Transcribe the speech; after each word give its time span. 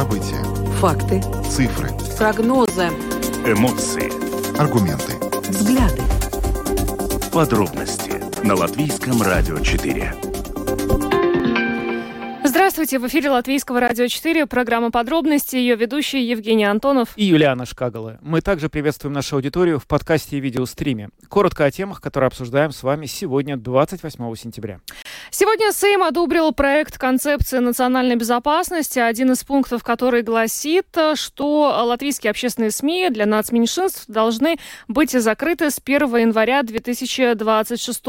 События. 0.00 0.42
Факты. 0.78 1.20
Цифры. 1.46 1.90
Прогнозы. 2.16 2.88
Эмоции. 3.44 4.08
Аргументы. 4.58 5.12
Взгляды. 5.50 6.02
Подробности 7.30 8.14
на 8.42 8.54
Латвийском 8.54 9.20
радио 9.20 9.58
4. 9.58 10.14
Здравствуйте, 12.42 12.98
в 12.98 13.06
эфире 13.08 13.28
Латвийского 13.28 13.78
радио 13.78 14.06
4, 14.06 14.46
программа 14.46 14.90
«Подробности», 14.90 15.56
ее 15.56 15.76
ведущий 15.76 16.22
Евгений 16.22 16.64
Антонов 16.64 17.10
и 17.16 17.24
Юлиана 17.24 17.66
Шкагала. 17.66 18.18
Мы 18.22 18.40
также 18.40 18.70
приветствуем 18.70 19.12
нашу 19.12 19.36
аудиторию 19.36 19.78
в 19.78 19.86
подкасте 19.86 20.38
и 20.38 20.40
видеостриме. 20.40 21.10
Коротко 21.28 21.66
о 21.66 21.70
темах, 21.70 22.00
которые 22.00 22.28
обсуждаем 22.28 22.72
с 22.72 22.82
вами 22.82 23.04
сегодня, 23.04 23.58
28 23.58 24.34
сентября. 24.34 24.80
Сегодня 25.30 25.72
Сейм 25.72 26.02
одобрил 26.02 26.52
проект 26.52 26.96
концепции 26.96 27.58
национальной 27.58 28.16
безопасности, 28.16 28.98
один 28.98 29.32
из 29.32 29.44
пунктов 29.44 29.84
который 29.84 30.22
гласит, 30.22 30.86
что 31.14 31.82
латвийские 31.84 32.30
общественные 32.30 32.70
СМИ 32.70 33.10
для 33.10 33.26
нацменьшинств 33.26 34.04
должны 34.08 34.56
быть 34.88 35.10
закрыты 35.10 35.70
с 35.70 35.80
1 35.84 36.16
января 36.16 36.62
2026. 36.62 38.04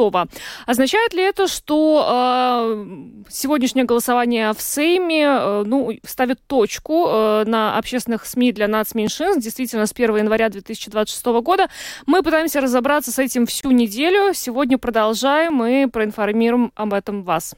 Означает 0.65 1.13
ли 1.13 1.23
это, 1.23 1.47
что 1.47 2.05
э, 2.07 2.85
сегодняшнее 3.29 3.85
голосование 3.85 4.53
в 4.53 4.61
Сейме 4.61 5.25
э, 5.25 5.63
ну, 5.65 5.91
ставит 6.05 6.39
точку 6.47 7.07
э, 7.07 7.43
на 7.45 7.77
общественных 7.77 8.25
СМИ 8.25 8.51
для 8.51 8.67
нацменьшинств, 8.67 9.41
действительно, 9.43 9.85
с 9.85 9.91
1 9.91 10.17
января 10.17 10.49
2026 10.49 11.25
года? 11.41 11.67
Мы 12.05 12.23
пытаемся 12.23 12.61
разобраться 12.61 13.11
с 13.11 13.19
этим 13.19 13.45
всю 13.45 13.71
неделю. 13.71 14.33
Сегодня 14.33 14.77
продолжаем 14.77 15.63
и 15.65 15.87
проинформируем 15.87 16.71
об 16.75 16.93
этом 16.93 17.00
этом 17.01 17.23
вас? 17.23 17.55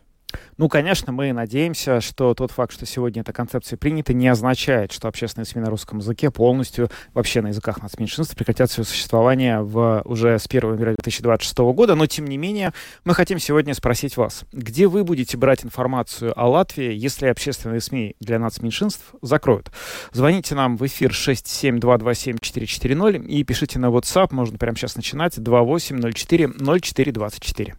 Ну, 0.58 0.68
конечно, 0.70 1.12
мы 1.12 1.34
надеемся, 1.34 2.00
что 2.02 2.34
тот 2.34 2.52
факт, 2.52 2.74
что 2.74 2.86
сегодня 2.86 3.22
эта 3.22 3.34
концепция 3.34 3.78
принята, 3.78 4.14
не 4.14 4.28
означает, 4.28 4.92
что 4.92 5.08
общественные 5.08 5.45
СМИ 5.45 5.62
на 5.62 5.70
русском 5.70 6.00
языке 6.00 6.31
полностью, 6.31 6.90
вообще 7.14 7.42
на 7.42 7.48
языках 7.48 7.82
нацменьшинств, 7.82 8.36
прекратят 8.36 8.70
свое 8.72 8.86
существование 8.86 9.62
в, 9.62 10.02
уже 10.06 10.38
с 10.40 10.48
1 10.48 10.73
января 10.73 10.94
2026 10.94 11.58
года. 11.59 11.95
Но, 11.95 12.06
тем 12.06 12.26
не 12.26 12.38
менее, 12.38 12.73
мы 13.06 13.14
хотим 13.14 13.40
сегодня 13.40 13.73
спросить 13.73 14.17
вас, 14.17 14.44
где 14.52 14.88
вы 14.88 15.04
будете 15.04 15.38
брать 15.38 15.64
информацию 15.66 16.39
о 16.39 16.48
Латвии, 16.48 16.94
если 16.94 17.28
общественные 17.28 17.82
СМИ 17.82 18.16
для 18.20 18.39
нацменьшинств 18.39 19.14
закроют? 19.22 19.72
Звоните 20.12 20.56
нам 20.56 20.78
в 20.78 20.86
эфир 20.86 21.12
67227-440 21.12 23.26
и 23.26 23.44
пишите 23.44 23.80
на 23.80 23.88
WhatsApp, 23.88 24.28
можно 24.32 24.58
прямо 24.58 24.78
сейчас 24.78 24.95
начинать, 24.95 25.42
2804 25.42 26.54
0424. 26.82 27.76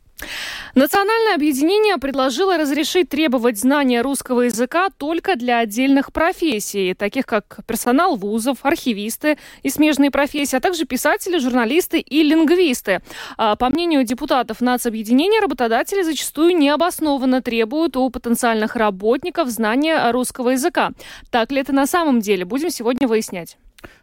Национальное 0.74 1.34
объединение 1.34 1.98
предложило 1.98 2.56
разрешить 2.56 3.08
требовать 3.08 3.58
знания 3.58 4.00
русского 4.00 4.42
языка 4.42 4.88
только 4.96 5.36
для 5.36 5.58
отдельных 5.58 6.12
профессий, 6.12 6.94
таких 6.94 7.26
как 7.26 7.60
персонал 7.66 8.16
вузов, 8.16 8.58
архивисты 8.62 9.38
и 9.62 9.70
смежные 9.70 10.10
профессии, 10.10 10.56
а 10.56 10.60
также 10.60 10.84
писатели, 10.84 11.38
журналисты 11.38 12.00
и 12.00 12.22
лингвисты. 12.22 13.02
А, 13.36 13.54
по 13.54 13.68
мнению 13.70 14.04
депутатов 14.04 14.60
нацобъединения, 14.60 15.40
работодатели 15.40 16.02
зачастую 16.02 16.56
необоснованно 16.56 17.40
требуют 17.40 17.96
у 17.96 18.10
потенциальных 18.10 18.74
работников 18.74 19.48
знания 19.48 20.10
русского 20.10 20.50
языка. 20.50 20.90
Так 21.30 21.52
ли 21.52 21.60
это 21.60 21.72
на 21.72 21.86
самом 21.86 22.20
деле? 22.20 22.44
Будем 22.44 22.70
сегодня 22.70 23.06
выяснять. 23.06 23.58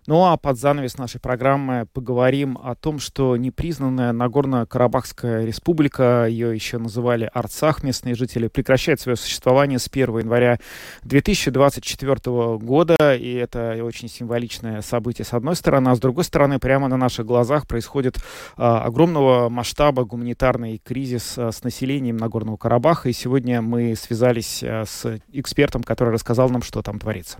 Ну 0.07 0.25
а 0.25 0.35
под 0.37 0.57
занавес 0.57 0.97
нашей 0.97 1.19
программы 1.19 1.87
поговорим 1.93 2.57
о 2.61 2.75
том, 2.75 2.99
что 2.99 3.37
непризнанная 3.37 4.13
Нагорно-Карабахская 4.13 5.45
республика, 5.45 6.25
ее 6.27 6.53
еще 6.55 6.79
называли 6.79 7.29
Арцах, 7.33 7.83
местные 7.83 8.15
жители, 8.15 8.47
прекращает 8.47 8.99
свое 8.99 9.15
существование 9.15 9.77
с 9.77 9.88
1 9.88 10.19
января 10.19 10.59
2024 11.03 12.57
года. 12.57 13.15
И 13.15 13.33
это 13.33 13.77
очень 13.83 14.09
символичное 14.09 14.81
событие 14.81 15.25
с 15.25 15.33
одной 15.33 15.56
стороны, 15.56 15.89
а 15.89 15.95
с 15.95 16.00
другой 16.00 16.23
стороны 16.23 16.59
прямо 16.59 16.88
на 16.88 16.97
наших 16.97 17.25
глазах 17.25 17.67
происходит 17.67 18.17
а, 18.57 18.83
огромного 18.83 19.50
масштаба 19.50 20.03
гуманитарный 20.03 20.81
кризис 20.83 21.38
а, 21.38 21.51
с 21.51 21.63
населением 21.63 22.17
Нагорного 22.17 22.57
Карабаха. 22.57 23.09
И 23.09 23.13
сегодня 23.13 23.61
мы 23.61 23.95
связались 23.95 24.63
а, 24.63 24.85
с 24.85 25.19
экспертом, 25.31 25.83
который 25.83 26.13
рассказал 26.13 26.50
нам, 26.50 26.63
что 26.63 26.81
там 26.81 27.00
творится. 27.00 27.38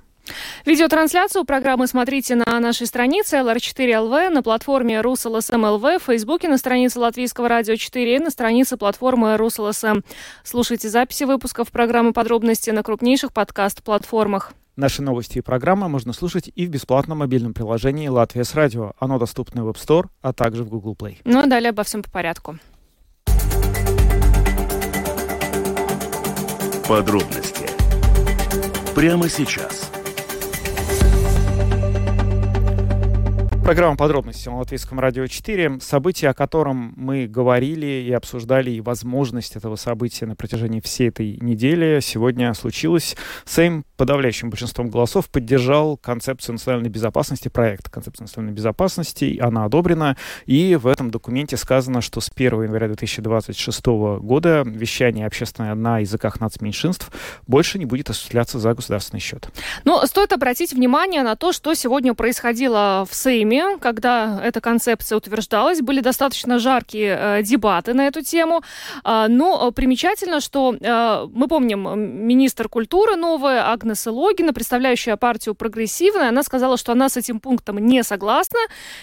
Видеотрансляцию 0.66 1.46
программы 1.46 1.88
смотрите 1.88 2.36
на 2.36 2.60
нашей 2.60 2.88
странице 2.88 3.38
LR4LV, 3.38 4.30
на 4.30 4.44
платформе 4.44 5.00
RusLSM.LV, 5.02 6.00
в 6.00 6.04
Фейсбуке, 6.04 6.48
на 6.48 6.58
странице 6.58 7.00
Латвийского 7.00 7.50
радио 7.50 7.76
4 7.76 8.16
и 8.16 8.20
на 8.20 8.30
странице 8.30 8.78
платформы 8.78 9.36
RusLSM. 9.36 10.04
Слушайте 10.44 10.90
записи 10.90 11.24
выпусков 11.24 11.72
программы 11.72 12.14
«Подробности» 12.14 12.70
на 12.70 12.84
крупнейших 12.84 13.34
подкаст-платформах. 13.34 14.54
Наши 14.78 15.02
новости 15.02 15.40
и 15.40 15.42
программы 15.42 15.90
можно 15.90 16.14
слушать 16.14 16.50
и 16.56 16.66
в 16.66 16.70
бесплатном 16.70 17.20
мобильном 17.20 17.54
приложении 17.54 18.08
«Латвия 18.08 18.44
с 18.44 18.56
радио». 18.56 18.94
Оно 19.00 19.20
доступно 19.20 19.66
в 19.66 19.70
App 19.70 19.76
Store, 19.76 20.08
а 20.22 20.34
также 20.34 20.64
в 20.64 20.70
Google 20.70 20.96
Play. 20.96 21.18
Ну 21.26 21.40
а 21.40 21.46
далее 21.46 21.72
обо 21.72 21.84
всем 21.84 22.04
по 22.04 22.10
порядку. 22.10 22.58
Подробности 26.88 27.70
прямо 28.96 29.30
сейчас. 29.30 29.92
Программа 33.64 33.96
подробности 33.96 34.50
на 34.50 34.58
Латвийском 34.58 35.00
радио 35.00 35.28
4. 35.28 35.80
Событие, 35.82 36.32
о 36.32 36.34
котором 36.34 36.94
мы 36.98 37.28
говорили 37.28 37.86
и 37.86 38.12
обсуждали, 38.12 38.72
и 38.72 38.82
возможность 38.82 39.56
этого 39.56 39.76
события 39.76 40.26
на 40.26 40.36
протяжении 40.36 40.82
всей 40.82 41.10
этой 41.10 41.38
недели, 41.40 42.00
сегодня 42.02 42.54
случилось. 42.56 43.16
Сейм 43.46 43.86
подавляющим 44.02 44.50
большинством 44.50 44.90
голосов 44.90 45.30
поддержал 45.30 45.96
концепцию 45.96 46.54
национальной 46.54 46.90
безопасности, 46.90 47.50
проект 47.50 47.88
концепции 47.88 48.24
национальной 48.24 48.56
безопасности. 48.56 49.38
Она 49.40 49.66
одобрена. 49.66 50.18
И 50.48 50.76
в 50.76 50.88
этом 50.88 51.12
документе 51.12 51.56
сказано, 51.56 52.02
что 52.02 52.20
с 52.20 52.32
1 52.34 52.64
января 52.64 52.88
2026 52.88 53.86
года 53.86 54.64
вещание 54.66 55.28
общественное 55.28 55.76
на 55.76 56.00
языках 56.00 56.40
нацменьшинств 56.40 57.12
больше 57.46 57.78
не 57.78 57.86
будет 57.86 58.10
осуществляться 58.10 58.58
за 58.58 58.74
государственный 58.74 59.20
счет. 59.20 59.50
Но 59.84 60.04
стоит 60.08 60.34
обратить 60.34 60.74
внимание 60.74 61.22
на 61.22 61.36
то, 61.36 61.52
что 61.54 61.76
сегодня 61.76 62.16
происходило 62.16 63.06
в 63.08 63.14
Сейме 63.14 63.78
когда 63.80 64.42
эта 64.44 64.62
концепция 64.62 65.18
утверждалась, 65.18 65.82
были 65.82 66.02
достаточно 66.02 66.58
жаркие 66.58 67.18
э, 67.20 67.44
дебаты 67.44 67.94
на 67.94 68.08
эту 68.08 68.24
тему. 68.24 68.64
Э, 69.04 69.28
но 69.30 69.72
примечательно, 69.72 70.42
что 70.42 70.74
э, 70.74 71.28
мы 71.32 71.48
помним, 71.48 72.28
министр 72.28 72.68
культуры 72.68 73.16
новая 73.16 73.72
Агнеса 73.92 74.12
Логина, 74.12 74.54
представляющая 74.54 75.18
партию 75.18 75.56
прогрессивная, 75.56 76.30
она 76.30 76.44
сказала, 76.44 76.78
что 76.78 76.92
она 76.94 77.10
с 77.10 77.18
этим 77.18 77.40
пунктом 77.40 77.78
не 77.78 78.04
согласна 78.04 78.60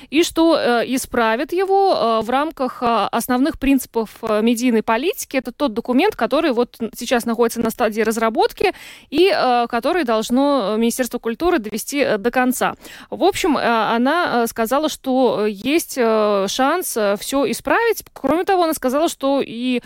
и 0.08 0.22
что 0.22 0.58
э, 0.58 0.84
исправит 0.86 1.52
его 1.52 1.94
э, 1.94 2.24
в 2.24 2.30
рамках 2.30 2.82
э, 2.82 2.86
основных 3.12 3.58
принципов 3.58 4.10
э, 4.22 4.40
медийной 4.42 4.82
политики. 4.82 5.36
Это 5.36 5.52
тот 5.52 5.74
документ, 5.74 6.16
который 6.16 6.52
вот 6.52 6.76
сейчас 6.96 7.26
находится 7.26 7.60
на 7.60 7.70
стадии 7.70 8.00
разработки 8.00 8.72
и 9.10 9.30
э, 9.34 9.66
который 9.68 10.04
должно 10.04 10.76
Министерство 10.78 11.18
культуры 11.18 11.58
довести 11.58 11.98
э, 11.98 12.16
до 12.16 12.30
конца. 12.30 12.74
В 13.10 13.24
общем, 13.24 13.58
э, 13.58 13.62
она 13.62 14.38
Э, 14.38 14.46
сказала, 14.46 14.88
что 14.88 15.46
э, 15.46 15.50
есть 15.50 15.94
э, 15.96 16.46
шанс 16.48 16.96
все 17.18 17.50
исправить. 17.50 18.04
Кроме 18.12 18.44
того, 18.44 18.64
она 18.64 18.74
сказала, 18.74 19.08
что 19.08 19.42
и 19.44 19.80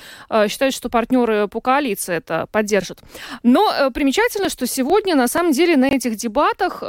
считает, 0.49 0.75
что 0.75 0.89
партнеры 0.89 1.49
по 1.49 1.61
коалиции 1.61 2.15
это 2.15 2.47
поддержат. 2.51 3.01
Но 3.43 3.91
примечательно, 3.93 4.49
что 4.49 4.67
сегодня 4.67 4.91
на 5.14 5.28
самом 5.28 5.53
деле 5.53 5.76
на 5.76 5.86
этих 5.86 6.16
дебатах 6.16 6.80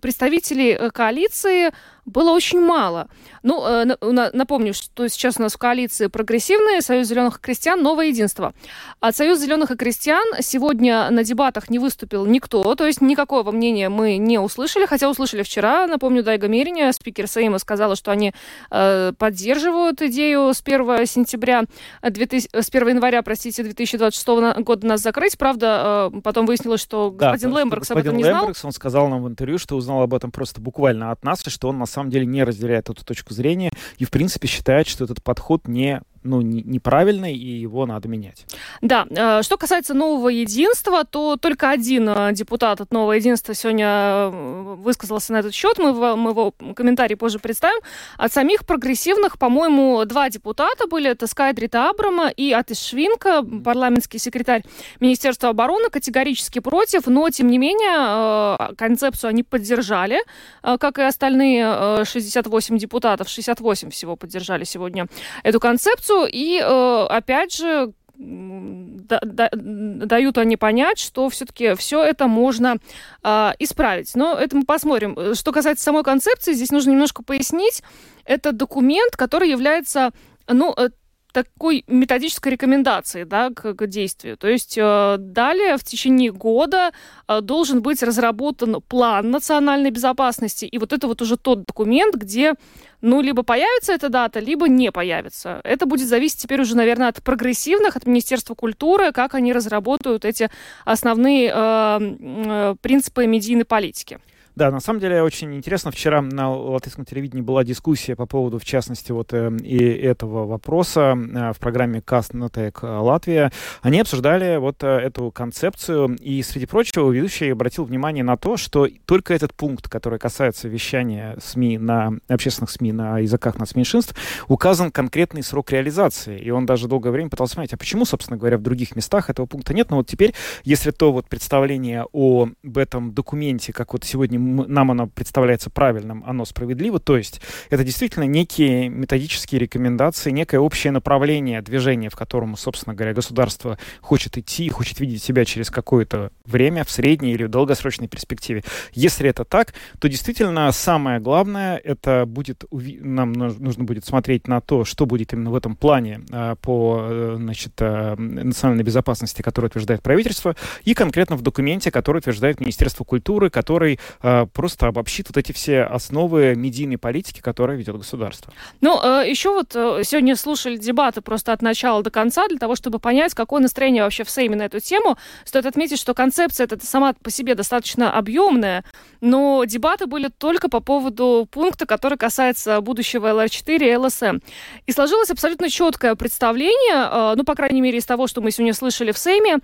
представители 0.00 0.90
коалиции 0.92 1.72
было 2.04 2.30
очень 2.30 2.60
мало. 2.60 3.08
Ну, 3.46 3.64
э, 3.64 4.30
напомню, 4.32 4.74
что 4.74 5.06
сейчас 5.06 5.36
у 5.38 5.42
нас 5.42 5.54
в 5.54 5.58
коалиции 5.58 6.08
прогрессивные, 6.08 6.82
Союз 6.82 7.06
зеленых 7.06 7.38
и 7.38 7.40
крестьян, 7.40 7.80
новое 7.80 8.06
единство. 8.06 8.54
От 8.98 9.14
Союза 9.14 9.44
зеленых 9.44 9.70
и 9.70 9.76
крестьян 9.76 10.24
сегодня 10.40 11.08
на 11.10 11.22
дебатах 11.22 11.70
не 11.70 11.78
выступил 11.78 12.26
никто, 12.26 12.74
то 12.74 12.84
есть 12.84 13.00
никакого 13.00 13.52
мнения 13.52 13.88
мы 13.88 14.16
не 14.16 14.40
услышали, 14.40 14.84
хотя 14.84 15.08
услышали 15.08 15.44
вчера, 15.44 15.86
напомню, 15.86 16.24
Дайга 16.24 16.48
Мериня, 16.48 16.92
спикер 16.92 17.28
Сейма, 17.28 17.60
сказала, 17.60 17.94
что 17.94 18.10
они 18.10 18.32
э, 18.72 19.12
поддерживают 19.16 20.02
идею 20.02 20.52
с 20.52 20.60
1 20.64 21.06
сентября, 21.06 21.66
2000, 22.02 22.48
с 22.52 22.68
1 22.68 22.88
января, 22.88 23.22
простите, 23.22 23.62
2026 23.62 24.26
года 24.64 24.86
нас 24.88 25.00
закрыть. 25.00 25.38
Правда, 25.38 26.10
э, 26.12 26.20
потом 26.20 26.46
выяснилось, 26.46 26.80
что 26.80 27.12
господин 27.12 27.52
да, 27.52 27.60
Лембергс 27.60 27.92
об 27.92 27.98
этом 27.98 28.16
не 28.16 28.24
знал. 28.24 28.40
Лембергс, 28.40 28.64
он 28.64 28.72
сказал 28.72 29.08
нам 29.08 29.22
в 29.22 29.28
интервью, 29.28 29.58
что 29.58 29.76
узнал 29.76 30.02
об 30.02 30.14
этом 30.14 30.32
просто 30.32 30.60
буквально 30.60 31.12
от 31.12 31.22
нас, 31.22 31.46
и 31.46 31.50
что 31.50 31.68
он 31.68 31.78
на 31.78 31.86
самом 31.86 32.10
деле 32.10 32.26
не 32.26 32.42
разделяет 32.42 32.90
эту 32.90 33.04
точку 33.04 33.35
зрения 33.36 33.70
и, 33.98 34.04
в 34.04 34.10
принципе, 34.10 34.48
считает, 34.48 34.88
что 34.88 35.04
этот 35.04 35.22
подход 35.22 35.68
не 35.68 36.00
ну, 36.26 36.40
неправильный, 36.42 37.34
и 37.34 37.60
его 37.60 37.86
надо 37.86 38.08
менять. 38.08 38.46
Да, 38.82 39.06
э, 39.08 39.42
что 39.42 39.56
касается 39.56 39.94
нового 39.94 40.28
единства, 40.28 41.04
то 41.04 41.36
только 41.36 41.70
один 41.70 42.08
э, 42.08 42.32
депутат 42.32 42.80
от 42.80 42.92
нового 42.92 43.12
единства 43.12 43.54
сегодня 43.54 43.86
э, 43.86 44.76
высказался 44.78 45.32
на 45.32 45.38
этот 45.38 45.54
счет. 45.54 45.78
Мы, 45.78 46.16
мы 46.16 46.30
его 46.30 46.52
комментарий 46.74 47.16
позже 47.16 47.38
представим. 47.38 47.80
От 48.16 48.32
самих 48.32 48.66
прогрессивных, 48.66 49.38
по-моему, 49.38 50.04
два 50.04 50.28
депутата 50.28 50.86
были. 50.86 51.10
Это 51.10 51.26
Скайдрита 51.26 51.88
Абрама 51.88 52.28
и 52.28 52.52
Атис 52.52 52.82
Швинка, 52.82 53.42
парламентский 53.42 54.18
секретарь 54.18 54.62
Министерства 55.00 55.50
обороны, 55.50 55.88
категорически 55.88 56.58
против, 56.58 57.06
но, 57.06 57.30
тем 57.30 57.48
не 57.48 57.58
менее, 57.58 58.74
концепцию 58.76 59.30
они 59.30 59.42
поддержали, 59.42 60.18
как 60.62 60.98
и 60.98 61.02
остальные 61.02 62.04
68 62.04 62.78
депутатов, 62.78 63.28
68 63.28 63.90
всего 63.90 64.16
поддержали 64.16 64.64
сегодня 64.64 65.06
эту 65.42 65.60
концепцию. 65.60 66.15
И, 66.24 66.58
опять 66.60 67.54
же, 67.54 67.92
да, 68.18 69.20
да, 69.22 69.50
дают 69.52 70.38
они 70.38 70.56
понять, 70.56 70.98
что 70.98 71.28
все-таки 71.28 71.74
все 71.74 72.02
это 72.02 72.26
можно 72.26 72.76
э, 73.22 73.52
исправить. 73.58 74.14
Но 74.14 74.34
это 74.34 74.56
мы 74.56 74.64
посмотрим. 74.64 75.34
Что 75.34 75.52
касается 75.52 75.84
самой 75.84 76.02
концепции, 76.02 76.54
здесь 76.54 76.70
нужно 76.70 76.90
немножко 76.90 77.22
пояснить. 77.22 77.82
Это 78.24 78.52
документ, 78.52 79.16
который 79.16 79.50
является 79.50 80.12
ну, 80.48 80.74
э, 80.76 80.88
такой 81.36 81.84
методической 81.86 82.52
рекомендации 82.52 83.24
да, 83.24 83.50
к, 83.50 83.74
к 83.74 83.86
действию. 83.86 84.38
То 84.38 84.48
есть 84.48 84.78
э, 84.78 85.16
далее 85.18 85.76
в 85.76 85.84
течение 85.84 86.32
года 86.32 86.92
э, 87.28 87.42
должен 87.42 87.82
быть 87.82 88.02
разработан 88.02 88.80
план 88.80 89.30
национальной 89.30 89.90
безопасности. 89.90 90.64
И 90.64 90.78
вот 90.78 90.94
это 90.94 91.06
вот 91.06 91.20
уже 91.20 91.36
тот 91.36 91.66
документ, 91.66 92.14
где 92.14 92.54
ну, 93.02 93.20
либо 93.20 93.42
появится 93.42 93.92
эта 93.92 94.08
дата, 94.08 94.40
либо 94.40 94.66
не 94.66 94.90
появится. 94.90 95.60
Это 95.62 95.84
будет 95.84 96.08
зависеть 96.08 96.40
теперь 96.40 96.62
уже, 96.62 96.74
наверное, 96.74 97.08
от 97.08 97.22
прогрессивных, 97.22 97.96
от 97.96 98.06
Министерства 98.06 98.54
культуры, 98.54 99.12
как 99.12 99.34
они 99.34 99.52
разработают 99.52 100.24
эти 100.24 100.48
основные 100.86 101.52
э, 101.54 101.98
э, 102.00 102.74
принципы 102.80 103.26
медийной 103.26 103.66
политики. 103.66 104.20
Да, 104.56 104.70
на 104.70 104.80
самом 104.80 105.00
деле 105.00 105.22
очень 105.22 105.54
интересно. 105.54 105.90
Вчера 105.90 106.22
на 106.22 106.50
латвийском 106.50 107.04
телевидении 107.04 107.42
была 107.42 107.62
дискуссия 107.62 108.16
по 108.16 108.24
поводу, 108.24 108.58
в 108.58 108.64
частности, 108.64 109.12
вот 109.12 109.34
э, 109.34 109.54
и 109.62 109.76
этого 109.76 110.46
вопроса 110.46 111.14
э, 111.14 111.52
в 111.52 111.58
программе 111.58 112.00
«Каст 112.00 112.32
Нотек 112.32 112.82
Латвия». 112.82 113.52
Они 113.82 114.00
обсуждали 114.00 114.56
вот 114.56 114.82
э, 114.82 114.86
эту 114.86 115.30
концепцию, 115.30 116.16
и, 116.18 116.42
среди 116.42 116.64
прочего, 116.64 117.10
ведущий 117.10 117.50
обратил 117.50 117.84
внимание 117.84 118.24
на 118.24 118.38
то, 118.38 118.56
что 118.56 118.88
только 119.04 119.34
этот 119.34 119.52
пункт, 119.52 119.90
который 119.90 120.18
касается 120.18 120.68
вещания 120.68 121.36
СМИ 121.38 121.76
на 121.76 122.14
общественных 122.26 122.70
СМИ 122.70 122.92
на 122.92 123.18
языках 123.18 123.58
нацменьшинств, 123.58 124.14
указан 124.48 124.90
конкретный 124.90 125.42
срок 125.42 125.70
реализации. 125.70 126.38
И 126.38 126.48
он 126.48 126.64
даже 126.64 126.88
долгое 126.88 127.10
время 127.10 127.28
пытался 127.28 127.56
понять, 127.56 127.74
а 127.74 127.76
почему, 127.76 128.06
собственно 128.06 128.38
говоря, 128.38 128.56
в 128.56 128.62
других 128.62 128.96
местах 128.96 129.28
этого 129.28 129.44
пункта 129.44 129.74
нет. 129.74 129.90
Но 129.90 129.98
вот 129.98 130.06
теперь, 130.06 130.32
если 130.64 130.92
то 130.92 131.12
вот 131.12 131.28
представление 131.28 132.06
об 132.10 132.78
этом 132.78 133.12
документе, 133.12 133.74
как 133.74 133.92
вот 133.92 134.04
сегодня 134.04 134.45
нам 134.46 134.90
оно 134.90 135.06
представляется 135.06 135.70
правильным, 135.70 136.24
оно 136.26 136.44
справедливо. 136.44 136.98
То 136.98 137.16
есть 137.16 137.40
это 137.70 137.84
действительно 137.84 138.24
некие 138.24 138.88
методические 138.88 139.60
рекомендации, 139.60 140.30
некое 140.30 140.58
общее 140.58 140.92
направление 140.92 141.62
движения, 141.62 142.10
в 142.10 142.16
котором, 142.16 142.56
собственно 142.56 142.94
говоря, 142.94 143.14
государство 143.14 143.78
хочет 144.00 144.38
идти, 144.38 144.68
хочет 144.68 145.00
видеть 145.00 145.22
себя 145.22 145.44
через 145.44 145.70
какое-то 145.70 146.30
время 146.44 146.84
в 146.84 146.90
средней 146.90 147.32
или 147.32 147.44
в 147.44 147.48
долгосрочной 147.48 148.08
перспективе. 148.08 148.64
Если 148.92 149.28
это 149.28 149.44
так, 149.44 149.74
то 149.98 150.08
действительно 150.08 150.70
самое 150.72 151.20
главное, 151.20 151.76
это 151.76 152.24
будет, 152.26 152.64
нам 152.70 153.32
нужно 153.32 153.84
будет 153.84 154.04
смотреть 154.04 154.48
на 154.48 154.60
то, 154.60 154.84
что 154.84 155.06
будет 155.06 155.32
именно 155.32 155.50
в 155.50 155.54
этом 155.54 155.76
плане 155.76 156.20
а, 156.30 156.54
по 156.56 157.00
э, 157.02 157.34
значит, 157.38 157.72
а, 157.80 158.16
национальной 158.16 158.84
безопасности, 158.84 159.42
который 159.42 159.66
утверждает 159.66 160.02
правительство, 160.02 160.54
и 160.84 160.94
конкретно 160.94 161.36
в 161.36 161.42
документе, 161.42 161.90
который 161.90 162.18
утверждает 162.18 162.60
Министерство 162.60 163.04
культуры, 163.04 163.50
который 163.50 163.98
а, 164.36 164.46
просто 164.46 164.86
обобщит 164.86 165.28
вот 165.28 165.36
эти 165.36 165.52
все 165.52 165.82
основы 165.82 166.54
медийной 166.54 166.98
политики, 166.98 167.40
которые 167.40 167.78
ведет 167.78 167.96
государство. 167.96 168.52
Ну, 168.80 169.00
э, 169.02 169.28
еще 169.28 169.50
вот 169.50 169.74
э, 169.74 170.02
сегодня 170.04 170.36
слушали 170.36 170.76
дебаты 170.76 171.20
просто 171.20 171.52
от 171.52 171.62
начала 171.62 172.02
до 172.02 172.10
конца 172.10 172.48
для 172.48 172.58
того, 172.58 172.76
чтобы 172.76 172.98
понять, 172.98 173.34
какое 173.34 173.60
настроение 173.60 174.02
вообще 174.02 174.24
в 174.24 174.30
Сейме 174.30 174.56
на 174.56 174.62
эту 174.62 174.80
тему. 174.80 175.16
Стоит 175.44 175.66
отметить, 175.66 175.98
что 175.98 176.14
концепция 176.14 176.64
эта 176.64 176.84
сама 176.84 177.14
по 177.14 177.30
себе 177.30 177.54
достаточно 177.54 178.12
объемная, 178.12 178.84
но 179.20 179.64
дебаты 179.64 180.06
были 180.06 180.28
только 180.28 180.68
по 180.68 180.80
поводу 180.80 181.48
пункта, 181.50 181.86
который 181.86 182.18
касается 182.18 182.80
будущего 182.80 183.32
ЛР-4 183.32 183.92
и 183.92 183.96
ЛСМ. 183.96 184.38
И 184.86 184.92
сложилось 184.92 185.30
абсолютно 185.30 185.70
четкое 185.70 186.14
представление, 186.14 187.08
э, 187.10 187.34
ну, 187.36 187.44
по 187.44 187.54
крайней 187.54 187.80
мере, 187.80 187.98
из 187.98 188.04
того, 188.04 188.26
что 188.26 188.40
мы 188.40 188.50
сегодня 188.50 188.74
слышали 188.74 189.12
в 189.12 189.18
Сейме, 189.18 189.58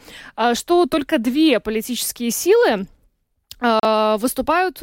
что 0.54 0.86
только 0.86 1.18
две 1.18 1.60
политические 1.60 2.30
силы 2.30 2.72
а, 2.72 2.86
выступают 4.18 4.82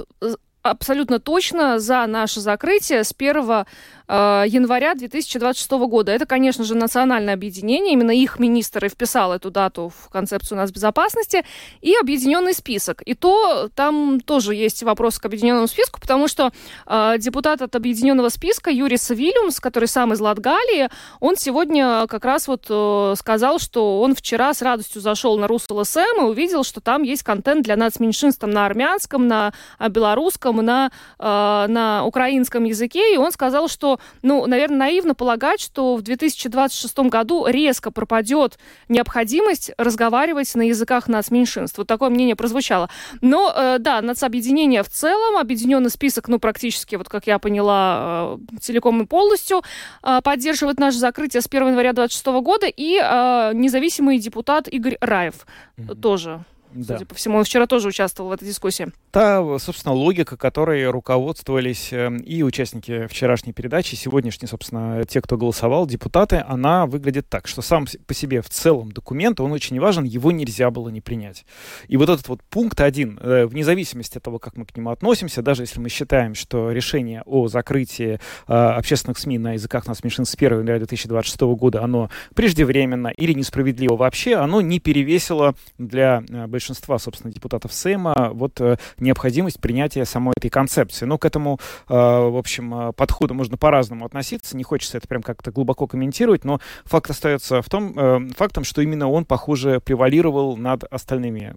абсолютно 0.62 1.20
точно 1.20 1.80
за 1.80 2.06
наше 2.06 2.40
закрытие 2.42 3.04
с 3.04 3.14
1 3.18 3.50
Э, 3.50 3.66
января 4.10 4.96
2026 4.96 5.72
года. 5.72 6.12
Это, 6.12 6.26
конечно 6.26 6.64
же, 6.64 6.76
национальное 6.76 7.34
объединение. 7.34 7.94
Именно 7.94 8.12
их 8.12 8.40
министр 8.40 8.86
и 8.86 8.90
вписал 8.90 9.34
эту 9.34 9.52
дату 9.52 9.92
в 9.96 10.10
концепцию 10.10 10.58
нас 10.58 10.72
безопасности. 10.72 11.46
И 11.82 11.94
объединенный 11.96 12.54
список. 12.54 13.02
И 13.04 13.14
то 13.14 13.70
там 13.76 14.20
тоже 14.20 14.56
есть 14.56 14.84
вопрос 14.84 15.20
к 15.20 15.26
объединенному 15.26 15.68
списку, 15.68 16.02
потому 16.02 16.28
что 16.28 16.52
э, 16.88 17.16
депутат 17.20 17.62
от 17.62 17.76
объединенного 17.76 18.30
списка 18.30 18.72
Юрий 18.72 18.98
Савильюмс, 18.98 19.60
который 19.60 19.88
сам 19.88 20.14
из 20.14 20.20
Латгалии, 20.20 20.90
он 21.20 21.36
сегодня 21.36 22.08
как 22.08 22.26
раз 22.26 22.48
вот 22.48 22.66
э, 22.70 23.14
сказал, 23.18 23.60
что 23.60 24.02
он 24.02 24.16
вчера 24.16 24.54
с 24.54 24.62
радостью 24.62 25.02
зашел 25.02 25.38
на 25.38 25.48
РусЛСМ 25.48 26.22
и 26.22 26.24
увидел, 26.24 26.64
что 26.64 26.82
там 26.82 27.04
есть 27.04 27.24
контент 27.24 27.64
для 27.64 27.76
нацменьшинств 27.76 28.44
на 28.44 28.66
армянском, 28.66 29.28
на 29.28 29.54
белорусском, 29.80 30.58
на, 30.58 30.92
э, 31.20 31.66
на 31.68 32.06
украинском 32.06 32.64
языке. 32.64 33.14
И 33.14 33.18
он 33.18 33.32
сказал, 33.32 33.68
что 33.68 33.99
ну, 34.22 34.46
наверное, 34.46 34.78
наивно 34.78 35.16
полагать, 35.16 35.62
что 35.62 35.96
в 35.96 36.02
2026 36.02 37.00
году 37.00 37.46
резко 37.48 37.92
пропадет 37.92 38.58
необходимость 38.88 39.72
разговаривать 39.78 40.54
на 40.56 40.64
языках 40.64 41.08
нацменьшинств. 41.08 41.78
Вот 41.78 41.88
такое 41.88 42.10
мнение 42.10 42.36
прозвучало. 42.36 42.90
Но, 43.22 43.54
э, 43.56 43.78
да, 43.80 44.02
нацобъединение 44.02 44.84
в 44.84 44.90
целом, 44.90 45.38
объединенный 45.38 45.90
список, 45.90 46.28
ну, 46.28 46.40
практически, 46.40 46.96
вот 46.96 47.10
как 47.10 47.28
я 47.28 47.40
поняла, 47.40 48.38
э, 48.54 48.58
целиком 48.60 49.02
и 49.02 49.06
полностью 49.06 49.62
э, 50.04 50.22
поддерживает 50.24 50.80
наше 50.80 50.98
закрытие 50.98 51.42
с 51.42 51.48
1 51.48 51.70
января 51.70 51.94
2026 51.94 52.26
года, 52.44 52.68
и 52.68 53.00
э, 53.02 53.52
независимый 53.54 54.20
депутат 54.20 54.68
Игорь 54.68 54.98
Раев 55.02 55.46
mm-hmm. 55.78 55.96
тоже 55.96 56.44
да. 56.74 56.96
Судя 56.96 57.06
по 57.06 57.16
всему, 57.16 57.38
он 57.38 57.44
вчера 57.44 57.66
тоже 57.66 57.88
участвовал 57.88 58.30
в 58.30 58.34
этой 58.34 58.48
дискуссии. 58.48 58.92
Та, 59.12 59.44
собственно, 59.60 59.94
логика, 59.94 60.38
которой 60.38 60.88
руководствовались 60.90 61.92
эм, 61.92 62.18
и 62.18 62.44
участники 62.44 63.08
вчерашней 63.08 63.54
передачи, 63.54 63.94
и 63.94 63.98
сегодняшние, 63.98 64.48
собственно, 64.48 65.04
те, 65.06 65.22
кто 65.22 65.38
голосовал, 65.38 65.88
депутаты, 65.88 66.44
она 66.48 66.86
выглядит 66.86 67.28
так, 67.28 67.48
что 67.48 67.62
сам 67.62 67.86
по 68.06 68.14
себе 68.14 68.42
в 68.42 68.50
целом 68.50 68.92
документ, 68.92 69.40
он 69.40 69.52
очень 69.52 69.80
важен, 69.80 70.04
его 70.04 70.32
нельзя 70.32 70.70
было 70.70 70.90
не 70.90 71.02
принять. 71.02 71.46
И 71.88 71.98
вот 71.98 72.10
этот 72.10 72.28
вот 72.28 72.42
пункт 72.44 72.80
один, 72.82 73.20
э, 73.22 73.46
вне 73.46 73.64
зависимости 73.64 74.18
от 74.18 74.24
того, 74.24 74.38
как 74.38 74.56
мы 74.56 74.66
к 74.66 74.76
нему 74.78 74.92
относимся, 74.92 75.42
даже 75.42 75.64
если 75.64 75.80
мы 75.80 75.90
считаем, 75.90 76.36
что 76.36 76.72
решение 76.72 77.24
о 77.26 77.48
закрытии 77.48 78.20
э, 78.48 78.54
общественных 78.54 79.18
СМИ 79.18 79.40
на 79.40 79.54
языках 79.54 79.88
нас 79.88 80.04
меньшин 80.04 80.26
с 80.26 80.36
1 80.36 80.60
января 80.60 80.78
2026 80.78 81.42
года, 81.42 81.84
оно 81.84 82.12
преждевременно 82.36 83.08
или 83.08 83.34
несправедливо 83.34 83.96
вообще, 83.96 84.36
оно 84.36 84.62
не 84.62 84.80
перевесило 84.80 85.56
для 85.78 86.24
э, 86.30 86.48
большинства, 86.60 87.00
собственно, 87.00 87.34
депутатов 87.34 87.74
Сейма 87.74 88.32
вот 88.34 88.60
э, 88.60 88.76
необходимость 89.00 89.62
принятия 89.62 90.04
самой 90.04 90.34
этой 90.36 90.50
концепции. 90.50 91.06
Ну, 91.06 91.18
к 91.18 91.24
этому, 91.24 91.58
э, 91.88 91.94
в 91.94 92.38
общем, 92.38 92.90
э, 92.90 92.92
подходу 92.92 93.34
можно 93.34 93.56
по-разному 93.56 94.06
относиться. 94.06 94.58
Не 94.58 94.64
хочется 94.64 94.98
это 94.98 95.08
прям 95.08 95.22
как-то 95.22 95.52
глубоко 95.52 95.88
комментировать, 95.88 96.44
но 96.44 96.60
факт 96.84 97.10
остается 97.10 97.62
в 97.62 97.70
том, 97.70 98.30
фактом, 98.36 98.66
что 98.66 98.82
именно 98.82 99.10
он, 99.10 99.24
похоже, 99.24 99.80
превалировал 99.80 100.58
над 100.58 100.84
остальными 100.84 101.56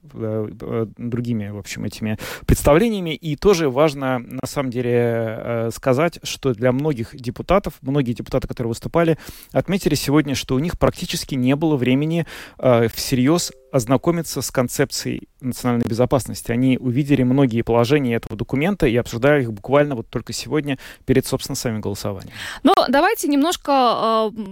другими, 0.99 1.49
в 1.49 1.59
общем, 1.59 1.85
этими 1.85 2.18
представлениями. 2.47 3.14
И 3.14 3.35
тоже 3.35 3.68
важно, 3.68 4.21
на 4.21 4.47
самом 4.47 4.71
деле, 4.71 5.71
сказать, 5.75 6.21
что 6.23 6.54
для 6.54 6.71
многих 6.71 7.16
депутатов, 7.16 7.75
многие 7.80 8.12
депутаты, 8.12 8.47
которые 8.47 8.68
выступали, 8.68 9.18
отметили 9.52 9.97
сегодня, 9.97 10.35
что 10.35 10.54
у 10.54 10.59
них 10.61 10.78
практически 10.78 11.35
не 11.35 11.56
было 11.56 11.76
времени 11.76 12.26
всерьез 12.59 13.52
ознакомиться 13.73 14.43
с 14.43 14.50
концепцией 14.50 15.29
национальной 15.41 15.87
безопасности. 15.87 16.52
Они 16.52 16.76
увидели 16.79 17.23
многие 17.23 17.62
положения 17.62 18.14
этого 18.14 18.37
документа 18.37 18.87
и 18.87 18.95
обсуждали 18.97 19.43
их 19.43 19.52
буквально 19.52 19.97
вот 19.97 20.09
только 20.09 20.35
сегодня 20.35 20.79
перед, 21.07 21.26
собственно, 21.26 21.57
самим 21.57 21.81
голосованием. 21.81 22.33
Но 22.62 22.75
давайте 22.88 23.29
немножко 23.29 24.31
э, 24.31 24.43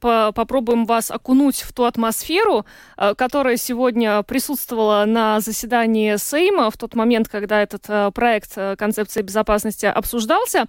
попробуем 0.00 0.86
вас 0.86 1.10
окунуть 1.10 1.62
в 1.62 1.72
ту 1.72 1.84
атмосферу, 1.84 2.64
которая 2.96 3.56
сегодня 3.56 4.22
присутствовала 4.22 5.04
на 5.06 5.40
заседании 5.40 6.16
Сейма 6.16 6.70
в 6.70 6.76
тот 6.76 6.94
момент, 6.94 7.28
когда 7.28 7.62
этот 7.62 8.14
проект 8.14 8.54
концепции 8.78 9.22
безопасности 9.22 9.86
обсуждался. 9.86 10.66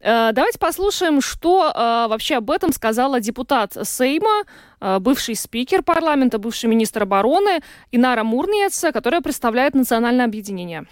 Давайте 0.00 0.58
послушаем, 0.58 1.20
что 1.20 1.72
вообще 2.08 2.36
об 2.36 2.50
этом 2.50 2.72
сказала 2.72 3.20
депутат 3.20 3.76
Сейма, 3.84 4.44
бывший 4.80 5.34
спикер 5.34 5.82
парламента, 5.82 6.38
бывший 6.38 6.66
министр 6.66 7.02
обороны 7.02 7.60
Инара 7.92 8.24
Мурниеца, 8.24 8.92
которая 8.92 9.20
представляет 9.20 9.74
национальное 9.74 10.24
объединение. 10.24 10.86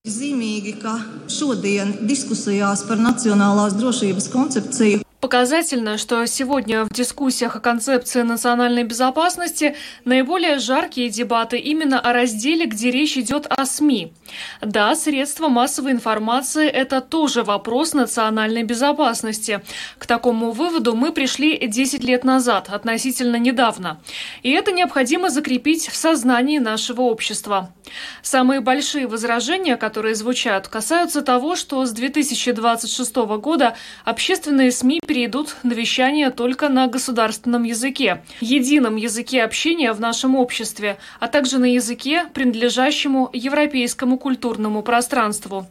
Zīmīgi, 0.00 0.80
ka 0.80 0.94
šodien 1.28 1.90
diskusijās 2.08 2.86
par 2.88 2.96
nacionālās 2.96 3.74
drošības 3.76 4.30
koncepciju 4.32 5.02
Показательно, 5.20 5.98
что 5.98 6.24
сегодня 6.24 6.84
в 6.84 6.88
дискуссиях 6.88 7.54
о 7.54 7.60
концепции 7.60 8.22
национальной 8.22 8.84
безопасности 8.84 9.76
наиболее 10.06 10.58
жаркие 10.58 11.10
дебаты 11.10 11.58
именно 11.58 12.00
о 12.00 12.14
разделе, 12.14 12.64
где 12.64 12.90
речь 12.90 13.18
идет 13.18 13.46
о 13.46 13.66
СМИ. 13.66 14.14
Да, 14.62 14.94
средства 14.94 15.48
массовой 15.48 15.92
информации– 15.92 16.66
это 16.68 17.02
тоже 17.02 17.42
вопрос 17.42 17.92
национальной 17.92 18.62
безопасности. 18.62 19.60
К 19.98 20.06
такому 20.06 20.52
выводу 20.52 20.96
мы 20.96 21.12
пришли 21.12 21.66
10 21.66 22.02
лет 22.02 22.24
назад, 22.24 22.70
относительно 22.70 23.36
недавно. 23.36 24.00
И 24.42 24.50
это 24.50 24.72
необходимо 24.72 25.28
закрепить 25.28 25.88
в 25.88 25.96
сознании 25.96 26.58
нашего 26.58 27.02
общества. 27.02 27.74
Самые 28.22 28.60
большие 28.60 29.06
возражения, 29.06 29.76
которые 29.76 30.14
звучат, 30.14 30.68
касаются 30.68 31.20
того, 31.20 31.56
что 31.56 31.84
с 31.84 31.92
2026 31.92 33.16
года 33.16 33.76
общественные 34.04 34.72
СМИ 34.72 35.00
перейдут 35.10 35.56
на 35.64 35.72
вещание 35.72 36.30
только 36.30 36.68
на 36.68 36.86
государственном 36.86 37.64
языке, 37.64 38.22
едином 38.40 38.94
языке 38.94 39.42
общения 39.42 39.92
в 39.92 39.98
нашем 39.98 40.36
обществе, 40.36 40.98
а 41.18 41.26
также 41.26 41.58
на 41.58 41.64
языке, 41.64 42.26
принадлежащему 42.32 43.28
европейскому 43.32 44.18
культурному 44.18 44.84
пространству. 44.84 45.66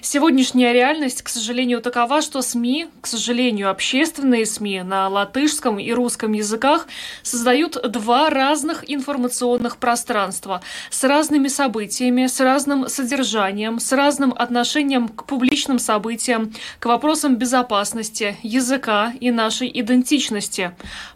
Сегодняшняя 0.00 0.72
реальность, 0.72 1.22
к 1.22 1.28
сожалению, 1.28 1.80
такова, 1.80 2.22
что 2.22 2.42
СМИ, 2.42 2.88
к 3.00 3.06
сожалению, 3.06 3.70
общественные 3.70 4.46
СМИ 4.46 4.82
на 4.82 5.08
латышском 5.08 5.78
и 5.78 5.92
русском 5.92 6.32
языках 6.32 6.86
создают 7.22 7.76
два 7.90 8.30
разных 8.30 8.90
информационных 8.90 9.76
пространства 9.76 10.62
с 10.90 11.04
разными 11.04 11.48
событиями, 11.48 12.26
с 12.26 12.40
разным 12.40 12.88
содержанием, 12.88 13.80
с 13.80 13.92
разным 13.92 14.34
отношением 14.36 15.08
к 15.08 15.24
публичным 15.24 15.78
событиям, 15.78 16.52
к 16.78 16.86
вопросам 16.86 17.36
безопасности, 17.36 18.36
языка 18.42 19.12
и 19.20 19.30
нашей 19.30 19.70
идентичности. 19.72 20.72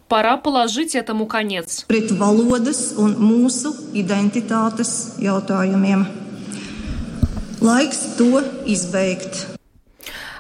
Пора 0.09 0.37
положить 0.37 0.95
этому 0.95 1.27
конец. 1.27 1.85
Pret 1.89 2.13
valodas 2.13 2.95
un 2.97 3.17
mūsu 3.19 3.75
identitātes 3.93 5.19
jautājumiem. 5.19 6.26
Laiks 7.61 8.17
to 8.19 8.43
izbeigt. 8.67 9.57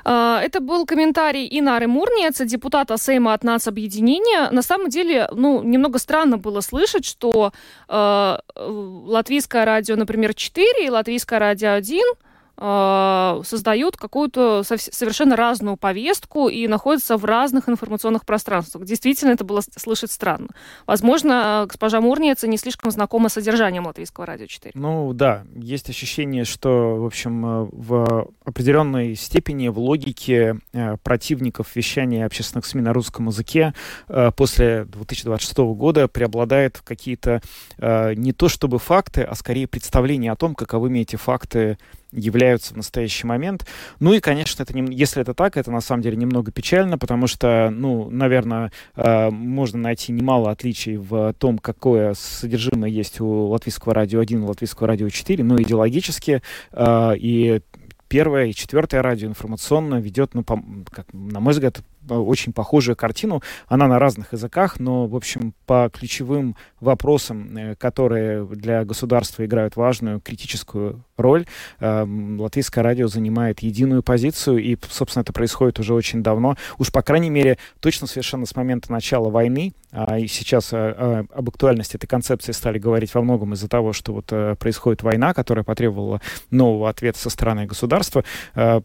А, 0.08 0.40
это 0.40 0.61
был 0.61 0.87
комментарий 0.87 1.49
Инары 1.50 1.88
Мурниеца, 1.88 2.44
депутата 2.44 2.96
Сейма 2.96 3.32
от 3.32 3.42
нас 3.42 3.66
объединения. 3.66 4.50
На 4.52 4.62
самом 4.62 4.88
деле, 4.88 5.28
ну, 5.32 5.64
немного 5.64 5.99
странно 5.99 6.38
было 6.38 6.61
слышать, 6.61 7.04
что 7.04 7.52
э, 7.88 8.37
латвийское 8.54 9.64
радио, 9.64 9.96
например, 9.96 10.35
4 10.35 10.87
и 10.87 10.90
латвийское 10.90 11.40
радио 11.40 11.73
1 11.73 11.99
э, 11.99 12.25
создают 12.58 13.96
какую-то 13.96 14.62
совершенно 14.62 15.36
разную 15.36 15.76
повестку 15.76 16.48
и 16.48 16.66
находятся 16.66 17.16
в 17.16 17.25
разных 17.25 17.68
информационных 17.68 18.25
пространствах. 18.25 18.84
Действительно, 18.84 19.32
это 19.32 19.44
было 19.44 19.62
слышать 19.76 20.10
странно. 20.10 20.48
Возможно, 20.86 21.64
госпожа 21.68 22.00
Мурница 22.00 22.48
не 22.48 22.56
слишком 22.56 22.90
знакома 22.90 23.28
с 23.28 23.34
содержанием 23.34 23.86
Латвийского 23.86 24.26
радио 24.26 24.46
4. 24.46 24.72
Ну 24.75 25.12
да, 25.12 25.44
есть 25.54 25.90
ощущение, 25.90 26.44
что, 26.44 26.96
в 26.96 27.04
общем, 27.04 27.44
э, 27.46 27.68
в 27.72 28.30
определенной 28.44 29.14
степени 29.14 29.68
в 29.68 29.78
логике 29.78 30.56
э, 30.72 30.96
противников 31.02 31.76
вещания 31.76 32.25
общественных 32.25 32.66
СМИ 32.66 32.82
на 32.82 32.92
русском 32.92 33.26
языке 33.26 33.75
э, 34.08 34.30
после 34.36 34.84
2026 34.86 35.58
года 35.58 36.08
преобладают 36.08 36.80
какие-то 36.84 37.40
не 37.78 38.32
то 38.32 38.48
чтобы 38.48 38.78
факты, 38.78 39.22
а 39.22 39.34
скорее 39.34 39.66
представления 39.66 40.32
о 40.32 40.36
том, 40.36 40.54
каковыми 40.54 41.00
эти 41.00 41.16
факты 41.16 41.78
являются 42.16 42.75
в 42.75 42.76
настоящий 42.76 43.26
момент. 43.26 43.66
Ну 44.00 44.12
и, 44.12 44.20
конечно, 44.20 44.62
это 44.62 44.76
не, 44.76 44.94
если 44.94 45.23
это 45.23 45.35
так, 45.35 45.56
это 45.56 45.70
на 45.70 45.80
самом 45.80 46.02
деле 46.02 46.16
немного 46.16 46.50
печально, 46.50 46.99
потому 46.99 47.26
что, 47.26 47.70
ну, 47.70 48.11
наверное, 48.11 48.73
э, 48.96 49.30
можно 49.30 49.78
найти 49.78 50.12
немало 50.12 50.50
отличий 50.50 50.96
в 50.96 51.35
том, 51.35 51.58
какое 51.58 52.14
содержимое 52.14 52.90
есть 52.90 53.20
у 53.20 53.49
латвийского 53.49 53.94
радио 53.94 54.20
1 54.20 54.42
и 54.42 54.46
латвийского 54.46 54.88
радио 54.88 55.08
4, 55.08 55.44
но 55.44 55.61
идеологически 55.61 56.42
э, 56.73 57.12
и 57.16 57.61
первое 58.08 58.46
и 58.46 58.54
четвертое 58.54 59.02
радио 59.02 59.28
информационно 59.28 59.96
ведет, 59.96 60.35
ну, 60.35 60.42
по, 60.42 60.62
как, 60.90 61.06
на 61.12 61.40
мой 61.40 61.52
взгляд, 61.52 61.80
очень 62.08 62.52
похожую 62.52 62.96
картину. 62.96 63.42
Она 63.68 63.86
на 63.88 63.98
разных 63.98 64.32
языках, 64.32 64.78
но, 64.78 65.06
в 65.06 65.14
общем, 65.14 65.54
по 65.66 65.90
ключевым 65.92 66.56
вопросам, 66.80 67.56
э, 67.56 67.75
которые 67.76 68.46
для 68.46 68.84
государства 68.84 69.44
играют 69.44 69.76
важную 69.76 70.20
критическую 70.20 71.04
роль, 71.16 71.46
эм, 71.80 72.40
латвийское 72.40 72.84
радио 72.84 73.08
занимает 73.08 73.60
единую 73.60 74.02
позицию, 74.02 74.58
и, 74.58 74.76
собственно, 74.88 75.22
это 75.22 75.32
происходит 75.32 75.78
уже 75.78 75.94
очень 75.94 76.22
давно. 76.22 76.56
Уж, 76.78 76.92
по 76.92 77.02
крайней 77.02 77.30
мере, 77.30 77.58
точно 77.80 78.06
совершенно 78.06 78.46
с 78.46 78.54
момента 78.54 78.92
начала 78.92 79.30
войны, 79.30 79.75
а, 79.92 80.18
и 80.18 80.26
сейчас 80.26 80.72
а, 80.72 80.76
а, 80.76 81.25
об 81.32 81.48
актуальности 81.48 81.96
этой 81.96 82.06
концепции 82.06 82.52
стали 82.52 82.78
говорить 82.78 83.14
во 83.14 83.22
многом 83.22 83.54
из-за 83.54 83.68
того, 83.68 83.92
что 83.92 84.12
вот 84.12 84.26
происходит 84.58 85.02
война, 85.02 85.32
которая 85.32 85.64
потребовала 85.64 86.20
нового 86.50 86.90
ответа 86.90 87.18
со 87.18 87.30
стороны 87.30 87.66
государства. 87.66 88.25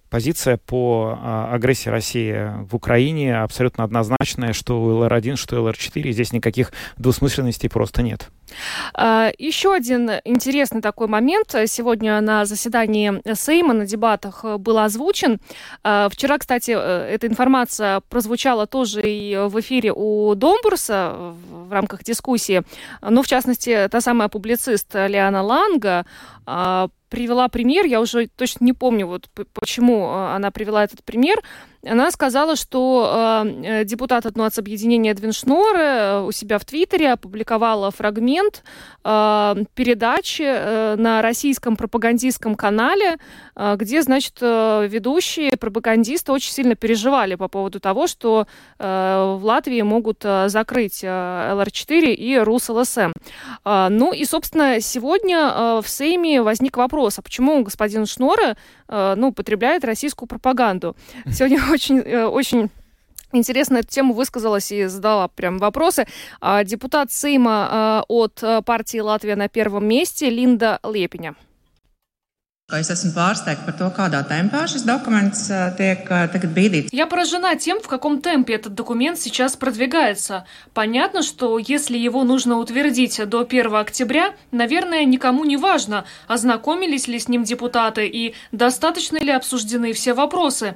Позиция 0.10 0.58
по 0.58 1.18
а, 1.20 1.54
агрессии 1.54 1.90
России 1.90 2.52
в 2.66 2.76
Украине 2.76 3.11
линия 3.12 3.44
абсолютно 3.44 3.84
однозначная, 3.84 4.54
что 4.54 4.82
у 4.82 5.04
LR1, 5.04 5.36
что 5.36 5.58
LR4. 5.58 6.12
Здесь 6.12 6.32
никаких 6.32 6.72
двусмысленностей 6.98 7.70
просто 7.70 8.02
нет. 8.02 8.30
А, 8.94 9.32
еще 9.38 9.74
один 9.74 10.10
интересный 10.26 10.82
такой 10.82 11.08
момент 11.08 11.56
сегодня 11.68 12.22
на 12.22 12.46
заседании 12.46 13.22
Сейма 13.36 13.74
на 13.74 13.86
дебатах 13.86 14.44
был 14.60 14.78
озвучен. 14.78 15.40
А, 15.84 16.10
вчера, 16.10 16.38
кстати, 16.38 16.72
э, 16.72 17.14
эта 17.14 17.28
информация 17.28 18.02
прозвучала 18.10 18.68
тоже 18.68 19.02
и 19.04 19.38
в 19.38 19.60
эфире 19.60 19.94
у 19.96 20.36
Домбурса 20.36 21.34
в 21.50 21.72
рамках 21.72 22.04
дискуссии. 22.04 22.64
Ну, 23.02 23.22
в 23.24 23.28
частности, 23.28 23.88
та 23.92 24.02
самая 24.02 24.30
публицист 24.30 24.94
Лиана 24.94 25.42
Ланга 25.42 26.06
а, 26.46 26.90
привела 27.12 27.50
пример, 27.50 27.86
я 27.86 28.00
уже 28.00 28.28
точно 28.28 28.66
не 28.66 28.74
помню, 28.74 29.06
вот 29.06 29.30
почему 29.54 30.10
она 30.10 30.50
привела 30.50 30.84
этот 30.84 31.04
пример, 31.04 31.42
она 31.86 32.10
сказала, 32.12 32.56
что 32.56 33.44
э, 33.64 33.84
депутат 33.86 34.26
от 34.26 34.58
объединения 34.58 35.14
Двиншнор 35.14 35.76
э, 35.76 36.22
у 36.22 36.32
себя 36.32 36.58
в 36.58 36.66
Твиттере 36.66 37.14
опубликовала 37.14 37.92
фрагмент 37.92 38.41
э, 39.04 39.56
передачи 39.76 40.44
э, 40.46 40.96
на 40.98 41.22
российском 41.22 41.76
пропагандистском 41.76 42.56
канале, 42.56 43.18
э, 43.56 43.76
где, 43.78 44.02
значит, 44.02 44.38
э, 44.42 44.88
ведущие 44.88 45.58
пропагандисты 45.58 46.32
очень 46.32 46.52
сильно 46.52 46.76
переживали 46.76 47.36
по 47.36 47.48
поводу 47.48 47.80
того, 47.80 48.08
что 48.08 48.48
э, 48.80 49.38
в 49.40 49.46
Латвии 49.46 49.82
могут 49.82 50.24
э, 50.24 50.50
закрыть 50.50 51.02
э, 51.04 51.08
ЛР-4 51.08 52.14
и 52.14 52.38
RUS.LSM. 52.38 53.14
Э, 53.66 53.88
ну 53.90 54.14
и, 54.14 54.26
собственно, 54.26 54.82
сегодня 54.82 55.38
э, 55.38 55.82
в 55.84 55.90
Сейме 55.90 56.42
возник 56.42 56.78
вопрос, 56.78 57.20
а 57.20 57.22
почему 57.22 57.64
господин 57.64 58.06
Шнора 58.06 58.56
э, 58.88 59.14
ну, 59.18 59.32
потребляет 59.32 59.86
российскую 59.86 60.28
пропаганду? 60.28 60.96
Сегодня 61.30 61.62
очень, 61.72 62.00
э, 62.00 62.26
очень 62.26 62.70
интересно 63.34 63.78
эту 63.78 63.88
тему 63.88 64.14
высказалась 64.14 64.72
и 64.72 64.86
задала 64.86 65.28
прям 65.28 65.58
вопросы. 65.58 66.06
А, 66.40 66.64
депутат 66.64 67.12
Сейма 67.12 68.02
э, 68.02 68.06
от 68.08 68.42
э, 68.44 68.62
партии 68.62 69.00
«Латвия 69.00 69.36
на 69.36 69.48
первом 69.48 69.88
месте» 69.88 70.30
Линда 70.30 70.80
Лепиня. 70.84 71.36
Es 72.72 72.88
esmu 72.88 73.12
pārsteigta 73.12 73.66
par 73.68 73.76
to, 73.76 73.88
kādā 73.92 74.22
tempā 74.24 74.62
šis 74.72 74.86
dokuments 74.88 75.42
tiek 75.76 76.06
tagad 76.08 76.54
bīdīts. 76.56 76.90
Я 76.96 77.06
поражена 77.06 77.56
тем, 77.58 77.82
в 77.82 77.88
каком 77.88 78.22
темпе 78.22 78.54
этот 78.54 78.76
документ 78.76 79.20
сейчас 79.20 79.58
продвигается. 79.58 80.46
Понятно, 80.74 81.22
что 81.22 81.58
если 81.60 81.98
его 81.98 82.24
нужно 82.24 82.58
утвердить 82.60 83.20
до 83.28 83.42
1 83.42 83.76
октября, 83.76 84.34
наверное, 84.52 85.04
никому 85.04 85.44
не 85.44 85.58
важно, 85.58 86.06
ознакомились 86.28 87.10
ли 87.10 87.20
с 87.20 87.28
ним 87.28 87.44
депутаты 87.44 88.08
и 88.08 88.36
достаточно 88.54 89.18
ли 89.18 89.32
обсуждены 89.32 89.92
все 89.92 90.14
вопросы. 90.14 90.76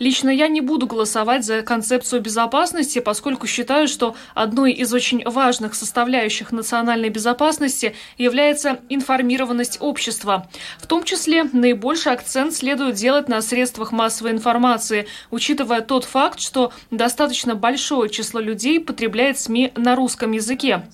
Лично 0.00 0.30
я 0.30 0.48
не 0.48 0.60
буду 0.60 0.88
голосовать 0.88 1.44
за 1.44 1.62
концепцию 1.62 2.22
безопасности, 2.22 2.98
поскольку 2.98 3.46
считаю, 3.46 3.86
что 3.86 4.16
одной 4.34 4.72
из 4.72 4.92
очень 4.92 5.22
важных 5.24 5.76
составляющих 5.76 6.50
национальной 6.50 7.08
безопасности 7.08 7.94
является 8.18 8.80
информированность 8.88 9.78
общества, 9.80 10.48
в 10.78 10.86
том 10.88 11.04
числе 11.04 11.35
деле 11.36 11.50
наибольший 11.52 12.12
акцент 12.12 12.54
следует 12.54 12.94
делать 12.94 13.28
на 13.28 13.42
средствах 13.42 13.92
массовой 13.92 14.30
информации, 14.30 15.06
учитывая 15.30 15.80
тот 15.80 16.04
факт, 16.04 16.40
что 16.40 16.72
достаточно 16.90 17.54
большое 17.54 18.10
число 18.10 18.40
людей 18.40 18.80
потребляет 18.80 19.38
СМИ 19.38 19.72
на 19.76 19.96
русском 19.96 20.32
языке. 20.32 20.86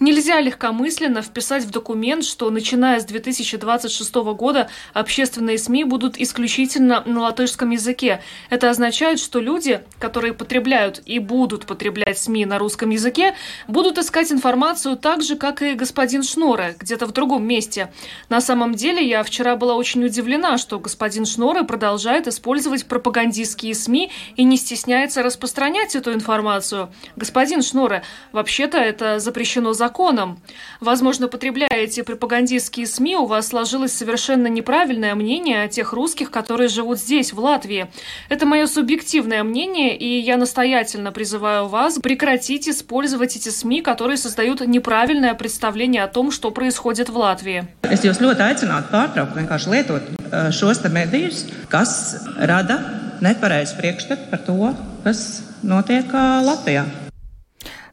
Нельзя 0.00 0.40
легкомысленно 0.40 1.22
вписать 1.22 1.64
в 1.64 1.70
документ, 1.70 2.24
что 2.24 2.50
начиная 2.50 3.00
с 3.00 3.04
2026 3.04 4.14
года 4.14 4.68
общественные 4.92 5.58
СМИ 5.58 5.84
будут 5.84 6.18
исключительно 6.18 7.02
на 7.06 7.20
латышском 7.20 7.70
языке. 7.70 8.20
Это 8.50 8.70
означает, 8.70 9.20
что 9.20 9.40
люди, 9.40 9.80
которые 9.98 10.34
потребляют 10.34 11.02
и 11.06 11.18
будут 11.18 11.66
потреблять 11.66 12.18
СМИ 12.18 12.46
на 12.46 12.58
русском 12.58 12.90
языке, 12.90 13.34
будут 13.68 13.98
искать 13.98 14.32
информацию 14.32 14.96
так 14.96 15.22
же, 15.22 15.36
как 15.36 15.62
и 15.62 15.74
господин 15.74 16.22
Шноре, 16.22 16.76
где-то 16.78 17.06
в 17.06 17.12
другом 17.12 17.46
месте. 17.46 17.92
На 18.28 18.40
самом 18.40 18.74
деле, 18.74 19.06
я 19.06 19.22
вчера 19.22 19.56
была 19.56 19.73
очень 19.74 20.04
удивлена, 20.04 20.58
что 20.58 20.78
господин 20.78 21.26
Шноре 21.26 21.64
продолжает 21.64 22.26
использовать 22.26 22.86
пропагандистские 22.86 23.74
СМИ 23.74 24.10
и 24.36 24.44
не 24.44 24.56
стесняется 24.56 25.22
распространять 25.22 25.94
эту 25.96 26.12
информацию. 26.12 26.90
Господин 27.16 27.62
Шноре, 27.62 28.02
вообще-то 28.32 28.78
это 28.78 29.18
запрещено 29.18 29.72
законом. 29.72 30.38
Возможно, 30.80 31.28
потребляя 31.28 31.68
эти 31.70 32.02
пропагандистские 32.02 32.86
СМИ, 32.86 33.16
у 33.16 33.26
вас 33.26 33.48
сложилось 33.48 33.92
совершенно 33.92 34.46
неправильное 34.46 35.14
мнение 35.14 35.62
о 35.64 35.68
тех 35.68 35.92
русских, 35.92 36.30
которые 36.30 36.68
живут 36.68 36.98
здесь, 36.98 37.32
в 37.32 37.38
Латвии. 37.38 37.88
Это 38.28 38.46
мое 38.46 38.66
субъективное 38.66 39.42
мнение, 39.42 39.96
и 39.96 40.18
я 40.18 40.36
настоятельно 40.36 41.12
призываю 41.12 41.68
вас 41.68 41.98
прекратить 41.98 42.68
использовать 42.68 43.36
эти 43.36 43.48
СМИ, 43.48 43.82
которые 43.82 44.16
создают 44.16 44.60
неправильное 44.60 45.34
представление 45.34 46.02
о 46.04 46.08
том, 46.08 46.30
что 46.30 46.50
происходит 46.50 47.08
в 47.08 47.16
Латвии. 47.16 47.66
Es 47.84 48.02
jūs 48.02 48.18
ļoti 48.18 48.42
aicinātu 48.42 48.90
pārtraukt 48.90 49.36
vienkārši 49.38 49.63
lietot 49.66 50.02
eh, 50.02 50.50
šos 50.52 50.82
medijus, 50.90 51.46
kas 51.68 52.16
rada 52.38 52.78
nepareizu 53.20 53.76
priekšstatu 53.78 54.30
par 54.30 54.40
to, 54.46 54.74
kas 55.04 55.42
notiek 55.62 56.10
Latvijā. 56.44 56.84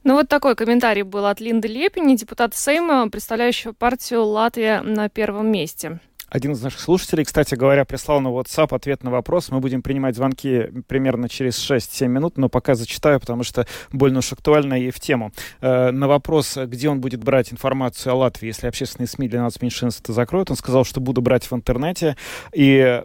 Ну 0.04 0.16
вот 0.16 0.28
такой 0.30 0.56
комментарий 0.56 1.04
был 1.04 1.28
от 1.28 1.40
Линды 1.40 1.68
Лепини, 1.68 2.16
депутата 2.16 2.58
Сейма, 2.58 3.08
представляющего 3.10 3.74
партию 3.74 4.24
«Латвия» 4.26 4.82
на 4.82 5.10
первом 5.10 5.52
месте. 5.52 6.00
Один 6.32 6.54
из 6.54 6.62
наших 6.62 6.80
слушателей, 6.80 7.26
кстати 7.26 7.56
говоря, 7.56 7.84
прислал 7.84 8.22
на 8.22 8.30
WhatsApp 8.30 8.74
ответ 8.74 9.04
на 9.04 9.12
вопрос. 9.12 9.50
Мы 9.50 9.60
будем 9.60 9.82
принимать 9.82 10.16
звонки 10.16 10.70
примерно 10.88 11.28
через 11.28 11.60
6-7 11.70 12.08
минут, 12.08 12.38
но 12.38 12.48
пока 12.48 12.74
зачитаю, 12.74 13.20
потому 13.20 13.44
что 13.44 13.68
больно 13.92 14.20
уж 14.20 14.32
актуально 14.32 14.76
и 14.76 14.92
в 14.92 15.00
тему. 15.02 15.34
Э, 15.60 15.92
на 15.92 16.08
вопрос, 16.08 16.56
где 16.56 16.88
он 16.88 17.02
будет 17.02 17.22
брать 17.22 17.52
информацию 17.52 18.14
о 18.14 18.16
Латвии, 18.16 18.48
если 18.48 18.68
общественные 18.68 19.10
СМИ 19.10 19.28
для 19.28 19.42
нас 19.42 19.62
меньшинств 19.62 20.08
закроют, 20.08 20.50
он 20.50 20.56
сказал, 20.56 20.86
что 20.86 21.02
буду 21.02 21.22
брать 21.22 21.52
в 21.52 21.54
интернете. 21.54 22.16
И 22.54 23.04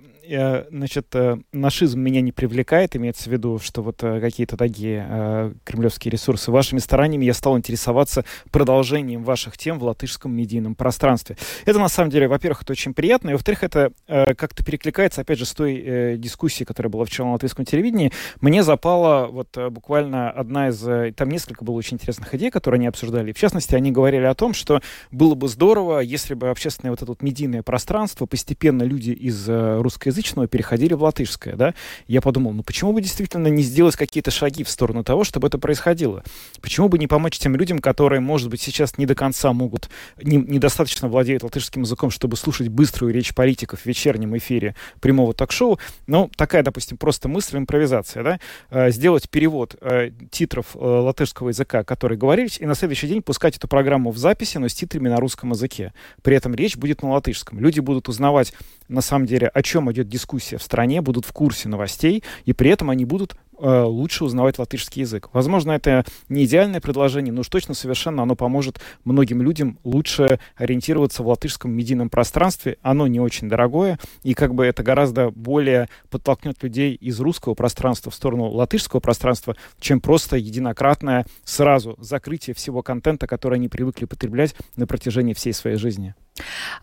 значит, 0.71 1.15
э, 1.15 1.39
нашизм 1.53 2.01
меня 2.01 2.21
не 2.21 2.33
привлекает, 2.33 2.97
имеется 2.97 3.29
в 3.29 3.33
виду, 3.33 3.59
что 3.59 3.83
вот 3.83 4.03
э, 4.03 4.21
какие-то 4.21 4.57
такие 4.57 5.07
э, 5.09 5.53
кремлевские 5.65 6.13
ресурсы. 6.13 6.51
Вашими 6.51 6.79
стараниями 6.79 7.25
я 7.25 7.35
стал 7.35 7.57
интересоваться 7.57 8.25
продолжением 8.51 9.23
ваших 9.23 9.57
тем 9.57 9.79
в 9.79 9.85
латышском 9.85 10.35
медийном 10.35 10.75
пространстве. 10.75 11.37
Это, 11.65 11.79
на 11.79 11.89
самом 11.89 12.11
деле, 12.11 12.29
во-первых, 12.29 12.63
это 12.63 12.73
очень 12.73 12.95
приятно, 12.95 13.31
и, 13.31 13.33
во-вторых, 13.33 13.63
это 13.65 13.93
как-то 14.07 14.65
перекликается, 14.65 15.21
опять 15.21 15.39
же, 15.39 15.47
с 15.47 15.53
той 15.53 16.17
дискуссией, 16.19 16.67
которая 16.67 16.91
была 16.91 17.05
вчера 17.05 17.27
на 17.27 17.33
латвийском 17.33 17.65
телевидении. 17.65 18.13
Мне 18.41 18.63
запала 18.63 19.27
вот 19.27 19.57
буквально 19.71 20.31
одна 20.31 20.69
из... 20.69 21.15
Там 21.15 21.29
несколько 21.29 21.65
было 21.65 21.75
очень 21.75 21.97
интересных 21.97 22.35
идей, 22.35 22.51
которые 22.51 22.79
они 22.79 22.87
обсуждали. 22.87 23.33
В 23.33 23.39
частности, 23.39 23.75
они 23.75 23.93
говорили 23.93 24.25
о 24.25 24.35
том, 24.35 24.55
что 24.55 24.81
было 25.11 25.35
бы 25.35 25.49
здорово, 25.49 26.01
если 26.01 26.35
бы 26.35 26.49
общественное 26.49 26.91
вот 26.91 27.03
это 27.03 27.13
вот 27.13 27.23
медийное 27.23 27.63
пространство 27.63 28.27
постепенно 28.27 28.83
люди 28.83 29.11
из 29.11 29.49
русской 29.49 30.11
русскоязычного 30.17 30.49
переходили 30.49 30.95
в 30.95 31.03
латышское, 31.03 31.57
да, 31.57 31.75
я 32.07 32.21
подумал, 32.21 32.53
ну 32.53 32.63
почему 32.63 32.93
бы 32.93 33.01
действительно 33.01 33.49
не 33.49 33.63
сделать 33.63 33.97
какие-то 33.97 34.31
шаги 34.31 34.65
в 34.65 34.69
сторону 34.69 35.05
того, 35.05 35.25
чтобы 35.25 35.49
это 35.49 35.59
происходило? 35.59 36.23
Почему 36.61 36.89
бы 36.89 36.99
не 36.99 37.07
помочь 37.07 37.39
тем 37.39 37.57
людям, 37.57 37.79
которые, 37.79 38.21
может 38.21 38.51
быть, 38.51 38.61
сейчас 38.61 38.99
не 38.99 39.07
до 39.07 39.15
конца 39.15 39.53
могут, 39.53 39.89
не, 40.23 40.37
недостаточно 40.37 41.09
владеют 41.09 41.43
латышским 41.43 41.83
языком, 41.83 42.11
чтобы 42.11 42.37
слушать 42.37 42.69
быструю 42.69 43.13
речь 43.13 43.35
политиков 43.35 43.81
в 43.81 43.87
вечернем 43.87 44.37
эфире 44.37 44.75
прямого 45.01 45.35
ток-шоу, 45.35 45.79
ну, 46.07 46.31
такая, 46.37 46.63
допустим, 46.63 46.97
просто 46.97 47.29
мысль, 47.29 47.59
импровизация, 47.59 48.23
да, 48.23 48.41
э, 48.71 48.91
сделать 48.91 49.29
перевод 49.29 49.77
э, 49.81 50.11
титров 50.31 50.75
э, 50.75 50.79
латышского 50.79 51.49
языка, 51.49 51.85
которые 51.85 52.19
говорились, 52.19 52.59
и 52.59 52.67
на 52.67 52.75
следующий 52.75 53.09
день 53.09 53.23
пускать 53.23 53.57
эту 53.57 53.69
программу 53.69 54.11
в 54.11 54.19
записи, 54.19 54.59
но 54.59 54.69
с 54.69 54.75
титрами 54.75 55.09
на 55.09 55.17
русском 55.17 55.51
языке. 55.51 55.93
При 56.23 56.37
этом 56.37 56.55
речь 56.55 56.77
будет 56.77 57.03
на 57.03 57.11
латышском. 57.11 57.61
Люди 57.61 57.81
будут 57.81 58.09
узнавать, 58.09 58.55
на 58.89 59.01
самом 59.01 59.27
деле, 59.27 59.49
о 59.49 59.63
чем 59.63 59.91
идет 59.93 60.09
дискуссия 60.09 60.59
в 60.59 60.63
стране, 60.63 61.01
будут 61.01 61.25
в 61.25 61.33
курсе 61.33 61.69
новостей, 61.69 62.23
и 62.45 62.53
при 62.53 62.71
этом 62.71 62.91
они 62.91 63.05
будут 63.05 63.37
э, 63.59 63.83
лучше 63.83 64.25
узнавать 64.25 64.59
латышский 64.59 65.03
язык. 65.03 65.29
Возможно, 65.33 65.73
это 65.73 66.05
не 66.29 66.45
идеальное 66.45 66.81
предложение, 66.81 67.33
но 67.33 67.41
уж 67.41 67.49
точно 67.49 67.75
совершенно 67.75 68.23
оно 68.23 68.37
поможет 68.37 68.81
многим 69.05 69.43
людям 69.43 69.79
лучше 69.85 70.39
ориентироваться 70.57 71.23
в 71.23 71.29
латышском 71.29 71.71
медийном 71.71 72.11
пространстве. 72.11 72.79
Оно 72.83 73.07
не 73.07 73.21
очень 73.21 73.49
дорогое, 73.49 73.99
и 74.23 74.35
как 74.35 74.55
бы 74.55 74.65
это 74.65 74.83
гораздо 74.83 75.31
более 75.31 75.89
подтолкнет 76.11 76.63
людей 76.63 76.95
из 76.95 77.21
русского 77.21 77.55
пространства 77.55 78.11
в 78.11 78.15
сторону 78.15 78.49
латышского 78.49 79.01
пространства, 79.01 79.57
чем 79.81 80.01
просто 80.01 80.37
единократное 80.37 81.27
сразу 81.45 81.97
закрытие 81.99 82.55
всего 82.55 82.83
контента, 82.83 83.27
который 83.27 83.55
они 83.55 83.69
привыкли 83.69 84.05
потреблять 84.05 84.55
на 84.77 84.87
протяжении 84.87 85.35
всей 85.35 85.53
своей 85.53 85.77
жизни. 85.77 86.15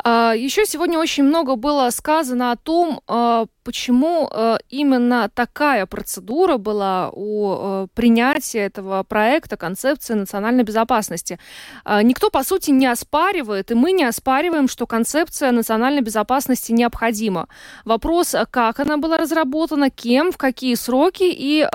А, 0.03 0.33
Еще 0.33 0.65
сегодня 0.65 0.99
очень 0.99 1.23
много 1.23 1.55
было 1.55 1.89
сказано 1.89 2.51
о 2.51 2.55
том, 2.55 3.01
а, 3.07 3.45
почему 3.63 4.29
а, 4.31 4.57
именно 4.69 5.29
такая 5.33 5.85
процедура 5.85 6.57
была 6.57 7.09
у 7.11 7.87
принятия 7.93 8.59
этого 8.59 9.03
проекта 9.03 9.57
концепции 9.57 10.13
национальной 10.13 10.63
безопасности. 10.63 11.39
Никто, 11.85 12.29
по 12.29 12.43
сути, 12.43 12.71
не 12.71 12.87
оспаривает, 12.87 13.71
и 13.71 13.75
мы 13.75 13.91
не 13.91 14.03
оспариваем, 14.03 14.67
что 14.67 14.87
концепция 14.87 15.51
национальной 15.51 16.01
безопасности 16.01 16.71
необходима. 16.71 17.47
Вопрос, 17.85 18.35
как 18.51 18.79
она 18.79 18.97
была 18.97 19.17
разработана, 19.17 19.89
кем, 19.89 20.31
в 20.31 20.37
какие 20.37 20.75
сроки 20.75 21.25
и 21.25 21.67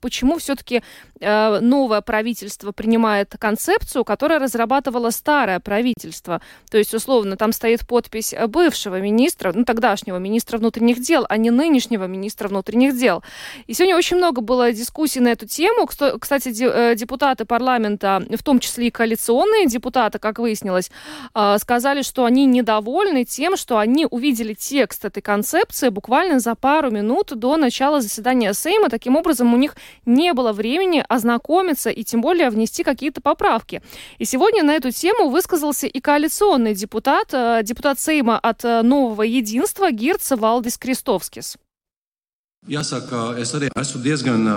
почему 0.00 0.38
все-таки 0.38 0.82
Э, 1.22 1.60
новое 1.60 2.00
правительство 2.00 2.72
принимает 2.72 3.36
концепцию, 3.38 4.04
которая 4.04 4.40
разрабатывало 4.40 5.10
старое 5.10 5.60
правительство. 5.60 6.42
То 6.68 6.78
есть, 6.78 6.92
условно, 6.94 7.36
там 7.36 7.52
стоит 7.52 7.86
подпись 7.86 8.34
бывшего 8.48 9.00
министра, 9.00 9.52
ну, 9.54 9.64
тогдашнего 9.64 10.16
министра 10.16 10.58
внутренних 10.58 11.00
дел, 11.00 11.21
а 11.28 11.36
не 11.36 11.50
нынешнего 11.50 12.04
министра 12.06 12.48
внутренних 12.48 12.96
дел. 12.96 13.22
И 13.66 13.74
сегодня 13.74 13.96
очень 13.96 14.16
много 14.16 14.40
было 14.40 14.72
дискуссий 14.72 15.20
на 15.20 15.28
эту 15.28 15.46
тему. 15.46 15.86
Кстати, 15.86 16.54
э, 16.62 16.94
депутаты 16.94 17.44
парламента, 17.44 18.22
в 18.30 18.42
том 18.42 18.58
числе 18.58 18.88
и 18.88 18.90
коалиционные 18.90 19.66
депутаты, 19.66 20.18
как 20.18 20.38
выяснилось, 20.38 20.90
э, 21.34 21.56
сказали, 21.58 22.02
что 22.02 22.24
они 22.24 22.46
недовольны 22.46 23.24
тем, 23.24 23.56
что 23.56 23.78
они 23.78 24.06
увидели 24.10 24.54
текст 24.54 25.04
этой 25.04 25.22
концепции 25.22 25.88
буквально 25.88 26.40
за 26.40 26.54
пару 26.54 26.90
минут 26.90 27.32
до 27.34 27.56
начала 27.56 28.00
заседания 28.00 28.52
Сейма. 28.52 28.88
Таким 28.88 29.16
образом, 29.16 29.54
у 29.54 29.56
них 29.56 29.76
не 30.06 30.32
было 30.32 30.52
времени 30.52 31.04
ознакомиться 31.08 31.90
и 31.90 32.04
тем 32.04 32.20
более 32.20 32.50
внести 32.50 32.82
какие-то 32.82 33.20
поправки. 33.20 33.82
И 34.18 34.24
сегодня 34.24 34.62
на 34.62 34.74
эту 34.74 34.90
тему 34.90 35.28
высказался 35.28 35.86
и 35.86 36.00
коалиционный 36.00 36.74
депутат, 36.74 37.28
э, 37.32 37.60
депутат 37.62 37.98
Сейма 37.98 38.38
от 38.38 38.62
Нового 38.64 39.22
Единства 39.22 39.90
Гирц 39.90 40.32
Валдис 40.32 40.78
Крестовскис. 40.78 41.11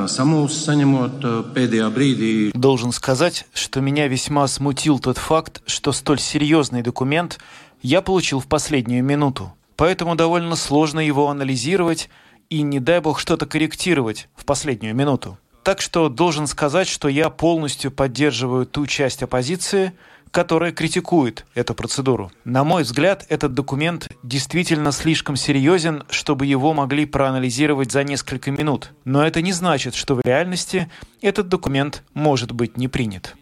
Samulsis, 0.05 0.61
saņemot 0.67 1.23
pēdējā 1.55 1.87
brīdī. 1.89 2.51
Должен 2.53 2.91
сказать, 2.91 3.47
что 3.51 3.81
меня 3.81 4.07
весьма 4.07 4.47
смутил 4.47 4.99
тот 4.99 5.17
факт, 5.17 5.63
что 5.65 5.91
столь 5.91 6.19
серьезный 6.19 6.83
документ 6.83 7.39
я 7.81 8.03
получил 8.03 8.39
в 8.39 8.45
последнюю 8.45 9.03
минуту. 9.03 9.53
Поэтому 9.75 10.15
довольно 10.15 10.55
сложно 10.55 10.99
его 10.99 11.29
анализировать 11.29 12.09
и, 12.49 12.61
не 12.61 12.79
дай 12.79 12.99
бог, 12.99 13.19
что-то 13.19 13.47
корректировать 13.47 14.29
в 14.35 14.45
последнюю 14.45 14.95
минуту. 14.95 15.39
Так 15.63 15.81
что 15.81 16.09
должен 16.09 16.45
сказать, 16.45 16.87
что 16.87 17.07
я 17.07 17.31
полностью 17.31 17.89
поддерживаю 17.89 18.67
ту 18.67 18.85
часть 18.85 19.23
оппозиции, 19.23 19.93
которая 20.35 20.73
критикует 20.73 21.45
эту 21.55 21.73
процедуру. 21.73 22.29
На 22.43 22.65
мой 22.65 22.83
взгляд, 22.83 23.25
этот 23.29 23.53
документ 23.53 24.09
действительно 24.21 24.91
слишком 24.91 25.37
серьезен, 25.37 26.03
чтобы 26.09 26.45
его 26.45 26.73
могли 26.73 27.05
проанализировать 27.05 27.93
за 27.93 28.03
несколько 28.03 28.51
минут. 28.51 28.91
Но 29.05 29.25
это 29.25 29.41
не 29.41 29.53
значит, 29.53 29.95
что 29.95 30.15
в 30.15 30.25
реальности 30.25 30.91
этот 31.21 31.47
документ 31.47 32.03
может 32.13 32.51
быть 32.51 32.75
не 32.75 32.89
принят. 32.89 33.33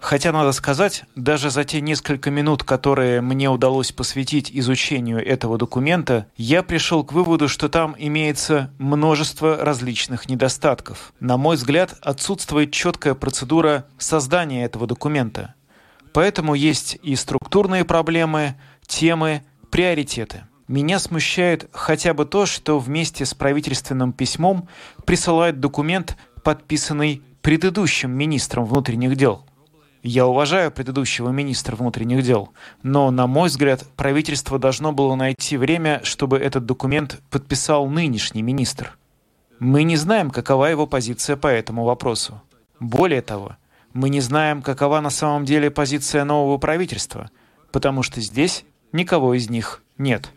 Хотя, 0.00 0.32
надо 0.32 0.50
сказать, 0.50 1.04
даже 1.14 1.50
за 1.50 1.62
те 1.62 1.80
несколько 1.80 2.32
минут, 2.32 2.64
которые 2.64 3.20
мне 3.20 3.48
удалось 3.48 3.92
посвятить 3.92 4.50
изучению 4.52 5.24
этого 5.24 5.56
документа, 5.56 6.26
я 6.36 6.64
пришел 6.64 7.04
к 7.04 7.12
выводу, 7.12 7.48
что 7.48 7.68
там 7.68 7.94
имеется 7.96 8.72
множество 8.78 9.58
различных 9.58 10.28
недостатков. 10.28 11.12
На 11.20 11.36
мой 11.36 11.54
взгляд, 11.54 11.94
отсутствует 12.00 12.72
четкая 12.72 13.14
процедура 13.14 13.86
создания 13.98 14.64
этого 14.64 14.88
документа. 14.88 15.54
Поэтому 16.12 16.54
есть 16.54 16.98
и 17.02 17.14
структурные 17.16 17.84
проблемы, 17.84 18.56
темы, 18.86 19.42
приоритеты. 19.70 20.44
Меня 20.66 20.98
смущает 20.98 21.68
хотя 21.72 22.14
бы 22.14 22.24
то, 22.24 22.46
что 22.46 22.78
вместе 22.78 23.24
с 23.24 23.34
правительственным 23.34 24.12
письмом 24.12 24.68
присылают 25.04 25.60
документ, 25.60 26.16
подписанный 26.42 27.22
предыдущим 27.42 28.10
министром 28.10 28.64
внутренних 28.64 29.16
дел. 29.16 29.44
Я 30.02 30.26
уважаю 30.26 30.70
предыдущего 30.70 31.28
министра 31.30 31.76
внутренних 31.76 32.22
дел, 32.22 32.50
но, 32.82 33.10
на 33.10 33.26
мой 33.26 33.48
взгляд, 33.48 33.84
правительство 33.96 34.58
должно 34.58 34.92
было 34.92 35.14
найти 35.14 35.58
время, 35.58 36.00
чтобы 36.04 36.38
этот 36.38 36.64
документ 36.64 37.20
подписал 37.30 37.86
нынешний 37.86 38.42
министр. 38.42 38.96
Мы 39.58 39.82
не 39.82 39.96
знаем, 39.96 40.30
какова 40.30 40.66
его 40.66 40.86
позиция 40.86 41.36
по 41.36 41.48
этому 41.48 41.84
вопросу. 41.84 42.40
Более 42.78 43.20
того, 43.20 43.56
мы 43.92 44.08
не 44.08 44.20
знаем, 44.20 44.62
какова 44.62 45.00
на 45.00 45.10
самом 45.10 45.44
деле 45.44 45.70
позиция 45.70 46.24
нового 46.24 46.58
правительства, 46.58 47.30
потому 47.72 48.02
что 48.02 48.20
здесь 48.20 48.64
никого 48.92 49.34
из 49.34 49.50
них 49.50 49.82
нет. 49.98 50.30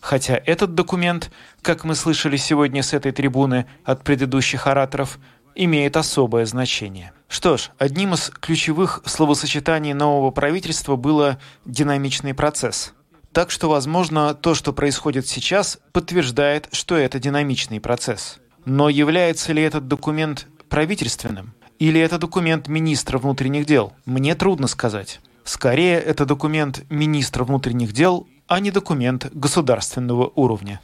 Хотя 0.00 0.40
этот 0.44 0.74
документ, 0.74 1.30
как 1.62 1.84
мы 1.84 1.94
слышали 1.94 2.36
сегодня 2.36 2.82
с 2.82 2.92
этой 2.92 3.12
трибуны 3.12 3.66
от 3.84 4.04
предыдущих 4.04 4.66
ораторов, 4.66 5.18
имеет 5.54 5.96
особое 5.96 6.46
значение. 6.46 7.12
Что 7.28 7.56
ж, 7.56 7.70
одним 7.78 8.14
из 8.14 8.30
ключевых 8.30 9.02
словосочетаний 9.04 9.92
нового 9.92 10.30
правительства 10.30 10.96
было 10.96 11.38
«динамичный 11.64 12.32
процесс». 12.32 12.94
Так 13.32 13.50
что, 13.50 13.68
возможно, 13.68 14.34
то, 14.34 14.54
что 14.54 14.72
происходит 14.72 15.26
сейчас, 15.26 15.78
подтверждает, 15.92 16.68
что 16.72 16.96
это 16.96 17.18
динамичный 17.18 17.80
процесс. 17.80 18.38
Но 18.64 18.88
является 18.88 19.52
ли 19.52 19.62
этот 19.62 19.86
документ 19.86 20.46
правительственным? 20.68 21.54
Или 21.78 22.00
это 22.00 22.18
документ 22.18 22.68
министра 22.68 23.18
внутренних 23.18 23.66
дел? 23.66 23.92
Мне 24.04 24.34
трудно 24.34 24.66
сказать. 24.66 25.20
Скорее, 25.44 25.98
это 25.98 26.26
документ 26.26 26.84
министра 26.90 27.44
внутренних 27.44 27.92
дел, 27.92 28.26
а 28.48 28.60
не 28.60 28.70
документ 28.70 29.28
государственного 29.32 30.32
уровня. 30.34 30.80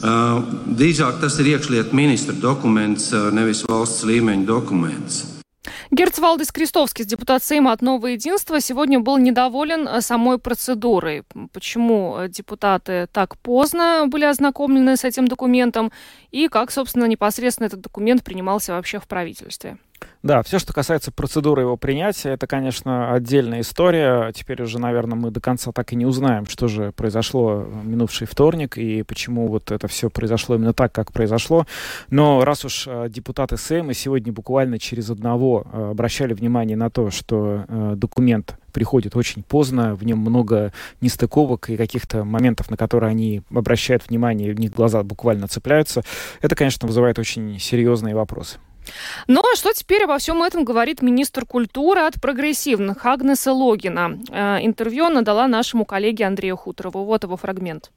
Uh, 0.00 0.40
drīzāk 0.64 1.18
tas 1.20 1.34
ir 1.42 1.50
iekšlietu 1.52 1.92
ministra 1.92 2.32
dokuments, 2.32 3.10
uh, 3.12 3.28
nevis 3.36 3.60
valsts 3.68 4.06
līmeņa 4.08 4.46
dokuments. 4.48 5.39
Герц 5.92 6.20
Валдис 6.20 6.52
Крестовский, 6.52 7.04
депутат 7.04 7.42
Сейма 7.42 7.72
от 7.72 7.82
Нового 7.82 8.06
Единства, 8.06 8.60
сегодня 8.60 9.00
был 9.00 9.18
недоволен 9.18 9.88
э, 9.88 10.00
самой 10.00 10.38
процедурой. 10.38 11.24
Почему 11.52 12.16
э, 12.16 12.28
депутаты 12.28 13.08
так 13.10 13.36
поздно 13.38 14.04
были 14.06 14.24
ознакомлены 14.24 14.96
с 14.96 15.02
этим 15.02 15.26
документом 15.26 15.90
и 16.30 16.46
как, 16.46 16.70
собственно, 16.70 17.06
непосредственно 17.06 17.66
этот 17.66 17.80
документ 17.80 18.22
принимался 18.22 18.72
вообще 18.72 19.00
в 19.00 19.08
правительстве? 19.08 19.78
Да, 20.22 20.42
все, 20.42 20.58
что 20.58 20.74
касается 20.74 21.12
процедуры 21.12 21.62
его 21.62 21.78
принятия, 21.78 22.30
это, 22.30 22.46
конечно, 22.46 23.14
отдельная 23.14 23.62
история. 23.62 24.32
Теперь 24.32 24.62
уже, 24.62 24.78
наверное, 24.78 25.16
мы 25.16 25.30
до 25.30 25.40
конца 25.40 25.72
так 25.72 25.92
и 25.92 25.96
не 25.96 26.04
узнаем, 26.04 26.44
что 26.46 26.68
же 26.68 26.92
произошло 26.92 27.66
минувший 27.84 28.26
вторник 28.26 28.76
и 28.76 29.02
почему 29.02 29.48
вот 29.48 29.70
это 29.70 29.88
все 29.88 30.10
произошло 30.10 30.56
именно 30.56 30.74
так, 30.74 30.92
как 30.92 31.10
произошло. 31.12 31.66
Но 32.10 32.44
раз 32.44 32.66
уж 32.66 32.86
э, 32.86 33.06
депутаты 33.08 33.56
Сейма 33.56 33.94
сегодня 33.94 34.30
буквально 34.30 34.78
через 34.78 35.08
одного 35.08 35.66
э, 35.72 35.90
обращали 35.92 36.34
внимание 36.34 36.76
на 36.76 36.90
то, 36.90 37.10
что 37.10 37.64
э, 37.66 37.94
документ 37.96 38.56
приходит 38.70 39.16
очень 39.16 39.42
поздно, 39.42 39.94
в 39.94 40.04
нем 40.04 40.18
много 40.18 40.72
нестыковок 41.00 41.70
и 41.70 41.76
каких-то 41.76 42.24
моментов, 42.24 42.70
на 42.70 42.76
которые 42.76 43.10
они 43.10 43.42
обращают 43.52 44.08
внимание, 44.08 44.52
в 44.52 44.60
них 44.60 44.72
глаза 44.72 45.02
буквально 45.02 45.48
цепляются, 45.48 46.02
это, 46.40 46.54
конечно, 46.54 46.86
вызывает 46.86 47.18
очень 47.18 47.58
серьезные 47.58 48.14
вопросы. 48.14 48.58
Ну 49.26 49.40
а 49.40 49.56
что 49.56 49.72
теперь 49.72 50.04
обо 50.04 50.18
всем 50.18 50.42
этом 50.42 50.64
говорит 50.64 51.02
министр 51.02 51.46
культуры 51.46 52.00
от 52.00 52.20
прогрессивных 52.20 53.04
Агнеса 53.06 53.52
Логина? 53.52 54.18
Э, 54.30 54.58
интервью 54.62 55.06
она 55.06 55.22
дала 55.22 55.48
нашему 55.48 55.84
коллеге 55.84 56.26
Андрею 56.26 56.56
Хуторову. 56.56 57.04
Вот 57.04 57.24
его 57.24 57.36
фрагмент. 57.36 57.90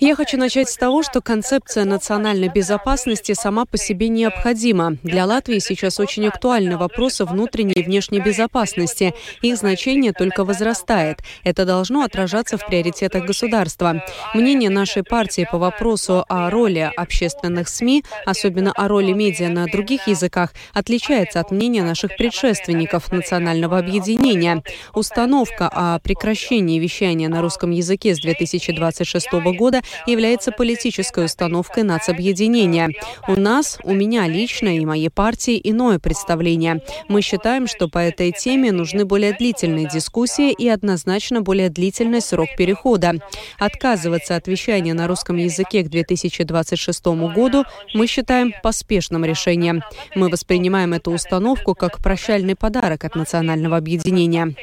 Я 0.00 0.14
хочу 0.14 0.38
начать 0.38 0.70
с 0.70 0.76
того, 0.76 1.02
что 1.02 1.20
концепция 1.20 1.84
национальной 1.84 2.48
безопасности 2.48 3.32
сама 3.32 3.66
по 3.66 3.76
себе 3.76 4.08
необходима. 4.08 4.96
Для 5.02 5.26
Латвии 5.26 5.58
сейчас 5.58 6.00
очень 6.00 6.26
актуальны 6.26 6.78
вопросы 6.78 7.26
внутренней 7.26 7.74
и 7.74 7.82
внешней 7.82 8.20
безопасности. 8.20 9.14
Их 9.42 9.56
значение 9.56 10.12
только 10.12 10.44
возрастает. 10.44 11.18
Это 11.44 11.66
должно 11.66 12.02
отражаться 12.02 12.56
в 12.56 12.64
приоритетах 12.64 13.26
государства. 13.26 14.02
Мнение 14.32 14.70
нашей 14.70 15.02
партии 15.02 15.46
по 15.50 15.58
вопросу 15.58 16.24
о 16.28 16.48
роли 16.48 16.90
общественных 16.96 17.68
СМИ, 17.68 18.04
особенно 18.24 18.72
о 18.72 18.88
роли 18.88 19.12
медиа 19.12 19.50
на 19.50 19.66
других 19.66 20.06
языках, 20.06 20.54
отличается 20.72 21.40
от 21.40 21.50
мнения 21.50 21.82
наших 21.82 22.16
предшественников 22.16 23.12
национального 23.12 23.78
объединения. 23.78 24.62
Установка 24.94 25.68
о 25.70 25.98
прекращении 25.98 26.78
вещания 26.78 27.28
на 27.28 27.42
русском 27.42 27.70
языке 27.70 28.14
с 28.14 28.20
2020 28.20 28.77
2026 28.78 29.56
года 29.56 29.82
является 30.06 30.52
политической 30.52 31.24
установкой 31.24 31.82
нацобъединения. 31.82 32.90
У 33.26 33.38
нас, 33.38 33.78
у 33.82 33.92
меня 33.92 34.26
лично 34.26 34.76
и 34.76 34.84
моей 34.84 35.10
партии 35.10 35.60
иное 35.62 35.98
представление. 35.98 36.82
Мы 37.08 37.22
считаем, 37.22 37.66
что 37.66 37.88
по 37.88 37.98
этой 37.98 38.32
теме 38.32 38.72
нужны 38.72 39.04
более 39.04 39.32
длительные 39.32 39.88
дискуссии 39.88 40.52
и 40.52 40.68
однозначно 40.68 41.42
более 41.42 41.68
длительный 41.68 42.20
срок 42.20 42.48
перехода. 42.56 43.14
Отказываться 43.58 44.36
от 44.36 44.46
вещания 44.46 44.94
на 44.94 45.06
русском 45.06 45.36
языке 45.36 45.82
к 45.82 45.88
2026 45.88 47.06
году 47.34 47.64
мы 47.94 48.06
считаем 48.06 48.52
поспешным 48.62 49.24
решением. 49.24 49.82
Мы 50.14 50.28
воспринимаем 50.28 50.92
эту 50.92 51.10
установку 51.12 51.74
как 51.74 51.98
прощальный 51.98 52.56
подарок 52.56 53.04
от 53.04 53.14
национального 53.14 53.76
объединения. 53.76 54.54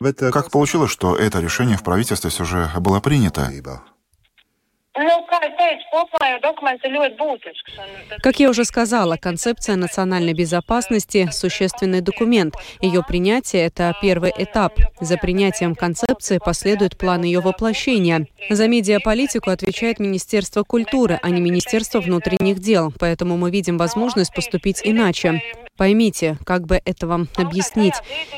Э, 0.00 0.30
как 0.30 0.50
получилось, 0.50 0.90
что 0.90 1.16
это 1.16 1.40
решение 1.40 1.76
в 1.76 1.84
правительстве 1.84 2.30
все 2.30 2.44
же 2.44 2.70
было 2.76 3.00
принято? 3.00 3.48
Как 8.22 8.40
я 8.40 8.48
уже 8.48 8.64
сказала, 8.64 9.16
концепция 9.16 9.76
национальной 9.76 10.32
безопасности– 10.32 11.28
существенный 11.32 12.00
документ. 12.00 12.54
Ее 12.80 13.02
принятие– 13.06 13.66
это 13.66 13.94
первый 14.00 14.32
этап. 14.38 14.72
За 15.00 15.18
принятием 15.18 15.74
концепции 15.74 16.38
последует 16.38 16.96
план 16.96 17.24
ее 17.24 17.40
воплощения. 17.40 18.26
За 18.48 18.68
медиаполитику 18.68 19.50
отвечает 19.50 19.98
Министерство 19.98 20.62
культуры, 20.62 21.20
а 21.22 21.28
не 21.28 21.42
Министерство 21.42 22.00
внутренних 22.00 22.60
дел. 22.60 22.90
Поэтому 22.98 23.36
мы 23.36 23.50
видим 23.50 23.76
возможность 23.76 24.32
поступить 24.34 24.80
иначе. 24.82 25.42
Поймите, 25.76 26.38
как 26.44 26.66
бы 26.66 26.80
это 26.84 27.06
вам 27.06 27.28
объяснить. 27.36 27.94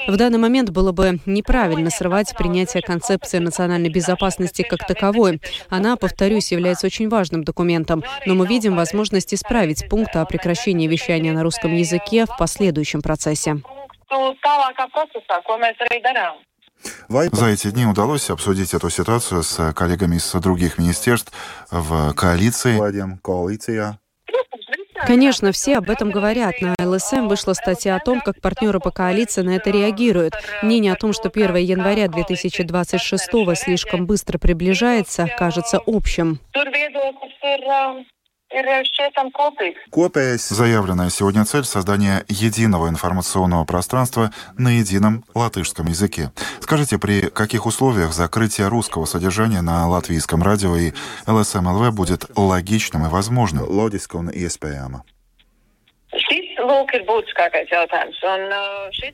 В 0.09 0.17
данный 0.17 0.39
момент 0.39 0.71
было 0.71 0.91
бы 0.91 1.21
неправильно 1.25 1.91
срывать 1.91 2.35
принятие 2.37 2.83
концепции 2.83 3.39
национальной 3.39 3.91
безопасности 3.91 4.63
как 4.63 4.87
таковой. 4.87 5.41
Она, 5.69 5.97
повторюсь, 5.97 6.48
является 6.53 6.87
очень 6.87 7.09
важным 7.09 7.45
документом, 7.45 8.05
но 8.27 8.35
мы 8.35 8.47
видим 8.47 8.77
возможность 8.77 9.35
исправить 9.35 9.89
пункт 9.89 10.17
о 10.17 10.25
прекращении 10.25 10.87
вещания 10.87 11.33
на 11.33 11.43
русском 11.43 11.75
языке 11.75 12.27
в 12.27 12.37
последующем 12.37 13.03
процессе. 13.03 13.63
За 17.09 17.47
эти 17.47 17.71
дни 17.71 17.87
удалось 17.87 18.31
обсудить 18.31 18.73
эту 18.75 18.89
ситуацию 18.91 19.43
с 19.43 19.73
коллегами 19.73 20.17
из 20.17 20.33
других 20.33 20.79
министерств 20.79 21.33
в 21.71 22.13
коалиции. 22.15 22.79
Конечно, 25.09 25.53
все 25.53 25.79
об 25.79 25.89
этом 25.89 26.11
говорят. 26.11 26.57
На 26.61 26.75
ЛСМ 26.79 27.29
вышла 27.29 27.55
статья 27.55 27.97
о 27.97 27.99
том, 27.99 28.21
как 28.21 28.43
партнеры 28.43 28.79
по 28.79 28.91
коалиции 28.91 29.41
на 29.41 29.57
это 29.57 29.71
реагируют. 29.71 30.35
Мнение 30.63 30.93
о 30.93 30.97
том, 30.97 31.15
что 31.15 31.31
1 31.31 31.57
января 31.57 32.09
2026 32.09 33.31
слишком 33.55 34.05
быстро 34.05 34.37
приближается, 34.37 35.27
кажется 35.39 35.81
общим. 35.87 36.41
Заявленная 40.49 41.11
сегодня 41.11 41.45
цель 41.45 41.65
создания 41.65 42.25
единого 42.29 42.89
информационного 42.89 43.65
пространства 43.65 44.33
на 44.57 44.79
едином 44.79 45.25
латышском 45.35 45.87
языке. 45.87 46.33
Скажите, 46.61 46.99
при 46.99 47.29
каких 47.29 47.67
условиях 47.67 48.13
закрытие 48.15 48.69
русского 48.69 49.05
содержания 49.05 49.61
на 49.61 49.87
латвийском 49.87 50.43
радио 50.43 50.77
и 50.77 50.93
LSM.LV 51.27 51.93
будет 51.93 52.25
логичным 52.37 53.05
и 53.07 53.09
возможным? 53.09 53.65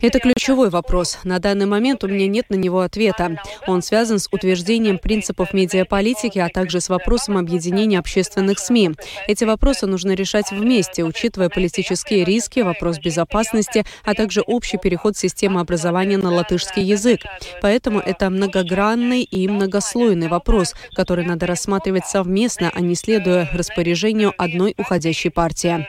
Это 0.00 0.18
ключевой 0.18 0.70
вопрос. 0.70 1.18
На 1.24 1.38
данный 1.38 1.66
момент 1.66 2.02
у 2.02 2.08
меня 2.08 2.26
нет 2.26 2.48
на 2.48 2.54
него 2.54 2.80
ответа. 2.80 3.36
Он 3.66 3.82
связан 3.82 4.18
с 4.18 4.28
утверждением 4.32 4.98
принципов 4.98 5.52
медиаполитики, 5.52 6.38
а 6.38 6.48
также 6.48 6.80
с 6.80 6.88
вопросом 6.88 7.36
объединения 7.36 7.98
общественных 7.98 8.58
СМИ. 8.58 8.92
Эти 9.28 9.44
вопросы 9.44 9.86
нужно 9.86 10.14
решать 10.14 10.50
вместе, 10.50 11.04
учитывая 11.04 11.50
политические 11.50 12.24
риски, 12.24 12.60
вопрос 12.60 12.98
безопасности, 12.98 13.84
а 14.04 14.14
также 14.14 14.40
общий 14.40 14.78
переход 14.78 15.16
системы 15.16 15.60
образования 15.60 16.16
на 16.16 16.30
латышский 16.30 16.82
язык. 16.82 17.20
Поэтому 17.60 18.00
это 18.00 18.30
многогранный 18.30 19.22
и 19.22 19.46
многослойный 19.48 20.28
вопрос, 20.28 20.74
который 20.94 21.24
надо 21.26 21.46
рассматривать 21.46 22.06
совместно, 22.06 22.70
а 22.74 22.80
не 22.80 22.94
следуя 22.94 23.48
распоряжению 23.52 24.32
одной 24.38 24.74
уходящей 24.78 25.30
партии. 25.30 25.86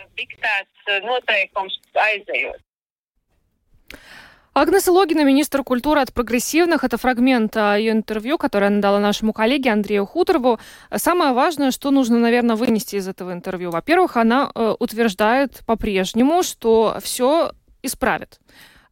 Агнеса 4.57 4.89
Логина, 4.89 5.25
министр 5.25 5.63
культуры 5.63 5.99
от 5.99 6.13
прогрессивных. 6.13 6.85
Это 6.85 6.97
фрагмент 6.97 7.57
а, 7.57 7.75
ее 7.75 7.91
интервью, 7.91 8.37
которое 8.37 8.67
она 8.67 8.79
дала 8.79 8.99
нашему 8.99 9.33
коллеге 9.33 9.69
Андрею 9.69 10.05
Хуторову. 10.05 10.59
Самое 10.95 11.33
важное, 11.33 11.71
что 11.71 11.91
нужно, 11.91 12.19
наверное, 12.19 12.55
вынести 12.55 12.95
из 12.95 13.05
этого 13.05 13.33
интервью. 13.33 13.71
Во-первых, 13.71 14.15
она 14.15 14.49
э, 14.55 14.75
утверждает 14.79 15.59
по-прежнему, 15.65 16.41
что 16.41 16.97
все 17.03 17.51
исправит. 17.83 18.39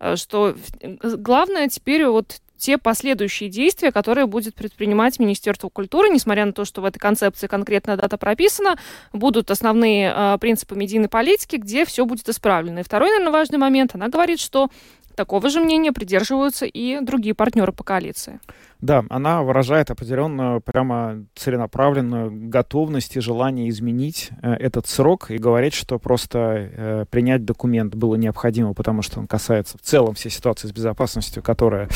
Э, 0.01 0.17
что 0.17 0.53
главное 0.81 1.69
теперь 1.69 2.07
вот 2.07 2.41
те 2.63 2.77
последующие 2.77 3.49
действия, 3.49 3.91
которые 3.91 4.25
будет 4.25 4.55
предпринимать 4.55 5.19
Министерство 5.19 5.67
культуры, 5.67 6.07
несмотря 6.07 6.45
на 6.45 6.53
то, 6.53 6.63
что 6.63 6.79
в 6.79 6.85
этой 6.85 6.97
концепции 6.97 7.47
конкретная 7.47 7.97
дата 7.97 8.17
прописана, 8.17 8.77
будут 9.11 9.51
основные 9.51 10.13
э, 10.15 10.37
принципы 10.39 10.73
медийной 10.73 11.09
политики, 11.09 11.57
где 11.57 11.83
все 11.83 12.05
будет 12.05 12.29
исправлено. 12.29 12.79
И 12.79 12.83
второй, 12.83 13.09
наверное, 13.09 13.33
важный 13.33 13.57
момент, 13.57 13.95
она 13.95 14.07
говорит, 14.07 14.39
что 14.39 14.69
такого 15.15 15.49
же 15.49 15.59
мнения 15.59 15.91
придерживаются 15.91 16.65
и 16.65 17.01
другие 17.01 17.35
партнеры 17.35 17.73
по 17.73 17.83
коалиции. 17.83 18.39
Да, 18.79 19.05
она 19.09 19.43
выражает 19.43 19.91
определенную, 19.91 20.59
прямо 20.59 21.25
целенаправленную 21.35 22.49
готовность 22.49 23.15
и 23.15 23.21
желание 23.21 23.69
изменить 23.69 24.31
э, 24.41 24.51
этот 24.55 24.87
срок 24.87 25.31
и 25.31 25.37
говорит, 25.37 25.73
что 25.73 25.99
просто 25.99 26.37
э, 26.39 27.05
принять 27.09 27.45
документ 27.45 27.95
было 27.95 28.15
необходимо, 28.15 28.73
потому 28.73 29.01
что 29.01 29.21
он 29.21 29.27
касается 29.27 29.77
в 29.77 29.81
целом 29.81 30.15
всей 30.15 30.29
ситуации 30.29 30.67
с 30.67 30.73
безопасностью, 30.73 31.41
которая 31.41 31.87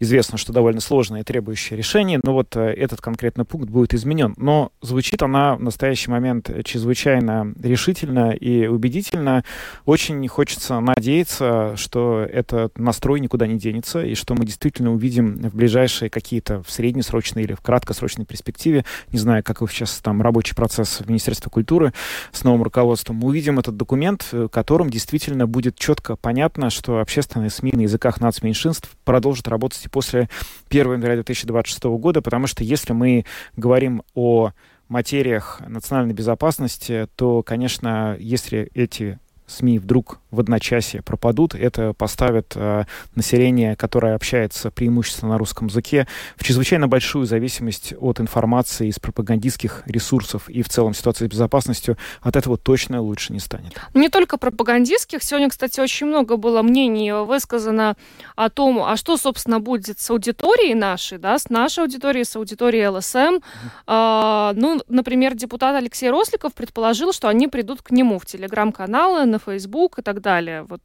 известно, 0.00 0.38
что 0.38 0.52
довольно 0.52 0.80
сложная 0.80 1.20
и 1.20 1.24
требующая 1.24 1.76
решений. 1.76 2.18
Но 2.22 2.32
вот 2.32 2.56
э, 2.56 2.60
этот 2.60 3.00
конкретный 3.00 3.44
пункт 3.44 3.70
будет 3.70 3.94
изменен. 3.94 4.34
Но 4.36 4.72
звучит 4.80 5.22
она 5.22 5.56
в 5.56 5.62
настоящий 5.62 6.10
момент 6.10 6.50
чрезвычайно 6.64 7.52
решительно 7.62 8.32
и 8.32 8.66
убедительно. 8.66 9.44
Очень 9.84 10.26
хочется 10.28 10.80
надеяться, 10.80 11.74
что 11.76 12.26
этот 12.30 12.78
настрой 12.78 13.20
никуда 13.20 13.46
не 13.46 13.58
денется 13.58 14.02
и 14.02 14.14
что 14.14 14.34
мы 14.34 14.44
действительно 14.44 14.92
увидим 14.92 15.38
в 15.38 15.54
ближайшие 15.54 16.10
какие 16.10 16.32
какие-то 16.32 16.62
в 16.62 16.70
среднесрочной 16.70 17.42
или 17.42 17.52
в 17.52 17.60
краткосрочной 17.60 18.24
перспективе, 18.24 18.84
не 19.10 19.18
знаю, 19.18 19.42
как 19.44 19.58
сейчас 19.70 20.00
там 20.00 20.22
рабочий 20.22 20.54
процесс 20.54 21.00
в 21.00 21.08
Министерстве 21.08 21.50
культуры 21.50 21.92
с 22.32 22.42
новым 22.42 22.62
руководством, 22.62 23.16
мы 23.16 23.28
увидим 23.28 23.58
этот 23.58 23.76
документ, 23.76 24.26
в 24.32 24.48
котором 24.48 24.88
действительно 24.88 25.46
будет 25.46 25.76
четко 25.76 26.16
понятно, 26.16 26.70
что 26.70 27.00
общественные 27.00 27.50
СМИ 27.50 27.72
на 27.74 27.80
языках 27.82 28.20
нацменьшинств 28.20 28.88
продолжат 29.04 29.46
работать 29.48 29.86
после 29.92 30.28
1 30.70 30.92
января 30.94 31.14
2026 31.14 31.84
года, 31.84 32.20
потому 32.22 32.48
что 32.48 32.64
если 32.64 32.92
мы 32.92 33.24
говорим 33.56 34.02
о 34.14 34.50
материях 34.88 35.60
национальной 35.66 36.14
безопасности, 36.14 37.06
то, 37.14 37.42
конечно, 37.44 38.16
если 38.18 38.70
эти 38.74 39.20
СМИ 39.46 39.78
вдруг 39.78 40.21
в 40.32 40.40
одночасье 40.40 41.02
пропадут, 41.02 41.54
это 41.54 41.92
поставит 41.92 42.54
э, 42.56 42.84
население, 43.14 43.76
которое 43.76 44.14
общается 44.14 44.70
преимущественно 44.70 45.32
на 45.32 45.38
русском 45.38 45.68
языке, 45.68 46.08
в 46.36 46.42
чрезвычайно 46.42 46.88
большую 46.88 47.26
зависимость 47.26 47.94
от 48.00 48.18
информации 48.18 48.88
из 48.88 48.98
пропагандистских 48.98 49.82
ресурсов 49.86 50.48
и 50.48 50.62
в 50.62 50.68
целом 50.68 50.94
ситуации 50.94 51.26
с 51.26 51.28
безопасностью 51.28 51.98
от 52.22 52.34
этого 52.34 52.56
точно 52.56 53.02
лучше 53.02 53.32
не 53.32 53.40
станет. 53.40 53.74
Не 53.94 54.08
только 54.08 54.38
пропагандистских. 54.38 55.22
Сегодня, 55.22 55.50
кстати, 55.50 55.80
очень 55.80 56.06
много 56.06 56.36
было 56.36 56.62
мнений 56.62 57.12
высказано 57.12 57.96
о 58.34 58.48
том, 58.48 58.82
а 58.82 58.96
что, 58.96 59.18
собственно, 59.18 59.60
будет 59.60 60.00
с 60.00 60.10
аудиторией 60.10 60.74
нашей, 60.74 61.18
да, 61.18 61.38
с 61.38 61.50
нашей 61.50 61.80
аудиторией, 61.80 62.24
с 62.24 62.34
аудиторией 62.36 62.86
ЛСМ. 62.88 63.40
А, 63.86 64.52
ну, 64.56 64.80
например, 64.88 65.34
депутат 65.34 65.76
Алексей 65.76 66.10
Росликов 66.10 66.54
предположил, 66.54 67.12
что 67.12 67.28
они 67.28 67.48
придут 67.48 67.82
к 67.82 67.90
нему 67.90 68.18
в 68.18 68.24
телеграм-каналы, 68.24 69.26
на 69.26 69.38
Facebook 69.38 69.98
и 69.98 70.02
так 70.02 70.21
далее. 70.22 70.62
Вот. 70.62 70.80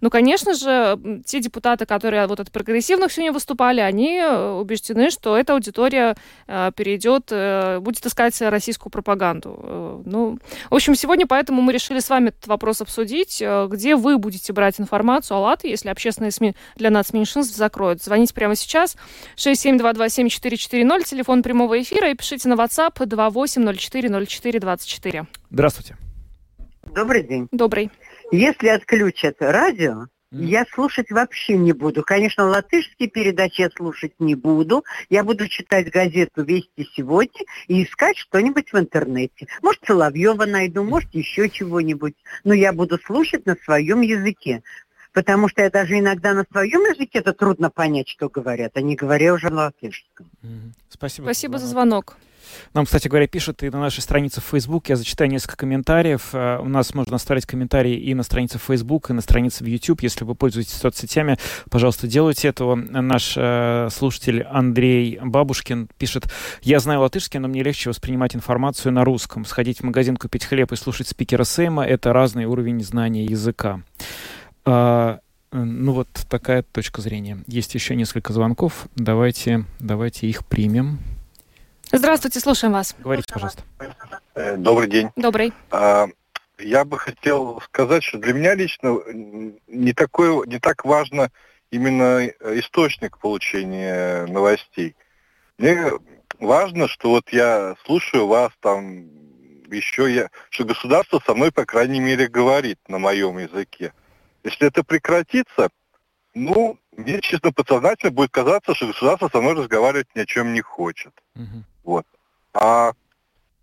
Ну, 0.00 0.10
конечно 0.10 0.54
же, 0.54 0.98
те 1.24 1.40
депутаты, 1.40 1.86
которые 1.86 2.26
вот 2.26 2.40
от 2.40 2.50
прогрессивных 2.50 3.12
сегодня 3.12 3.32
выступали, 3.32 3.80
они 3.80 4.16
э, 4.16 4.52
убеждены, 4.52 5.10
что 5.10 5.36
эта 5.36 5.52
аудитория 5.52 6.16
э, 6.46 6.72
перейдет, 6.74 7.28
э, 7.30 7.78
будет 7.80 8.04
искать 8.04 8.40
российскую 8.40 8.90
пропаганду. 8.90 9.60
Э, 9.62 10.02
ну, 10.04 10.38
в 10.70 10.74
общем, 10.74 10.94
сегодня 10.94 11.26
поэтому 11.26 11.62
мы 11.62 11.72
решили 11.72 12.00
с 12.00 12.10
вами 12.10 12.30
этот 12.30 12.46
вопрос 12.46 12.80
обсудить. 12.80 13.40
Э, 13.40 13.68
где 13.70 13.96
вы 13.96 14.18
будете 14.18 14.52
брать 14.52 14.80
информацию 14.80 15.36
о 15.36 15.40
Латвии, 15.40 15.70
если 15.70 15.90
общественные 15.90 16.32
СМИ 16.32 16.54
для 16.76 16.90
нас 16.90 17.12
меньшинств 17.12 17.56
закроют? 17.56 18.02
Звоните 18.02 18.34
прямо 18.34 18.56
сейчас. 18.56 18.96
67227440, 19.36 21.04
телефон 21.04 21.42
прямого 21.42 21.80
эфира, 21.80 22.10
и 22.10 22.14
пишите 22.14 22.48
на 22.48 22.54
WhatsApp 22.54 22.94
28040424. 22.94 25.26
Здравствуйте. 25.50 25.96
Добрый 26.94 27.22
день. 27.22 27.48
Добрый. 27.52 27.90
Если 28.32 28.68
отключат 28.68 29.36
радио, 29.40 30.06
я 30.30 30.64
слушать 30.64 31.10
вообще 31.10 31.58
не 31.58 31.72
буду. 31.72 32.02
Конечно, 32.02 32.46
латышские 32.46 33.10
передачи 33.10 33.60
я 33.60 33.68
слушать 33.68 34.14
не 34.18 34.34
буду. 34.34 34.82
Я 35.10 35.22
буду 35.22 35.46
читать 35.48 35.90
газету 35.90 36.42
«Вести 36.42 36.88
сегодня» 36.96 37.42
и 37.68 37.84
искать 37.84 38.16
что-нибудь 38.16 38.72
в 38.72 38.78
интернете. 38.78 39.48
Может, 39.60 39.82
Соловьева 39.86 40.46
найду, 40.46 40.82
может, 40.82 41.14
еще 41.14 41.50
чего-нибудь. 41.50 42.14
Но 42.44 42.54
я 42.54 42.72
буду 42.72 42.98
слушать 43.04 43.44
на 43.44 43.54
своем 43.66 44.00
языке. 44.00 44.62
Потому 45.12 45.48
что 45.48 45.60
я 45.60 45.68
даже 45.68 45.98
иногда 45.98 46.32
на 46.32 46.46
своем 46.50 46.80
языке 46.80 47.18
это 47.18 47.34
трудно 47.34 47.68
понять, 47.68 48.08
что 48.08 48.30
говорят, 48.30 48.72
а 48.76 48.80
не 48.80 48.96
говоря 48.96 49.34
уже 49.34 49.50
на 49.50 49.64
латышском. 49.64 50.30
Спасибо. 50.88 51.26
Спасибо 51.26 51.58
за 51.58 51.66
звонок. 51.66 52.16
Нам, 52.74 52.84
кстати 52.84 53.08
говоря, 53.08 53.26
пишут 53.26 53.62
и 53.62 53.70
на 53.70 53.80
нашей 53.80 54.00
странице 54.00 54.40
в 54.40 54.44
Facebook. 54.44 54.88
Я 54.88 54.96
зачитаю 54.96 55.30
несколько 55.30 55.56
комментариев. 55.56 56.30
Э, 56.32 56.58
у 56.58 56.68
нас 56.68 56.94
можно 56.94 57.16
оставить 57.16 57.46
комментарии 57.46 57.94
и 57.94 58.14
на 58.14 58.22
странице 58.22 58.58
в 58.58 58.62
Facebook, 58.62 59.10
и 59.10 59.12
на 59.12 59.20
странице 59.20 59.64
в 59.64 59.66
YouTube. 59.66 60.02
Если 60.02 60.24
вы 60.24 60.34
пользуетесь 60.34 60.74
соцсетями, 60.74 61.38
пожалуйста, 61.70 62.06
делайте 62.06 62.48
этого. 62.48 62.74
Наш 62.74 63.34
э, 63.36 63.88
слушатель 63.90 64.42
Андрей 64.42 65.18
Бабушкин 65.22 65.88
пишет, 65.98 66.24
я 66.62 66.80
знаю 66.80 67.00
латышский, 67.00 67.40
но 67.40 67.48
мне 67.48 67.62
легче 67.62 67.90
воспринимать 67.90 68.34
информацию 68.34 68.92
на 68.92 69.04
русском. 69.04 69.44
Сходить 69.44 69.80
в 69.80 69.84
магазин, 69.84 70.16
купить 70.16 70.44
хлеб 70.44 70.72
и 70.72 70.76
слушать 70.76 71.08
спикера 71.08 71.44
Сейма— 71.44 71.84
это 71.86 72.12
разный 72.12 72.44
уровень 72.44 72.82
знания 72.82 73.24
языка. 73.24 73.82
А, 74.64 75.20
ну 75.52 75.92
вот 75.92 76.08
такая 76.28 76.62
точка 76.62 77.00
зрения. 77.00 77.44
Есть 77.46 77.74
еще 77.74 77.94
несколько 77.94 78.32
звонков. 78.32 78.86
Давайте, 78.96 79.64
давайте 79.80 80.26
их 80.26 80.46
примем. 80.46 80.98
Здравствуйте, 81.94 82.40
слушаем 82.40 82.72
вас. 82.72 82.96
Говорите, 82.98 83.30
пожалуйста. 83.30 83.62
Э, 84.34 84.56
добрый 84.56 84.88
день. 84.88 85.10
Добрый. 85.14 85.52
А, 85.70 86.06
я 86.58 86.86
бы 86.86 86.98
хотел 86.98 87.60
сказать, 87.60 88.02
что 88.02 88.16
для 88.16 88.32
меня 88.32 88.54
лично 88.54 88.98
не, 89.66 89.92
такое, 89.92 90.46
не 90.46 90.58
так 90.58 90.86
важно 90.86 91.30
именно 91.70 92.26
источник 92.26 93.18
получения 93.18 94.24
новостей. 94.24 94.96
Мне 95.58 95.92
важно, 96.40 96.88
что 96.88 97.10
вот 97.10 97.28
я 97.28 97.76
слушаю 97.84 98.26
вас 98.26 98.52
там 98.60 99.04
еще 99.70 100.10
я, 100.12 100.30
что 100.48 100.64
государство 100.64 101.20
со 101.26 101.34
мной, 101.34 101.52
по 101.52 101.66
крайней 101.66 102.00
мере, 102.00 102.26
говорит 102.26 102.78
на 102.88 102.98
моем 102.98 103.36
языке. 103.36 103.92
Если 104.44 104.66
это 104.66 104.82
прекратится, 104.82 105.68
ну, 106.34 106.78
мне 106.96 107.20
честно 107.20 107.52
подсознательно 107.52 108.12
будет 108.12 108.30
казаться, 108.30 108.74
что 108.74 108.86
государство 108.86 109.28
со 109.30 109.42
мной 109.42 109.54
разговаривать 109.54 110.08
ни 110.14 110.20
о 110.20 110.26
чем 110.26 110.54
не 110.54 110.62
хочет. 110.62 111.12
Угу. 111.36 111.64
Вот. 111.84 112.04
А 112.54 112.92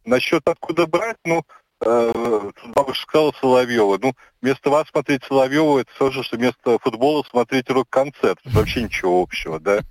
насчет 0.06 0.48
откуда 0.48 0.88
брать, 0.88 1.18
ну, 1.26 1.44
э, 1.82 2.52
бабушка 2.76 3.04
сказала 3.10 3.34
Соловьева. 3.40 3.98
Ну, 4.02 4.14
вместо 4.42 4.70
вас 4.70 4.88
смотреть 4.90 5.24
Соловьева, 5.24 5.80
это 5.80 5.92
все 5.94 6.12
же, 6.12 6.24
что 6.24 6.38
вместо 6.38 6.80
футбола 6.80 7.24
смотреть 7.30 7.70
рок-концерт. 7.70 8.40
Вообще 8.46 8.84
ничего 8.84 9.22
общего, 9.22 9.60
да? 9.60 9.82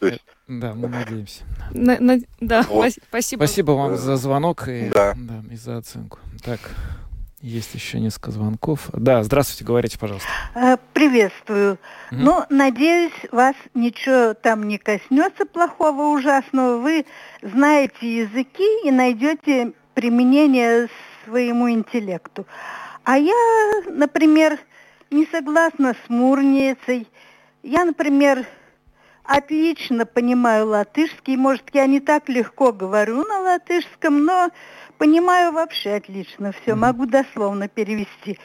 То 0.00 0.06
есть, 0.06 0.24
да, 0.48 0.74
мы 0.74 0.88
надеемся. 0.88 1.44
На, 1.72 1.98
на, 2.00 2.18
да, 2.40 2.62
вот. 2.68 2.92
спасибо. 3.08 3.44
Спасибо 3.44 3.72
вам 3.72 3.96
за 3.96 4.16
звонок 4.16 4.68
и, 4.68 4.88
да. 4.88 5.14
Да, 5.16 5.42
и 5.50 5.56
за 5.56 5.78
оценку. 5.78 6.18
Так, 6.44 6.60
есть 7.40 7.74
еще 7.74 7.98
несколько 7.98 8.30
звонков. 8.30 8.90
Да, 8.92 9.22
здравствуйте, 9.22 9.64
говорите, 9.64 9.98
пожалуйста. 9.98 10.28
Э, 10.54 10.76
приветствую. 10.92 11.74
Mm-hmm. 12.10 12.16
Ну, 12.18 12.44
надеюсь, 12.50 13.12
вас 13.32 13.54
ничего 13.74 14.34
там 14.34 14.68
не 14.68 14.78
коснется 14.78 15.46
плохого, 15.46 16.14
ужасного. 16.14 16.78
Вы 16.78 17.06
знаете 17.42 18.22
языки 18.22 18.86
и 18.86 18.90
найдете 18.90 19.72
применение 19.94 20.88
своему 21.24 21.70
интеллекту. 21.70 22.46
А 23.04 23.16
я, 23.16 23.82
например, 23.88 24.58
не 25.10 25.26
согласна 25.26 25.94
с 25.94 26.10
Мурницей. 26.10 27.08
Я, 27.62 27.84
например, 27.84 28.46
отлично 29.24 30.06
понимаю 30.06 30.66
латышский. 30.68 31.36
Может, 31.36 31.64
я 31.72 31.86
не 31.86 32.00
так 32.00 32.28
легко 32.28 32.72
говорю 32.72 33.24
на 33.24 33.40
латышском, 33.40 34.24
но 34.24 34.50
понимаю 35.00 35.52
вообще 35.52 35.94
отлично 35.94 36.52
все. 36.52 36.74
Могу 36.74 37.06
дословно 37.06 37.68
перевести. 37.68 38.38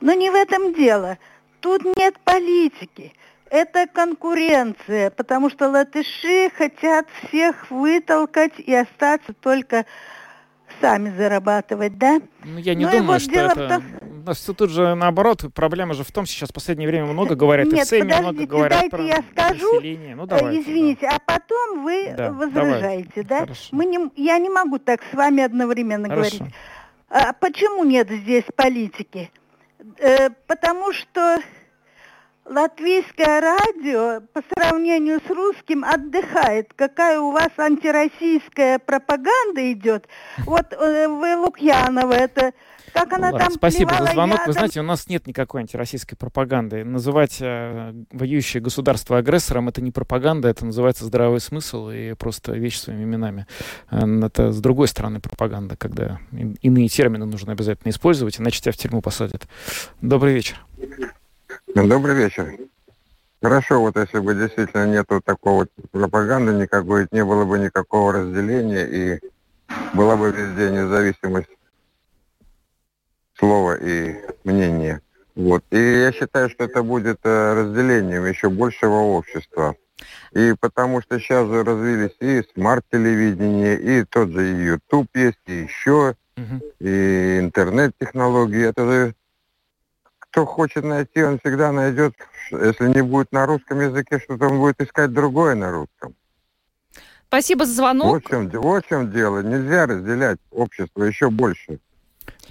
Но 0.00 0.12
не 0.12 0.30
в 0.30 0.34
этом 0.34 0.74
дело. 0.74 1.16
Тут 1.60 1.82
нет 1.96 2.18
политики. 2.24 3.12
Это 3.48 3.86
конкуренция, 3.86 5.10
потому 5.10 5.48
что 5.48 5.68
латыши 5.68 6.50
хотят 6.56 7.06
всех 7.22 7.70
вытолкать 7.70 8.54
и 8.58 8.74
остаться 8.74 9.32
только 9.32 9.86
сами 10.80 11.14
зарабатывать, 11.16 11.96
да? 11.98 12.20
Ну, 12.42 12.58
я 12.58 12.74
не 12.74 12.84
Ну 12.84 12.90
думаю, 12.90 13.06
вот 13.06 13.22
что 13.22 13.38
это... 13.40 13.68
том- 13.68 13.84
тут 14.56 14.70
же 14.70 14.94
наоборот, 14.94 15.44
проблема 15.54 15.94
же 15.94 16.04
в 16.04 16.12
том, 16.12 16.26
сейчас 16.26 16.50
в 16.50 16.52
последнее 16.54 16.88
время 16.88 17.06
много 17.06 17.34
говорят, 17.34 17.66
и 17.66 17.70
в 17.70 17.74
Нет, 17.74 17.88
СЭМе 17.88 18.04
много 18.04 18.18
подождите, 18.18 18.46
говорят 18.46 18.78
дайте 18.80 18.90
про 18.96 19.04
я 19.04 19.24
скажу. 19.32 19.74
население. 19.74 20.14
Ну, 20.16 20.26
давайте. 20.26 20.60
Извините, 20.60 21.06
а 21.08 21.18
потом 21.18 21.84
вы 21.84 22.14
Да, 22.16 22.32
возражаете, 22.32 23.22
да? 23.22 23.40
Хорошо. 23.40 23.68
Мы 23.72 23.84
не, 23.86 24.10
я 24.16 24.38
не 24.38 24.50
могу 24.50 24.78
так 24.78 25.00
с 25.10 25.14
вами 25.14 25.42
одновременно 25.42 26.08
Хорошо. 26.08 26.38
говорить. 26.38 26.54
А 27.08 27.32
почему 27.34 27.84
нет 27.84 28.08
здесь 28.10 28.44
политики? 28.56 29.30
Э, 29.98 30.30
потому 30.46 30.92
что 30.92 31.38
латвийское 32.44 33.40
радио 33.40 34.20
по 34.32 34.42
сравнению 34.54 35.20
с 35.26 35.30
русским 35.30 35.84
отдыхает. 35.84 36.72
Какая 36.74 37.20
у 37.20 37.30
вас 37.30 37.50
антироссийская 37.56 38.78
пропаганда 38.78 39.72
идет? 39.72 40.06
Вот 40.46 40.72
э, 40.72 41.08
вы 41.08 41.36
Лукьянова, 41.36 42.12
это 42.12 42.52
как 42.92 43.12
она 43.12 43.30
Ладно, 43.30 43.38
там 43.38 43.52
Спасибо 43.52 43.94
за 43.98 44.12
звонок. 44.12 44.40
Вы 44.46 44.52
знаете, 44.52 44.80
у 44.80 44.82
нас 44.84 45.08
нет 45.08 45.26
никакой 45.26 45.62
антироссийской 45.62 46.16
пропаганды. 46.16 46.84
Называть 46.84 47.38
э, 47.40 47.92
воюющее 48.10 48.62
государство 48.62 49.18
агрессором 49.18 49.68
это 49.68 49.80
не 49.80 49.90
пропаганда, 49.90 50.48
это 50.48 50.64
называется 50.66 51.04
здравый 51.04 51.40
смысл 51.40 51.90
и 51.90 52.14
просто 52.14 52.52
вещь 52.52 52.78
своими 52.78 53.04
именами. 53.04 53.46
Э, 53.90 54.06
Это 54.22 54.52
с 54.52 54.60
другой 54.60 54.88
стороны 54.88 55.20
пропаганда, 55.20 55.76
когда 55.76 56.18
и- 56.32 56.54
иные 56.62 56.88
термины 56.88 57.24
нужно 57.24 57.52
обязательно 57.52 57.90
использовать, 57.90 58.38
иначе 58.40 58.60
тебя 58.60 58.72
в 58.72 58.76
тюрьму 58.76 59.00
посадят. 59.00 59.46
Добрый 60.00 60.34
вечер. 60.34 60.64
Добрый 61.74 62.14
вечер. 62.14 62.56
Хорошо, 63.42 63.80
вот 63.80 63.96
если 63.96 64.20
бы 64.20 64.34
действительно 64.34 64.86
нету 64.86 65.20
такого 65.20 65.66
пропаганды 65.90 66.52
никакой, 66.52 67.08
не 67.10 67.24
было 67.24 67.44
бы 67.44 67.58
никакого 67.58 68.12
разделения 68.12 68.84
и 68.86 69.20
была 69.94 70.16
бы 70.16 70.30
везде 70.30 70.70
независимость 70.70 71.48
слова 73.38 73.76
и 73.76 74.16
мнения. 74.44 75.00
Вот. 75.34 75.64
И 75.70 75.78
я 75.78 76.12
считаю, 76.12 76.50
что 76.50 76.64
это 76.64 76.82
будет 76.82 77.20
э, 77.24 77.54
разделением 77.54 78.26
еще 78.26 78.50
большего 78.50 78.96
общества. 78.96 79.76
И 80.32 80.54
потому 80.58 81.00
что 81.00 81.18
сейчас 81.18 81.46
же 81.48 81.64
развились 81.64 82.16
и 82.20 82.42
смарт-телевидение, 82.54 83.78
и 83.78 84.04
тот 84.04 84.30
же 84.30 84.42
YouTube 84.42 85.08
есть, 85.14 85.38
и 85.46 85.62
еще, 85.62 86.16
и 86.80 87.38
интернет-технологии. 87.40 88.66
Это 88.66 88.84
же 88.84 89.14
кто 90.18 90.46
хочет 90.46 90.84
найти, 90.84 91.22
он 91.22 91.38
всегда 91.38 91.72
найдет. 91.72 92.14
Если 92.50 92.88
не 92.88 93.02
будет 93.02 93.32
на 93.32 93.46
русском 93.46 93.80
языке, 93.80 94.18
что-то 94.18 94.46
он 94.46 94.58
будет 94.58 94.80
искать 94.80 95.12
другое 95.12 95.54
на 95.54 95.70
русском. 95.70 96.14
Спасибо 97.28 97.64
за 97.64 97.74
звонок. 97.74 98.06
Вот 98.08 98.24
в, 98.24 98.28
чем, 98.28 98.48
вот 98.48 98.84
в 98.84 98.88
чем 98.88 99.10
дело. 99.10 99.42
Нельзя 99.42 99.86
разделять 99.86 100.38
общество 100.50 101.04
еще 101.04 101.30
больше. 101.30 101.78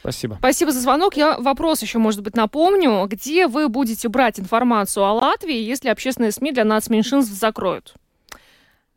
Спасибо. 0.02 0.36
Спасибо 0.40 0.72
за 0.72 0.80
звонок. 0.80 1.16
Я 1.16 1.38
вопрос 1.38 1.82
еще, 1.82 2.00
может 2.00 2.22
быть, 2.22 2.36
напомню. 2.36 3.06
Где 3.08 3.48
вы 3.48 3.70
будете 3.70 4.10
брать 4.10 4.40
информацию 4.40 5.06
о 5.06 5.14
Латвии, 5.14 5.56
если 5.56 5.90
общественные 5.90 6.32
СМИ 6.32 6.52
для 6.52 6.66
нацменьшинств 6.66 7.32
закроют? 7.32 7.94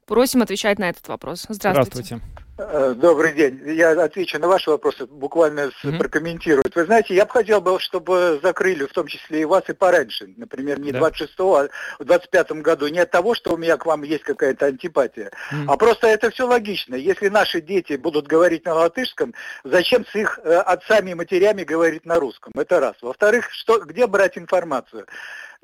Просим 0.07 0.43
отвечать 0.43 0.79
на 0.79 0.89
этот 0.89 1.07
вопрос. 1.09 1.47
Здравствуйте. 1.49 2.17
Э, 2.17 2.44
Добрый 2.57 3.33
день. 3.33 3.61
Я 3.75 3.91
отвечу 4.01 4.39
на 4.39 4.47
ваши 4.47 4.71
вопросы, 4.71 5.07
буквально 5.07 5.73
с- 5.73 5.99
прокомментирую. 5.99 6.65
Вы 6.73 6.85
знаете, 6.85 7.13
я 7.13 7.25
бы 7.25 7.33
хотел 7.33 7.61
бы, 7.61 7.81
чтобы 7.81 8.39
закрыли 8.45 8.85
в 8.85 8.93
том 8.93 9.09
числе 9.09 9.41
и 9.41 9.45
вас 9.45 9.65
и 9.69 9.73
пораньше. 9.73 10.33
Например, 10.37 10.79
не 10.79 10.93
Да. 10.93 11.01
26-го, 11.01 11.57
а 11.57 11.69
в 11.99 12.03
25-м 12.05 12.63
году. 12.63 12.87
Не 12.87 13.01
от 13.01 13.11
того, 13.11 13.35
что 13.35 13.55
у 13.55 13.57
меня 13.57 13.77
к 13.77 13.87
вам 13.87 14.03
есть 14.05 14.23
какая-то 14.23 14.67
антипатия, 14.67 15.33
а 15.67 15.77
просто 15.77 16.07
это 16.07 16.31
все 16.31 16.47
логично. 16.47 16.95
Если 16.95 17.29
наши 17.29 17.61
дети 17.61 17.95
будут 17.95 18.29
говорить 18.29 18.65
на 18.67 18.75
латышском, 18.75 19.35
зачем 19.65 20.07
с 20.07 20.15
их 20.15 20.39
э, 20.45 20.55
отцами 20.59 21.11
и 21.11 21.15
матерями 21.15 21.65
говорить 21.65 22.07
на 22.07 22.21
русском? 22.21 22.53
Это 22.57 22.79
раз. 22.79 22.95
Во-вторых, 23.03 23.49
что, 23.51 23.81
где 23.81 24.07
брать 24.07 24.39
информацию? 24.39 25.07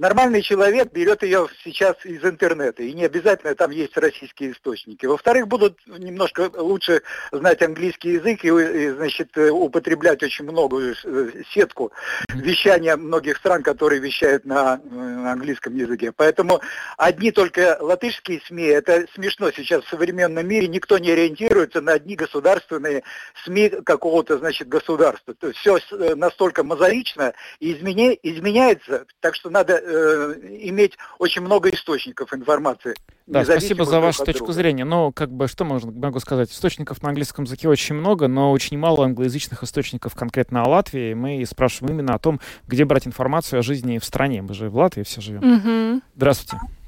Нормальный 0.01 0.41
человек 0.41 0.93
берет 0.93 1.23
ее 1.23 1.47
сейчас 1.63 1.95
из 2.07 2.25
интернета, 2.25 2.83
и 2.83 2.95
не 2.95 3.05
обязательно 3.05 3.55
там 3.55 3.71
есть 3.71 3.99
российские 3.99 4.53
источники. 4.53 5.05
Во-вторых, 5.05 5.47
будут 5.47 5.79
немножко 5.87 6.51
лучше 6.57 7.03
знать 7.33 7.61
английский 7.61 8.13
язык 8.13 8.43
и, 8.43 8.49
и, 8.49 8.91
значит, 8.93 9.37
э, 9.37 9.51
употреблять 9.51 10.23
очень 10.23 10.47
многую 10.47 10.95
э, 11.05 11.43
сетку 11.53 11.93
вещания 12.33 12.97
многих 12.97 13.37
стран, 13.37 13.63
которые 13.63 14.01
вещают 14.01 14.47
на, 14.47 14.81
э, 14.83 14.89
на 14.89 15.33
английском 15.33 15.77
языке. 15.77 16.13
Поэтому 16.13 16.63
одни 16.97 17.31
только 17.31 17.77
латышские 17.79 18.41
СМИ, 18.47 18.69
это 18.69 19.05
смешно 19.15 19.51
сейчас 19.51 19.85
в 19.85 19.91
современном 19.91 20.49
мире, 20.49 20.67
никто 20.67 20.97
не 20.97 21.11
ориентируется 21.11 21.83
на 21.83 21.93
одни 21.93 22.17
государственные 22.17 23.03
СМИ 23.45 23.69
какого-то, 23.85 24.39
значит, 24.39 24.67
государства. 24.67 25.35
То 25.35 25.49
есть 25.49 25.59
все 25.59 25.79
настолько 26.15 26.65
мозаично 26.65 27.35
и 27.59 27.75
изменя- 27.75 28.19
изменяется, 28.23 29.05
так 29.21 29.35
что 29.35 29.51
надо 29.51 29.90
э, 29.91 30.35
иметь 30.63 30.97
очень 31.19 31.43
много 31.43 31.69
источников 31.71 32.33
информации. 32.33 32.95
Да, 33.27 33.45
спасибо 33.45 33.85
за 33.85 34.01
вашу 34.01 34.25
точку 34.25 34.47
друга. 34.47 34.53
зрения. 34.53 34.85
Ну, 34.85 35.13
как 35.13 35.31
бы, 35.31 35.47
что 35.47 35.65
можно, 35.65 35.93
могу 35.93 36.19
сказать? 36.21 36.51
Источников 36.51 37.03
на 37.03 37.11
английском 37.11 37.45
языке 37.45 37.69
очень 37.69 37.95
много, 37.95 38.27
но 38.29 38.51
очень 38.51 38.79
мало 38.79 39.05
англоязычных 39.05 39.63
источников 39.63 40.15
конкретно 40.15 40.63
о 40.63 40.69
Латвии. 40.69 41.15
Мы 41.15 41.45
спрашиваем 41.47 41.95
именно 41.95 42.15
о 42.15 42.19
том, 42.19 42.41
где 42.67 42.85
брать 42.85 43.07
информацию 43.07 43.61
о 43.61 43.63
жизни 43.63 43.99
в 43.99 44.05
стране. 44.05 44.43
Мы 44.43 44.55
же 44.55 44.69
в 44.69 44.77
Латвии 44.77 45.03
все 45.03 45.21
живем. 45.21 45.41
Мгм. 45.43 46.03
Здравствуйте. 46.17 46.80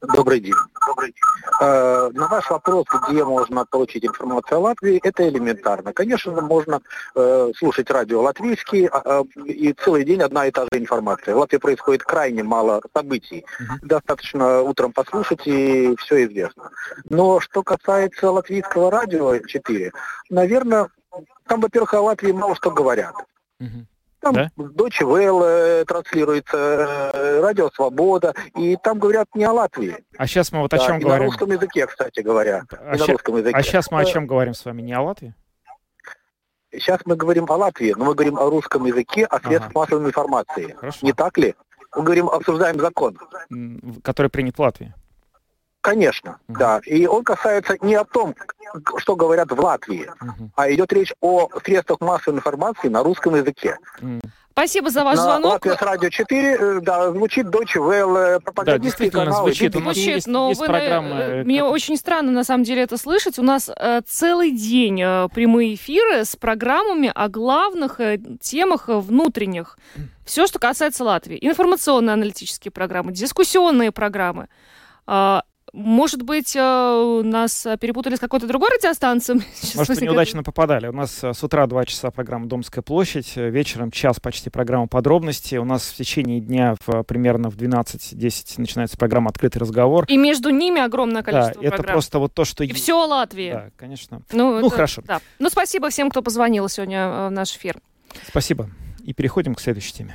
Добрый 0.00 0.40
день. 0.40 0.54
Э, 1.60 2.10
На 2.12 2.28
ваш 2.28 2.48
вопрос, 2.50 2.86
где 3.08 3.24
можно 3.24 3.66
получить 3.66 4.04
информацию 4.04 4.58
о 4.58 4.60
Латвии, 4.60 5.00
это 5.02 5.28
элементарно. 5.28 5.92
Конечно, 5.92 6.40
можно 6.40 6.80
э, 7.16 7.50
слушать 7.56 7.90
радио 7.90 8.22
латвийский, 8.22 8.86
а, 8.86 9.02
а, 9.04 9.24
и 9.44 9.72
целый 9.72 10.04
день 10.04 10.22
одна 10.22 10.46
и 10.46 10.52
та 10.52 10.62
же 10.62 10.78
информация. 10.78 11.34
В 11.34 11.38
Латвии 11.38 11.58
происходит 11.58 12.04
крайне 12.04 12.44
мало 12.44 12.80
событий. 12.94 13.44
Достаточно 13.82 14.62
утром 14.62 14.92
послушать, 14.92 15.46
и 15.46 15.96
все 15.96 16.26
известно. 16.26 16.70
Но 17.10 17.40
что 17.40 17.64
касается 17.64 18.30
латвийского 18.30 18.92
радио 18.92 19.36
4, 19.38 19.92
наверное, 20.30 20.90
там, 21.48 21.60
во-первых, 21.60 21.94
о 21.94 22.02
Латвии 22.02 22.30
мало 22.30 22.54
что 22.54 22.70
говорят. 22.70 23.14
Там 24.20 24.34
Deutsche 24.56 25.04
Welle 25.04 25.84
транслируется, 25.84 26.56
э, 27.14 27.40
Радио 27.40 27.70
Свобода, 27.70 28.34
и 28.56 28.76
там 28.82 28.98
говорят 28.98 29.28
не 29.34 29.44
о 29.44 29.52
Латвии. 29.52 29.96
А 30.16 30.26
сейчас 30.26 30.50
мы 30.50 30.60
вот 30.60 30.74
о 30.74 30.78
Да, 30.78 30.84
чем 30.86 30.98
и 30.98 31.00
говорим? 31.02 31.20
на 31.20 31.26
русском 31.26 31.50
языке, 31.52 31.86
кстати 31.86 32.20
говоря. 32.20 32.64
А, 32.72 32.96
и 32.96 32.98
на 32.98 33.04
ща- 33.06 33.12
русском 33.12 33.36
языке. 33.36 33.56
а 33.56 33.62
сейчас 33.62 33.90
мы 33.92 34.00
о 34.00 34.02
Э, 34.02 34.06
чем 34.06 34.26
говорим 34.26 34.54
с 34.54 34.64
вами? 34.64 34.82
Не 34.82 34.92
о 34.94 35.02
Латвии? 35.02 35.34
Сейчас 36.72 37.00
мы 37.06 37.16
говорим 37.16 37.46
о 37.48 37.56
Латвии, 37.56 37.94
но 37.96 38.04
мы 38.06 38.14
говорим 38.14 38.36
о 38.38 38.50
русском 38.50 38.84
языке, 38.84 39.24
о 39.24 39.38
средствах 39.40 39.74
массовой 39.74 40.04
информации. 40.06 40.76
Не 41.02 41.12
так 41.12 41.38
ли? 41.38 41.54
Мы 41.96 42.02
говорим, 42.02 42.28
обсуждаем 42.28 42.78
закон. 42.80 43.16
Который 44.02 44.28
принят 44.30 44.56
в 44.56 44.60
Латвии. 44.60 44.92
Конечно, 45.88 46.38
да. 46.48 46.80
И 46.84 47.06
он 47.06 47.24
касается 47.24 47.76
не 47.80 47.94
о 47.94 48.04
том, 48.04 48.34
что 48.98 49.16
говорят 49.16 49.50
в 49.50 49.58
Латвии, 49.58 50.10
а 50.54 50.70
идет 50.70 50.92
речь 50.92 51.14
о 51.22 51.48
средствах 51.64 52.00
массовой 52.00 52.36
информации 52.36 52.88
на 52.88 53.02
русском 53.02 53.34
языке. 53.34 53.78
Спасибо 54.52 54.90
за 54.90 55.04
ваш 55.04 55.16
на 55.16 55.22
звонок. 55.22 55.52
Латвия 55.52 55.76
с 55.76 55.82
радио 55.82 56.08
4, 56.10 56.56
э, 56.56 56.80
да, 56.80 57.12
звучит 57.12 57.46
Deutsche 57.46 57.76
Welle, 57.76 58.40
пропагандистские 58.40 59.06
действительно 59.06 59.24
каналы. 59.26 59.52
звучит. 59.52 59.76
У 59.76 59.80
нас 59.80 59.94
Звучит, 59.94 60.26
но 60.26 60.48
есть 60.48 60.60
вы, 60.60 60.66
программы, 60.66 61.10
э, 61.10 61.40
э, 61.40 61.44
мне 61.44 61.62
очень 61.62 61.96
странно 61.96 62.32
на 62.32 62.42
самом 62.42 62.64
деле 62.64 62.82
это 62.82 62.96
слышать. 62.96 63.38
У 63.38 63.42
нас 63.42 63.70
э, 63.70 64.00
целый 64.04 64.50
день 64.50 65.00
э, 65.00 65.28
прямые 65.32 65.74
эфиры 65.74 66.24
с 66.24 66.34
программами 66.34 67.12
о 67.14 67.28
главных 67.28 68.00
э, 68.00 68.18
темах 68.40 68.88
э, 68.88 68.98
внутренних. 68.98 69.78
Все, 70.26 70.48
что 70.48 70.58
касается 70.58 71.04
Латвии. 71.04 71.38
Информационно-аналитические 71.40 72.72
программы, 72.72 73.12
дискуссионные 73.12 73.92
программы. 73.92 74.48
Может 75.72 76.22
быть, 76.22 76.54
э, 76.56 77.20
нас 77.24 77.66
перепутали 77.80 78.16
с 78.16 78.18
какой-то 78.20 78.46
другой 78.46 78.70
радиостанцией? 78.70 79.40
Сейчас 79.54 79.74
Может, 79.74 79.88
возникает- 79.90 80.10
неудачно 80.10 80.42
попадали. 80.42 80.88
У 80.88 80.92
нас 80.92 81.22
э, 81.22 81.32
с 81.34 81.42
утра 81.44 81.66
два 81.66 81.84
часа 81.84 82.10
программа 82.10 82.46
«Домская 82.46 82.82
площадь», 82.82 83.32
э, 83.36 83.50
вечером 83.50 83.90
час 83.90 84.20
почти 84.20 84.50
программа 84.50 84.86
«Подробности». 84.88 85.56
У 85.56 85.64
нас 85.64 85.82
в 85.88 85.94
течение 85.96 86.40
дня 86.40 86.74
в, 86.86 87.02
примерно 87.04 87.50
в 87.50 87.56
12-10 87.56 88.54
начинается 88.58 88.96
программа 88.96 89.30
«Открытый 89.30 89.60
разговор». 89.60 90.04
И 90.08 90.16
между 90.16 90.50
ними 90.50 90.80
огромное 90.80 91.22
Да, 91.22 91.30
количество 91.30 91.60
это 91.62 91.70
программ. 91.76 91.92
просто 91.94 92.18
вот 92.18 92.32
то, 92.34 92.44
что... 92.44 92.64
И 92.64 92.72
все 92.72 93.00
о 93.02 93.06
Латвии. 93.06 93.52
Да, 93.52 93.70
конечно. 93.76 94.22
Ну, 94.32 94.60
Ну, 94.60 94.66
это- 94.66 94.70
хорошо. 94.70 95.02
Да. 95.06 95.20
Ну, 95.38 95.50
спасибо 95.50 95.90
всем, 95.90 96.10
кто 96.10 96.22
позвонил 96.22 96.68
сегодня 96.68 97.28
в 97.28 97.30
наш 97.30 97.54
эфир. 97.56 97.76
Спасибо. 98.26 98.68
и 99.04 99.12
переходим 99.12 99.54
к 99.54 99.60
следующей 99.60 99.92
теме. 99.94 100.14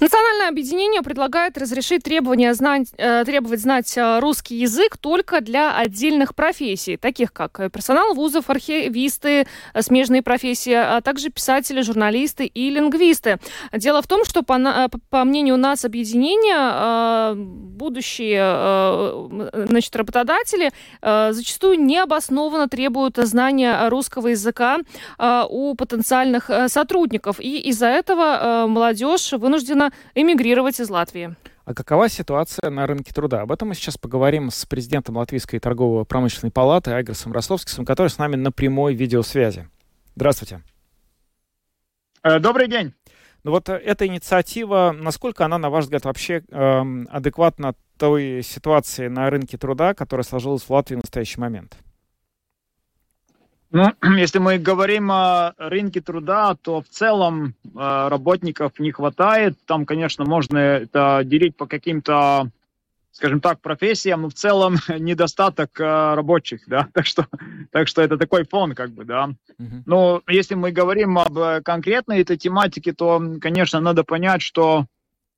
Национальное 0.00 0.48
объединение 0.48 1.02
предлагает 1.02 1.58
разрешить 1.58 2.02
требования 2.02 2.54
знать, 2.54 2.88
э, 2.96 3.22
требовать 3.26 3.60
знать 3.60 3.98
э, 3.98 4.18
русский 4.20 4.56
язык 4.56 4.96
только 4.96 5.42
для 5.42 5.76
отдельных 5.76 6.34
профессий, 6.34 6.96
таких 6.96 7.34
как 7.34 7.70
персонал 7.70 8.14
вузов, 8.14 8.48
архивисты, 8.48 9.46
э, 9.74 9.82
смежные 9.82 10.22
профессии, 10.22 10.72
а 10.72 11.02
также 11.02 11.28
писатели, 11.28 11.82
журналисты 11.82 12.46
и 12.46 12.70
лингвисты. 12.70 13.40
Дело 13.74 14.00
в 14.00 14.06
том, 14.06 14.24
что 14.24 14.42
по, 14.42 14.88
по 15.10 15.24
мнению 15.24 15.58
нас 15.58 15.84
объединения, 15.84 17.34
будущие 17.34 18.40
значит, 19.66 19.94
работодатели 19.94 20.72
зачастую 21.02 21.78
необоснованно 21.80 22.68
требуют 22.68 23.16
знания 23.16 23.88
русского 23.90 24.28
языка 24.28 24.78
у 25.48 25.74
потенциальных 25.74 26.50
сотрудников. 26.68 27.38
И 27.40 27.58
из-за 27.68 27.86
этого 27.86 28.66
молодежь 28.66 29.32
вынуждена 29.32 29.89
эмигрировать 30.14 30.80
из 30.80 30.90
Латвии. 30.90 31.36
А 31.64 31.74
какова 31.74 32.08
ситуация 32.08 32.70
на 32.70 32.86
рынке 32.86 33.12
труда? 33.12 33.42
Об 33.42 33.52
этом 33.52 33.68
мы 33.68 33.74
сейчас 33.74 33.96
поговорим 33.96 34.50
с 34.50 34.66
президентом 34.66 35.16
Латвийской 35.16 35.58
торгово-промышленной 35.58 36.50
палаты 36.50 36.90
Айгросом 36.90 37.32
Ростовским, 37.32 37.84
который 37.84 38.08
с 38.08 38.18
нами 38.18 38.36
на 38.36 38.50
прямой 38.50 38.94
видеосвязи. 38.94 39.68
Здравствуйте. 40.16 40.62
Э, 42.22 42.38
добрый 42.38 42.68
день. 42.68 42.92
Ну 43.44 43.52
вот 43.52 43.68
э, 43.68 43.74
эта 43.74 44.06
инициатива, 44.06 44.94
насколько 44.98 45.44
она, 45.44 45.58
на 45.58 45.70
ваш 45.70 45.84
взгляд, 45.84 46.04
вообще 46.04 46.42
э, 46.48 46.82
адекватна 47.08 47.74
той 47.98 48.42
ситуации 48.42 49.08
на 49.08 49.30
рынке 49.30 49.56
труда, 49.56 49.94
которая 49.94 50.24
сложилась 50.24 50.62
в 50.62 50.70
Латвии 50.70 50.96
в 50.96 51.00
настоящий 51.00 51.40
момент? 51.40 51.78
Ну, 53.72 53.92
если 54.18 54.38
мы 54.38 54.58
говорим 54.58 55.10
о 55.10 55.54
рынке 55.58 56.00
труда, 56.00 56.56
то 56.60 56.82
в 56.82 56.88
целом 56.88 57.54
э, 57.64 58.08
работников 58.08 58.78
не 58.78 58.90
хватает. 58.90 59.56
Там, 59.66 59.86
конечно, 59.86 60.24
можно 60.24 60.58
это 60.58 61.22
делить 61.24 61.56
по 61.56 61.66
каким-то, 61.66 62.50
скажем 63.12 63.40
так, 63.40 63.60
профессиям, 63.60 64.22
но 64.22 64.28
в 64.28 64.34
целом 64.34 64.76
недостаток 64.88 65.78
э, 65.80 66.14
рабочих, 66.14 66.62
да, 66.66 66.88
так 66.92 67.06
что, 67.06 67.26
так 67.70 67.88
что 67.88 68.02
это 68.02 68.18
такой 68.18 68.44
фон, 68.44 68.74
как 68.74 68.90
бы, 68.90 69.04
да. 69.04 69.30
Uh-huh. 69.58 69.82
Но 69.86 70.22
если 70.28 70.54
мы 70.54 70.72
говорим 70.72 71.18
об 71.18 71.62
конкретной 71.62 72.20
этой 72.20 72.36
тематике, 72.36 72.92
то, 72.92 73.22
конечно, 73.40 73.80
надо 73.80 74.02
понять, 74.02 74.42
что 74.42 74.86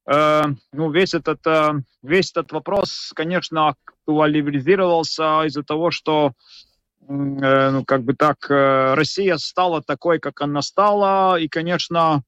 э, 0.06 0.42
ну, 0.72 0.90
весь 0.90 1.12
этот, 1.12 1.46
э, 1.46 1.74
весь 2.02 2.30
этот 2.30 2.52
вопрос, 2.52 3.12
конечно, 3.14 3.74
актуализировался 4.06 5.42
из-за 5.44 5.62
того, 5.62 5.90
что 5.90 6.32
Э, 6.32 6.71
ну, 7.08 7.84
как 7.84 8.02
бы 8.04 8.14
так, 8.14 8.50
э, 8.50 8.94
Россия 8.94 9.36
стала 9.36 9.82
такой, 9.82 10.18
как 10.18 10.40
она 10.40 10.62
стала, 10.62 11.38
и, 11.38 11.48
конечно, 11.48 12.22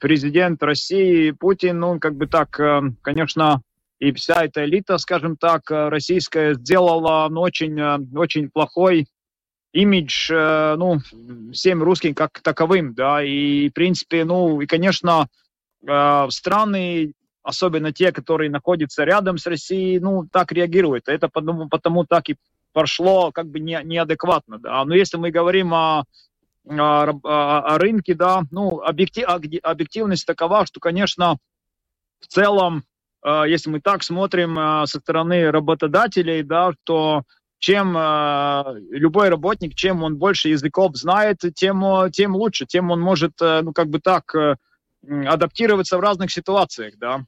президент 0.00 0.62
России 0.62 1.30
Путин, 1.32 1.80
ну, 1.80 2.00
как 2.00 2.14
бы 2.14 2.26
так, 2.26 2.58
э, 2.60 2.82
конечно, 3.02 3.62
и 3.98 4.12
вся 4.12 4.44
эта 4.44 4.64
элита, 4.64 4.96
скажем 4.98 5.36
так, 5.36 5.70
российская 5.70 6.54
сделала 6.54 7.28
ну, 7.28 7.42
очень, 7.42 7.78
очень 8.16 8.48
плохой 8.48 9.08
имидж, 9.72 10.32
ну, 10.32 10.98
всем 11.52 11.82
русским 11.82 12.14
как 12.14 12.40
таковым, 12.40 12.94
да, 12.94 13.22
и, 13.22 13.68
в 13.68 13.72
принципе, 13.74 14.24
ну, 14.24 14.62
и, 14.62 14.66
конечно, 14.66 15.28
страны, 15.82 17.12
особенно 17.42 17.92
те, 17.92 18.10
которые 18.10 18.50
находятся 18.50 19.04
рядом 19.04 19.36
с 19.36 19.46
Россией, 19.46 19.98
ну, 19.98 20.26
так 20.32 20.50
реагируют. 20.52 21.08
Это 21.08 21.28
потому, 21.28 21.68
потому 21.68 22.04
так 22.04 22.30
и 22.30 22.36
прошло 22.72 23.32
как 23.32 23.46
бы 23.48 23.60
не, 23.60 23.80
неадекватно. 23.84 24.58
Да. 24.58 24.84
Но 24.84 24.94
если 24.94 25.16
мы 25.16 25.30
говорим 25.30 25.74
о, 25.74 26.04
о, 26.66 27.04
о 27.24 27.78
рынке, 27.78 28.14
да, 28.14 28.42
ну, 28.50 28.80
объектив, 28.80 29.26
объективность 29.62 30.26
такова, 30.26 30.66
что, 30.66 30.80
конечно, 30.80 31.36
в 32.20 32.26
целом, 32.26 32.84
э, 33.24 33.44
если 33.48 33.70
мы 33.70 33.80
так 33.80 34.02
смотрим 34.02 34.58
э, 34.58 34.86
со 34.86 35.00
стороны 35.00 35.50
работодателей, 35.50 36.42
да, 36.42 36.72
то 36.84 37.22
чем 37.58 37.96
э, 37.96 38.64
любой 38.90 39.28
работник, 39.28 39.74
чем 39.74 40.02
он 40.02 40.16
больше 40.16 40.48
языков 40.48 40.96
знает, 40.96 41.38
тем, 41.54 42.10
тем 42.12 42.34
лучше, 42.36 42.66
тем 42.66 42.90
он 42.90 43.00
может, 43.00 43.32
ну, 43.40 43.72
как 43.72 43.88
бы 43.88 44.00
так, 44.00 44.34
адаптироваться 45.02 45.98
в 45.98 46.00
разных 46.00 46.30
ситуациях, 46.30 46.94
да. 46.98 47.24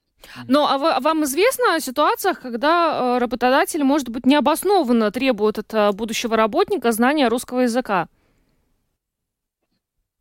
Но 0.47 0.67
а, 0.67 0.77
вы, 0.77 0.91
а 0.91 0.99
вам 0.99 1.23
известно 1.23 1.75
о 1.75 1.79
ситуациях, 1.79 2.41
когда 2.41 3.15
э, 3.15 3.19
работодатель, 3.19 3.83
может 3.83 4.09
быть, 4.09 4.25
необоснованно 4.25 5.11
требует 5.11 5.59
от 5.59 5.73
э, 5.73 5.91
будущего 5.91 6.35
работника 6.35 6.91
знания 6.91 7.27
русского 7.27 7.61
языка? 7.61 8.07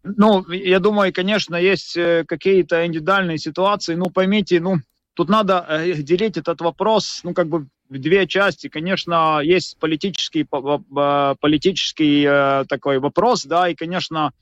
Ну, 0.02 0.44
я 0.50 0.80
думаю, 0.80 1.12
конечно, 1.12 1.56
есть 1.56 1.96
э, 1.96 2.24
какие-то 2.26 2.86
индивидуальные 2.86 3.38
ситуации. 3.38 3.94
Ну, 3.94 4.06
поймите, 4.06 4.60
ну, 4.60 4.76
тут 5.14 5.28
надо 5.28 5.66
делить 5.98 6.36
этот 6.36 6.60
вопрос, 6.60 7.20
ну, 7.22 7.34
как 7.34 7.48
бы 7.48 7.66
в 7.88 7.98
две 7.98 8.26
части. 8.26 8.68
Конечно, 8.68 9.40
есть 9.42 9.76
политический, 9.78 10.44
политический 10.44 12.64
такой 12.66 12.98
вопрос, 12.98 13.44
да, 13.44 13.68
и, 13.68 13.74
конечно, 13.74 14.32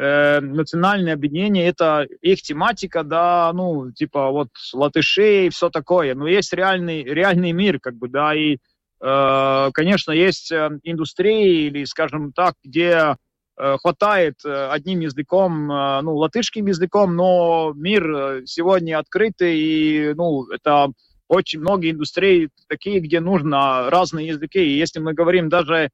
э, 0.00 0.40
национальное 0.40 1.12
объединение, 1.12 1.66
это 1.66 2.06
их 2.22 2.40
тематика, 2.40 3.04
да, 3.04 3.52
ну, 3.52 3.92
типа 3.92 4.30
вот 4.30 4.48
латышей 4.72 5.46
и 5.46 5.50
все 5.50 5.68
такое. 5.68 6.14
Но 6.14 6.26
есть 6.26 6.52
реальный, 6.54 7.04
реальный 7.04 7.52
мир, 7.52 7.78
как 7.80 7.96
бы, 7.96 8.08
да, 8.08 8.34
и, 8.34 8.56
э, 9.02 9.70
конечно, 9.74 10.12
есть 10.12 10.50
э, 10.52 10.70
индустрии 10.84 11.66
или, 11.66 11.84
скажем 11.84 12.32
так, 12.32 12.54
где 12.64 13.16
э, 13.58 13.76
хватает 13.82 14.36
э, 14.44 14.68
одним 14.70 15.00
языком, 15.00 15.66
ну, 15.66 16.16
латышским 16.16 16.66
языком, 16.66 17.14
но 17.14 17.72
мир 17.76 18.42
сегодня 18.46 18.98
открытый, 18.98 19.58
и, 19.58 20.14
ну, 20.14 20.46
это 20.46 20.92
очень 21.28 21.60
много 21.60 21.90
индустрий 21.90 22.48
такие, 22.68 23.00
где 23.00 23.20
нужно 23.20 23.90
разные 23.90 24.28
языки. 24.28 24.60
И 24.60 24.78
если 24.78 24.98
мы 24.98 25.12
говорим 25.12 25.50
даже, 25.50 25.90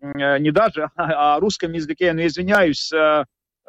не 0.00 0.50
даже 0.50 0.88
о 0.96 1.38
русском 1.40 1.72
языке, 1.72 2.12
но 2.14 2.26
извиняюсь, 2.26 2.90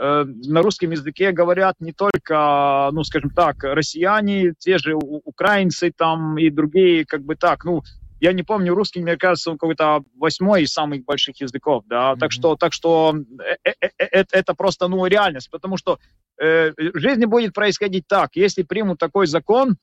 на 0.01 0.61
русском 0.63 0.89
языке 0.89 1.31
говорят 1.31 1.75
не 1.79 1.93
только, 1.93 2.89
ну, 2.91 3.03
скажем 3.03 3.29
так, 3.29 3.63
россияне, 3.63 4.53
те 4.57 4.79
же 4.79 4.95
украинцы 4.95 5.93
там 5.95 6.39
и 6.39 6.49
другие, 6.49 7.05
как 7.05 7.23
бы 7.23 7.35
так, 7.35 7.65
ну, 7.65 7.83
я 8.21 8.33
не 8.33 8.43
помню, 8.43 8.73
русский, 8.75 9.01
мне 9.01 9.17
кажется, 9.17 9.51
он 9.51 9.57
какой-то 9.57 10.03
восьмой 10.15 10.63
из 10.63 10.71
самых 10.71 11.03
больших 11.05 11.41
языков, 11.41 11.83
да, 11.87 12.13
mm-hmm. 12.13 12.19
так 12.19 12.31
что, 12.31 12.55
так 12.55 12.71
что 12.71 13.15
э, 13.63 13.71
э, 13.81 13.89
это, 13.97 14.37
это 14.37 14.53
просто, 14.53 14.87
ну, 14.87 15.05
реальность, 15.07 15.49
потому 15.49 15.75
что 15.75 15.99
э, 16.39 16.71
в 16.71 16.99
жизни 16.99 17.25
будет 17.25 17.53
происходить 17.53 18.05
так, 18.07 18.29
если 18.35 18.61
примут 18.61 18.99
такой 18.99 19.25
закон, 19.25 19.75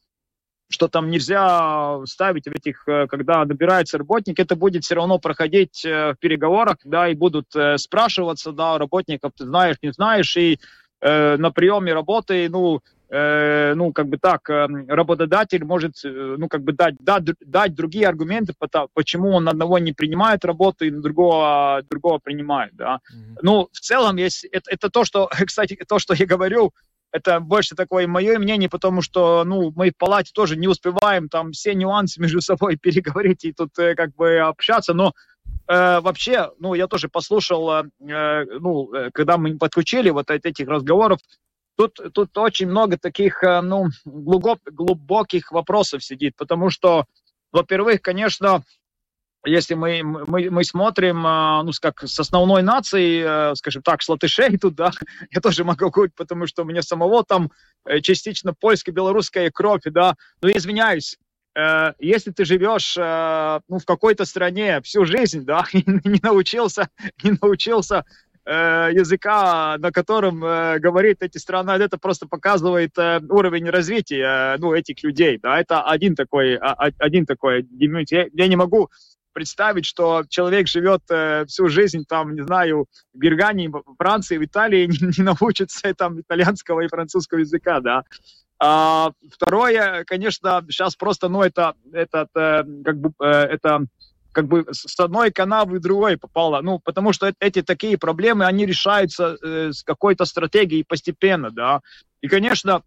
что 0.68 0.88
там 0.88 1.10
нельзя 1.10 2.04
ставить 2.06 2.46
в 2.46 2.52
этих, 2.52 2.86
э, 2.86 3.06
когда 3.06 3.44
набирается 3.44 3.98
работник, 3.98 4.38
это 4.38 4.54
будет 4.54 4.84
все 4.84 4.96
равно 4.96 5.18
проходить 5.18 5.84
э, 5.84 6.12
в 6.12 6.16
переговорах, 6.18 6.76
да, 6.84 7.08
и 7.08 7.14
будут 7.14 7.54
э, 7.56 7.78
спрашиваться, 7.78 8.52
да, 8.52 8.78
работников, 8.78 9.32
ты 9.36 9.46
знаешь, 9.46 9.76
не 9.82 9.92
знаешь, 9.92 10.36
и 10.36 10.60
э, 11.00 11.36
на 11.36 11.50
приеме 11.50 11.94
работы, 11.94 12.48
ну, 12.50 12.82
э, 13.08 13.72
ну, 13.74 13.92
как 13.94 14.08
бы 14.08 14.18
так, 14.18 14.46
работодатель 14.48 15.64
может, 15.64 15.94
ну, 16.04 16.48
как 16.48 16.62
бы 16.62 16.72
дать, 16.72 16.96
дать, 17.00 17.24
дать 17.40 17.74
другие 17.74 18.06
аргументы, 18.06 18.52
почему 18.92 19.30
он 19.30 19.48
одного 19.48 19.78
не 19.78 19.92
принимает 19.92 20.44
работу 20.44 20.84
и 20.84 20.90
другого, 20.90 21.82
другого 21.88 22.18
принимает, 22.18 22.76
да. 22.76 23.00
Mm-hmm. 23.10 23.38
Ну, 23.40 23.68
в 23.72 23.80
целом, 23.80 24.16
есть, 24.16 24.44
это, 24.44 24.70
это 24.70 24.90
то, 24.90 25.04
что, 25.04 25.30
кстати, 25.46 25.78
то, 25.88 25.98
что 25.98 26.12
я 26.12 26.26
говорю, 26.26 26.74
это 27.12 27.40
больше 27.40 27.74
такое 27.74 28.06
мое 28.06 28.38
мнение, 28.38 28.68
потому 28.68 29.02
что, 29.02 29.44
ну, 29.44 29.72
мы 29.74 29.90
в 29.90 29.96
палате 29.96 30.32
тоже 30.34 30.56
не 30.56 30.68
успеваем 30.68 31.28
там 31.28 31.52
все 31.52 31.74
нюансы 31.74 32.20
между 32.20 32.40
собой 32.40 32.76
переговорить 32.76 33.44
и 33.44 33.52
тут 33.52 33.78
э, 33.78 33.94
как 33.94 34.14
бы 34.14 34.38
общаться, 34.38 34.94
но 34.94 35.12
э, 35.68 36.00
вообще, 36.00 36.50
ну, 36.58 36.74
я 36.74 36.86
тоже 36.86 37.08
послушал, 37.08 37.70
э, 37.70 37.82
э 38.00 38.44
ну, 38.60 38.92
э, 38.92 39.10
когда 39.12 39.38
мы 39.38 39.56
подключили 39.56 40.10
вот 40.10 40.30
от 40.30 40.44
этих 40.44 40.68
разговоров, 40.68 41.20
тут, 41.76 41.98
тут 42.12 42.36
очень 42.36 42.68
много 42.68 42.98
таких, 42.98 43.42
э, 43.42 43.60
ну, 43.62 43.86
глубок, 44.04 44.60
глубоких 44.64 45.52
вопросов 45.52 46.04
сидит, 46.04 46.34
потому 46.36 46.70
что, 46.70 47.06
во-первых, 47.52 48.02
конечно, 48.02 48.62
если 49.44 49.74
мы, 49.74 50.02
мы, 50.02 50.50
мы 50.50 50.64
смотрим, 50.64 51.24
а, 51.26 51.62
ну, 51.62 51.70
как 51.80 52.02
с 52.02 52.18
основной 52.18 52.62
нацией, 52.62 53.22
э, 53.24 53.54
скажем 53.54 53.82
так, 53.82 54.02
с 54.02 54.08
латышей 54.08 54.58
туда, 54.58 54.90
я 55.30 55.40
тоже 55.40 55.64
могу 55.64 55.90
говорить, 55.90 56.14
потому 56.16 56.46
что 56.46 56.62
у 56.62 56.64
меня 56.64 56.82
самого 56.82 57.24
там 57.24 57.50
э, 57.84 58.00
частично 58.00 58.52
польско-белорусская 58.52 59.50
кровь, 59.50 59.82
да, 59.84 60.14
но 60.42 60.50
извиняюсь, 60.50 61.18
э, 61.54 61.92
если 61.98 62.32
ты 62.32 62.44
живешь 62.44 62.96
ну, 62.96 63.78
в 63.78 63.84
какой-то 63.84 64.24
стране 64.24 64.80
всю 64.82 65.04
жизнь, 65.04 65.44
да, 65.44 65.66
не 65.72 66.20
научился, 66.22 66.88
не 67.22 67.38
научился 67.40 68.04
языка, 68.48 69.76
на 69.78 69.92
котором 69.92 70.42
э, 70.42 70.78
говорит 70.78 71.22
эти 71.22 71.36
страны, 71.36 71.72
это 71.72 71.98
просто 71.98 72.26
показывает 72.26 72.96
э, 72.96 73.20
уровень 73.28 73.68
развития 73.68 74.54
э, 74.54 74.56
ну, 74.58 74.72
этих 74.72 75.02
людей. 75.02 75.38
Да? 75.42 75.60
Это 75.60 75.82
один 75.82 76.14
такой, 76.14 76.56
а, 76.56 76.72
а 76.72 76.90
один 76.96 77.26
такой 77.26 77.66
я 77.78 78.48
не 78.48 78.56
могу 78.56 78.88
представить, 79.38 79.84
что 79.84 80.24
человек 80.28 80.66
живет 80.66 81.02
э, 81.10 81.44
всю 81.46 81.68
жизнь 81.68 82.04
там, 82.08 82.34
не 82.34 82.42
знаю, 82.42 82.86
в 83.14 83.20
Гергании, 83.20 83.68
в 83.68 83.94
Франции, 83.96 84.36
в 84.36 84.44
Италии, 84.44 84.86
не, 84.90 85.12
не 85.16 85.22
научится 85.22 85.94
там 85.94 86.20
итальянского 86.20 86.80
и 86.80 86.88
французского 86.88 87.38
языка, 87.38 87.78
да. 87.78 88.02
А, 88.60 89.12
второе, 89.32 90.02
конечно, 90.04 90.64
сейчас 90.68 90.96
просто, 90.96 91.28
ну, 91.28 91.42
это, 91.42 91.74
этот, 91.92 92.30
э, 92.34 92.64
как 92.84 92.98
бы, 92.98 93.12
э, 93.22 93.26
это 93.26 93.86
как 94.32 94.48
бы 94.48 94.66
с 94.72 94.98
одной 94.98 95.30
канавы 95.30 95.78
в 95.78 95.82
другой 95.82 96.16
попало. 96.16 96.60
Ну, 96.60 96.80
потому 96.80 97.12
что 97.12 97.32
эти 97.38 97.62
такие 97.62 97.96
проблемы, 97.96 98.44
они 98.44 98.66
решаются 98.66 99.36
э, 99.40 99.72
с 99.72 99.84
какой-то 99.84 100.24
стратегией 100.24 100.82
постепенно, 100.82 101.50
да. 101.52 101.80
И, 102.22 102.26
конечно, 102.28 102.82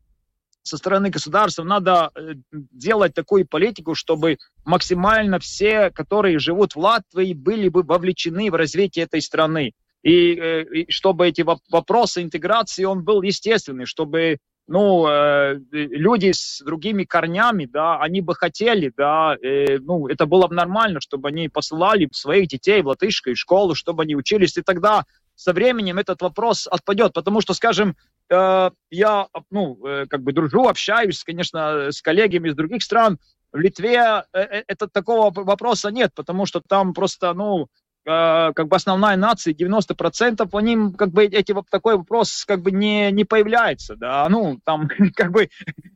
со 0.64 0.78
стороны 0.78 1.09
государства 1.09 1.64
надо 1.64 2.12
э, 2.16 2.34
делать 2.51 3.14
такую 3.14 3.47
политику, 3.47 3.95
чтобы 3.95 4.38
максимально 4.64 5.39
все, 5.39 5.89
которые 5.89 6.39
живут 6.39 6.76
в 6.76 6.80
Латвии, 6.80 7.34
были 7.34 7.70
бы 7.70 7.84
вовлечены 7.84 8.51
в 8.51 8.55
развитие 8.55 9.05
этой 9.05 9.22
страны. 9.22 9.74
И, 10.03 10.36
э, 10.36 10.64
и 10.64 10.91
чтобы 10.91 11.28
эти 11.28 11.41
вопросы 11.41 12.22
интеграции, 12.22 12.84
он 12.84 13.03
был 13.03 13.22
естественный, 13.22 13.86
чтобы 13.86 14.38
ну, 14.68 15.05
э, 15.07 15.59
люди 15.72 16.32
с 16.32 16.62
другими 16.64 17.03
корнями, 17.03 17.66
да, 17.66 17.99
они 17.99 18.22
бы 18.22 18.36
хотели, 18.36 18.93
да, 18.95 19.36
ну, 19.41 20.07
это 20.07 20.26
было 20.28 20.47
бы 20.47 20.55
нормально, 20.55 21.01
чтобы 21.01 21.28
они 21.28 21.49
посылали 21.49 22.07
своих 22.14 22.47
детей 22.47 22.82
в 22.82 22.88
латышскую 22.88 23.36
школу, 23.36 23.76
чтобы 23.76 24.03
они 24.03 24.16
учились, 24.16 24.55
и 24.57 24.62
тогда 24.62 25.03
со 25.41 25.53
временем 25.53 25.97
этот 25.97 26.21
вопрос 26.21 26.67
отпадет, 26.67 27.13
потому 27.13 27.41
что, 27.41 27.55
скажем, 27.55 27.95
э, 28.29 28.69
я, 28.91 29.27
ну, 29.49 29.87
э, 29.87 30.05
как 30.07 30.21
бы 30.21 30.33
дружу, 30.33 30.67
общаюсь, 30.67 31.23
конечно, 31.23 31.91
с 31.91 32.01
коллегами 32.03 32.49
из 32.49 32.55
других 32.55 32.83
стран, 32.83 33.17
в 33.51 33.57
Литве 33.57 34.23
э, 34.33 34.63
это 34.67 34.87
такого 34.87 35.31
вопроса 35.33 35.89
нет, 35.89 36.11
потому 36.13 36.45
что 36.45 36.61
там 36.61 36.93
просто, 36.93 37.33
ну, 37.33 37.67
как 38.03 38.67
бы 38.67 38.75
основная 38.75 39.15
нация, 39.15 39.53
90% 39.53 40.49
по 40.49 40.59
ним 40.59 40.93
как 40.93 41.09
бы 41.09 41.25
эти, 41.25 41.53
такой 41.69 41.97
вопрос 41.97 42.45
как 42.45 42.63
бы 42.63 42.71
не, 42.71 43.11
не 43.11 43.25
появляется, 43.25 43.95
да, 43.95 44.27
ну, 44.27 44.59
там 44.63 44.87
как 45.15 45.31
бы, 45.31 45.49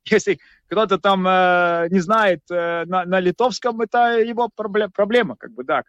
если 0.05 0.37
кто-то 0.67 0.99
там 0.99 1.25
э, 1.27 1.87
не 1.89 1.99
знает 1.99 2.41
э, 2.51 2.85
на, 2.85 3.05
на 3.05 3.19
литовском, 3.19 3.81
это 3.81 4.19
его 4.19 4.49
проблема, 4.55 4.91
проблема 4.91 5.35
как 5.35 5.51
бы, 5.51 5.63
да. 5.63 5.79
Mm-hmm. 5.79 5.83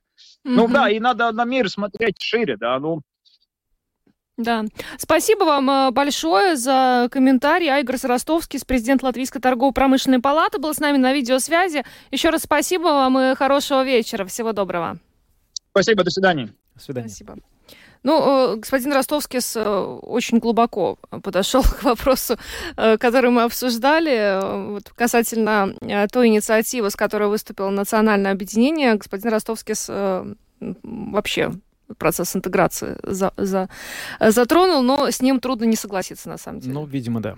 Ну 0.44 0.68
да, 0.68 0.88
и 0.88 1.00
надо 1.00 1.32
на 1.32 1.44
мир 1.44 1.68
смотреть 1.68 2.16
шире, 2.22 2.56
да, 2.56 2.78
ну, 2.78 3.02
да. 4.36 4.64
Спасибо 4.98 5.44
вам 5.44 5.70
э, 5.70 5.90
большое 5.92 6.56
за 6.56 7.08
комментарий. 7.10 7.68
Айгорс 7.68 8.04
Ростовский, 8.04 8.60
президент 8.66 9.02
Латвийской 9.02 9.40
торгово-промышленной 9.40 10.20
палаты, 10.20 10.58
был 10.58 10.74
с 10.74 10.78
нами 10.78 10.98
на 10.98 11.14
видеосвязи. 11.14 11.84
Еще 12.10 12.28
раз 12.28 12.42
спасибо 12.42 12.84
вам 12.84 13.18
и 13.18 13.34
хорошего 13.34 13.82
вечера. 13.82 14.26
Всего 14.26 14.52
доброго. 14.52 14.98
Спасибо, 15.70 16.04
до 16.04 16.10
свидания. 16.10 16.52
До 16.74 16.82
свидания. 16.82 17.08
Спасибо. 17.08 17.36
Ну, 18.02 18.52
э, 18.52 18.56
господин 18.56 18.92
Ростовский 18.92 19.38
э, 19.38 19.98
очень 20.02 20.38
глубоко 20.38 20.98
подошел 21.22 21.62
к 21.80 21.82
вопросу, 21.84 22.36
который 22.76 23.30
мы 23.30 23.44
обсуждали, 23.44 24.68
вот, 24.72 24.90
касательно 24.90 25.74
той 26.12 26.28
инициативы, 26.28 26.90
с 26.90 26.96
которой 26.96 27.28
выступило 27.28 27.70
национальное 27.70 28.32
объединение. 28.32 28.96
Господин 28.96 29.30
Ростовский 29.30 29.74
вообще 30.60 31.52
процесс 31.98 32.34
интеграции 32.36 32.96
за, 33.02 33.32
за, 33.36 33.68
затронул, 34.20 34.82
но 34.82 35.10
с 35.10 35.20
ним 35.22 35.40
трудно 35.40 35.64
не 35.64 35.76
согласиться, 35.76 36.28
на 36.28 36.38
самом 36.38 36.60
деле. 36.60 36.74
Ну, 36.74 36.86
видимо, 36.86 37.20
да. 37.20 37.36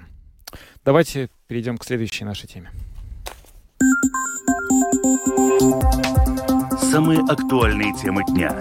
Давайте 0.85 1.29
перейдем 1.47 1.79
к 1.79 1.85
следующей 1.85 2.25
нашей 2.25 2.47
теме. 2.47 2.71
Самые 6.81 7.21
актуальные 7.21 7.95
темы 7.95 8.25
дня. 8.25 8.53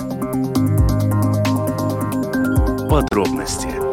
Подробности 2.90 3.87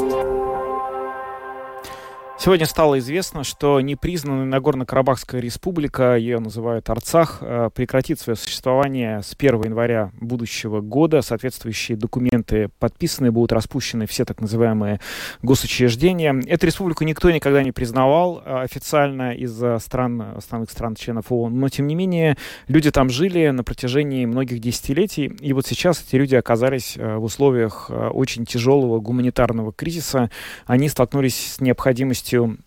Сегодня 2.45 2.66
стало 2.66 2.99
известно, 2.99 3.42
что 3.42 3.80
непризнанная 3.80 4.45
Нагорно-Карабахская 4.45 5.40
республика, 5.40 6.14
ее 6.14 6.40
называют 6.40 6.90
Арцах, 6.90 7.38
э, 7.40 7.70
прекратит 7.74 8.20
свое 8.20 8.36
существование 8.36 9.22
с 9.22 9.34
1 9.34 9.62
января 9.64 10.11
будущего 10.20 10.82
года. 10.82 11.22
Соответствующие 11.22 11.97
документы 11.97 12.68
подписаны, 12.78 13.32
будут 13.32 13.53
распущены 13.53 14.07
все 14.07 14.26
так 14.26 14.42
называемые 14.42 15.01
госучреждения. 15.40 16.38
Эту 16.47 16.66
республику 16.66 17.05
никто 17.05 17.30
никогда 17.30 17.62
не 17.62 17.72
признавал 17.72 18.42
э, 18.45 18.61
официально 18.61 19.32
из-за 19.32 19.78
стран, 19.78 20.36
основных 20.36 20.70
стран 20.70 20.97
членов 20.97 21.32
ООН, 21.32 21.59
но 21.59 21.70
тем 21.70 21.86
не 21.86 21.95
менее 21.95 22.36
люди 22.68 22.90
там 22.90 23.09
жили 23.09 23.49
на 23.49 23.64
протяжении 23.64 24.26
многих 24.26 24.59
десятилетий, 24.59 25.32
и 25.40 25.55
вот 25.55 25.66
сейчас 25.66 26.05
эти 26.07 26.16
люди 26.16 26.34
оказались 26.34 26.99
э, 26.99 27.16
в 27.16 27.24
условиях 27.24 27.90
очень 27.90 28.45
тяжелого 28.45 29.01
гуманитарного 29.01 29.72
кризиса. 29.72 30.30
Они 30.66 30.90
столкнулись 30.90 31.55
с 31.55 31.61
необходимостью 31.62 32.34
полностью 32.35 32.59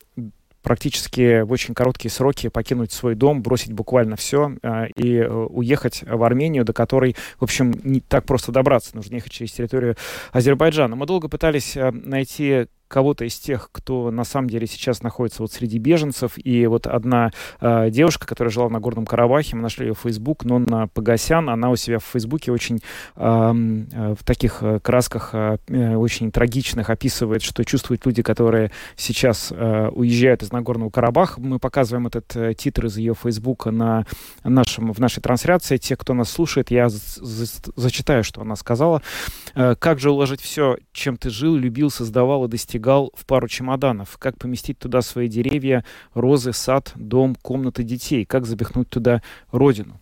практически 0.64 1.44
в 1.44 1.52
очень 1.54 1.74
короткие 1.74 2.12
сроки 2.12 2.50
покинуть 2.50 2.92
свой 2.92 3.16
дом, 3.16 3.42
бросить 3.42 3.72
буквально 3.72 4.18
все 4.18 4.58
э, 4.62 4.88
и 4.98 5.16
э, 5.16 5.30
уехать 5.30 6.04
в 6.06 6.22
Армению, 6.24 6.66
до 6.66 6.74
которой, 6.74 7.16
в 7.40 7.44
общем, 7.44 7.74
не 7.86 8.02
так 8.02 8.26
просто 8.26 8.52
добраться. 8.52 8.94
Нужно 8.94 9.16
ехать 9.16 9.32
через 9.32 9.54
территорию 9.54 9.96
Азербайджана. 10.34 10.98
Мы 10.98 11.06
долго 11.06 11.30
пытались 11.30 11.78
э, 11.78 11.92
найти 11.92 12.68
кого-то 12.88 13.26
из 13.26 13.38
тех, 13.38 13.70
кто 13.72 14.12
на 14.12 14.24
самом 14.24 14.50
деле 14.50 14.68
сейчас 14.68 15.04
находится 15.04 15.42
вот 15.42 15.52
среди 15.52 15.78
беженцев. 15.78 16.34
И 16.38 16.66
вот 16.68 16.88
одна 16.88 17.32
э, 17.60 17.90
девушка, 17.90 18.26
которая 18.26 18.52
жила 18.52 18.70
на 18.70 18.80
Горном 18.80 19.06
Карабахе, 19.06 19.56
мы 19.56 19.62
нашли 19.62 19.88
ее 19.88 19.94
в 19.94 20.00
Facebook, 20.00 20.46
Нонна 20.46 20.88
Погосян, 20.88 21.50
она 21.50 21.70
у 21.70 21.76
себя 21.76 22.00
в 22.00 22.06
Фейсбуке 22.06 22.52
очень 22.52 22.80
э, 23.16 23.22
в 23.22 24.24
таких 24.24 24.60
э, 24.62 24.80
красках 24.80 25.32
э, 25.34 25.58
очень 25.96 26.32
трагичных 26.32 26.90
описывает, 26.90 27.42
что 27.42 27.64
чувствуют 27.64 28.06
люди, 28.06 28.22
которые 28.22 28.72
сейчас 28.96 29.52
э, 29.52 29.90
уезжают 29.90 30.44
из 30.44 30.52
Нагорного 30.52 30.90
Карабаха. 30.90 31.40
Мы 31.40 31.60
показываем 31.60 32.08
этот 32.08 32.36
э, 32.36 32.54
титр 32.54 32.86
из 32.86 32.98
ее 32.98 33.14
Фейсбука 33.14 33.72
на 33.72 34.06
нашем, 34.44 34.94
в 34.94 35.00
нашей 35.00 35.22
трансляции. 35.22 35.78
Те, 35.78 35.96
кто 35.96 36.14
нас 36.14 36.30
слушает, 36.30 36.72
я 36.72 36.88
зачитаю, 36.90 38.24
что 38.24 38.42
она 38.42 38.56
сказала. 38.56 39.02
Э, 39.56 39.76
«Как 39.78 40.00
же 40.00 40.12
уложить 40.12 40.42
все, 40.42 40.78
чем 40.92 41.18
ты 41.18 41.30
жил, 41.30 41.56
любил, 41.56 41.90
создавал 41.90 42.46
и 42.46 42.48
достигал 42.48 42.77
стегал 42.78 43.12
в 43.16 43.26
пару 43.26 43.48
чемоданов. 43.48 44.18
Как 44.20 44.38
поместить 44.38 44.78
туда 44.78 45.02
свои 45.02 45.28
деревья, 45.28 45.84
розы, 46.14 46.54
сад, 46.54 46.92
дом, 46.96 47.36
комнаты 47.36 47.84
детей? 47.84 48.24
Как 48.24 48.46
запихнуть 48.46 48.88
туда 48.88 49.24
родину? 49.52 50.00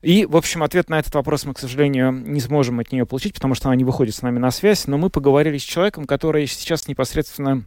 И, 0.00 0.24
в 0.24 0.36
общем, 0.36 0.62
ответ 0.62 0.88
на 0.88 0.98
этот 0.98 1.14
вопрос 1.14 1.44
мы, 1.44 1.52
к 1.52 1.58
сожалению, 1.58 2.12
не 2.12 2.40
сможем 2.40 2.78
от 2.80 2.92
нее 2.92 3.04
получить, 3.04 3.34
потому 3.34 3.54
что 3.54 3.68
она 3.68 3.76
не 3.76 3.84
выходит 3.84 4.14
с 4.14 4.22
нами 4.22 4.38
на 4.38 4.50
связь. 4.50 4.86
Но 4.86 4.96
мы 4.96 5.10
поговорили 5.10 5.58
с 5.58 5.62
человеком, 5.62 6.06
который 6.06 6.46
сейчас 6.46 6.88
непосредственно 6.88 7.64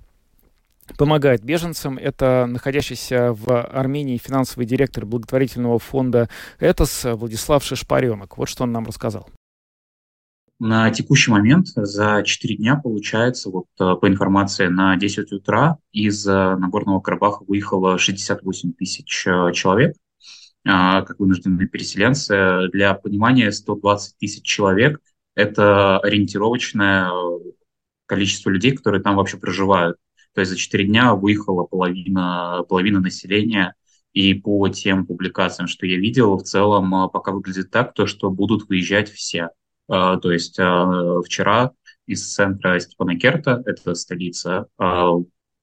помогает 0.98 1.44
беженцам. 1.44 2.00
Это 2.00 2.48
находящийся 2.50 3.34
в 3.34 3.62
Армении 3.62 4.18
финансовый 4.18 4.66
директор 4.66 5.06
благотворительного 5.06 5.78
фонда 5.78 6.30
«Этос» 6.60 7.04
Владислав 7.04 7.64
Шишпаренок. 7.64 8.38
Вот 8.38 8.50
что 8.50 8.64
он 8.64 8.72
нам 8.72 8.86
рассказал. 8.86 9.28
На 10.64 10.91
текущий 10.91 11.32
момент 11.32 11.70
за 11.70 12.22
4 12.24 12.55
дня, 12.57 12.76
получается, 12.76 13.49
вот 13.49 13.66
э, 13.80 13.95
по 13.99 14.07
информации 14.07 14.68
на 14.68 14.95
10 14.95 15.32
утра 15.32 15.80
из 15.91 16.28
э, 16.28 16.55
Нагорного 16.55 16.99
Карабаха 16.99 17.43
выехало 17.47 17.97
68 17.97 18.74
тысяч 18.74 19.26
э, 19.26 19.53
человек, 19.53 19.95
а, 20.64 21.01
как 21.01 21.20
вынужденные 21.20 21.68
переселенцы. 21.68 22.70
Для 22.72 22.93
понимания, 22.93 23.51
120 23.51 24.20
тысяч 24.20 24.43
человек– 24.43 24.99
это 25.36 25.97
ориентировочное 25.97 27.09
количество 28.05 28.51
людей, 28.51 28.78
которые 28.78 29.01
там 29.01 29.16
вообще 29.16 29.38
проживают. 29.38 29.97
То 30.36 30.41
есть 30.41 30.51
за 30.51 30.57
4 30.59 30.84
дня 30.84 31.16
выехала 31.16 31.64
половина, 31.64 32.64
половина 32.70 32.99
населения, 32.99 33.74
и 34.14 34.36
по 34.36 34.70
тем 34.70 35.07
публикациям, 35.07 35.68
что 35.68 35.88
я 35.88 35.97
видел, 35.97 36.38
в 36.38 36.43
целом 36.43 37.09
пока 37.09 37.32
выглядит 37.32 37.72
так, 37.72 37.95
то, 37.95 38.05
что 38.05 38.30
будут 38.30 38.70
выезжать 38.70 39.09
все– 39.09 39.49
то 39.92 40.32
есть 40.32 40.58
а, 40.58 41.22
вчера 41.22 41.72
из 42.08 42.34
центра 42.34 42.80
Степанакерта, 42.80 43.62
это 43.66 43.94
столица, 43.94 44.68
а, 44.78 45.16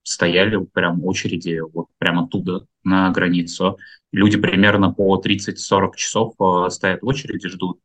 стояли 0.02 0.62
прям 0.66 1.02
очереди 1.04 1.60
вот 1.60 1.86
прямо 1.96 2.24
оттуда 2.24 2.66
на 2.84 3.10
границу. 3.10 3.78
Люди 4.12 4.36
примерно 4.36 4.92
по 4.92 5.18
30-40 5.18 5.96
часов 5.96 6.34
стоят 6.72 7.02
в 7.02 7.06
очереди, 7.06 7.48
ждут. 7.48 7.80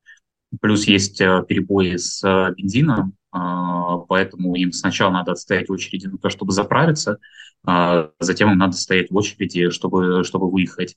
Плюс 0.61 0.85
есть 0.85 1.17
перебои 1.17 1.95
с 1.97 2.21
бензином, 2.55 3.15
поэтому 3.31 4.55
им 4.55 4.71
сначала 4.71 5.11
надо 5.11 5.31
отстоять 5.31 5.69
очереди 5.69 6.07
на 6.07 6.17
то, 6.17 6.29
чтобы 6.29 6.53
заправиться, 6.53 7.17
затем 8.19 8.51
им 8.51 8.57
надо 8.57 8.77
стоять 8.77 9.09
в 9.09 9.15
очереди, 9.15 9.69
чтобы, 9.71 10.23
чтобы 10.23 10.49
выехать. 10.49 10.95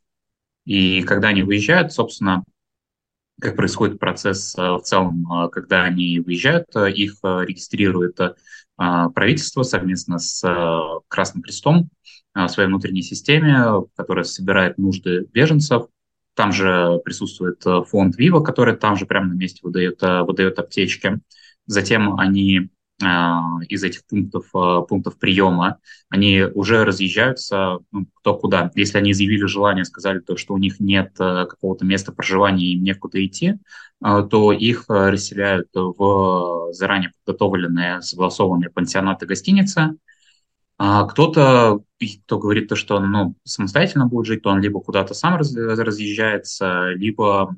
И 0.64 1.02
когда 1.02 1.28
они 1.28 1.42
выезжают, 1.42 1.92
собственно, 1.92 2.44
как 3.40 3.56
происходит 3.56 3.98
процесс 3.98 4.54
в 4.54 4.80
целом, 4.80 5.50
когда 5.52 5.84
они 5.84 6.20
выезжают, 6.20 6.68
их 6.74 7.18
регистрирует 7.22 8.18
правительство 8.76 9.62
совместно 9.62 10.18
с 10.18 10.42
Красным 11.08 11.42
Крестом 11.42 11.90
в 12.34 12.48
своей 12.48 12.68
внутренней 12.68 13.02
системе, 13.02 13.84
которая 13.94 14.24
собирает 14.24 14.78
нужды 14.78 15.26
беженцев. 15.32 15.86
Там 16.34 16.52
же 16.52 17.00
присутствует 17.04 17.62
фонд 17.88 18.16
Вива, 18.16 18.40
который 18.40 18.76
там 18.76 18.96
же 18.96 19.06
прямо 19.06 19.28
на 19.28 19.34
месте 19.34 19.60
выдает, 19.62 20.00
выдает 20.02 20.58
аптечки. 20.58 21.20
Затем 21.66 22.18
они 22.18 22.68
из 22.98 23.84
этих 23.84 24.06
пунктов, 24.06 24.46
а, 24.54 24.80
пунктов 24.80 25.18
приема, 25.18 25.78
они 26.08 26.42
уже 26.54 26.82
разъезжаются 26.84 27.78
ну, 27.92 28.06
кто 28.14 28.34
куда. 28.34 28.70
Если 28.74 28.96
они 28.96 29.12
заявили 29.12 29.44
желание, 29.44 29.84
сказали, 29.84 30.20
то, 30.20 30.36
что 30.38 30.54
у 30.54 30.58
них 30.58 30.80
нет 30.80 31.12
а, 31.18 31.44
какого-то 31.44 31.84
места 31.84 32.12
проживания, 32.12 32.72
им 32.72 32.82
некуда 32.82 33.24
идти, 33.24 33.58
то 34.00 34.52
их 34.52 34.84
расселяют 34.88 35.68
в 35.72 36.68
заранее 36.72 37.12
подготовленные, 37.24 38.02
согласованные 38.02 38.68
пансионаты 38.68 39.24
гостиницы, 39.24 39.96
а 40.78 41.04
кто-то, 41.04 41.80
кто 42.26 42.38
говорит 42.38 42.68
то, 42.68 42.76
что 42.76 43.00
ну, 43.00 43.34
самостоятельно 43.44 44.06
будет 44.06 44.26
жить, 44.26 44.42
то 44.42 44.50
он 44.50 44.60
либо 44.60 44.80
куда-то 44.80 45.14
сам 45.14 45.36
раз, 45.36 45.56
разъезжается, 45.56 46.90
либо, 46.90 47.56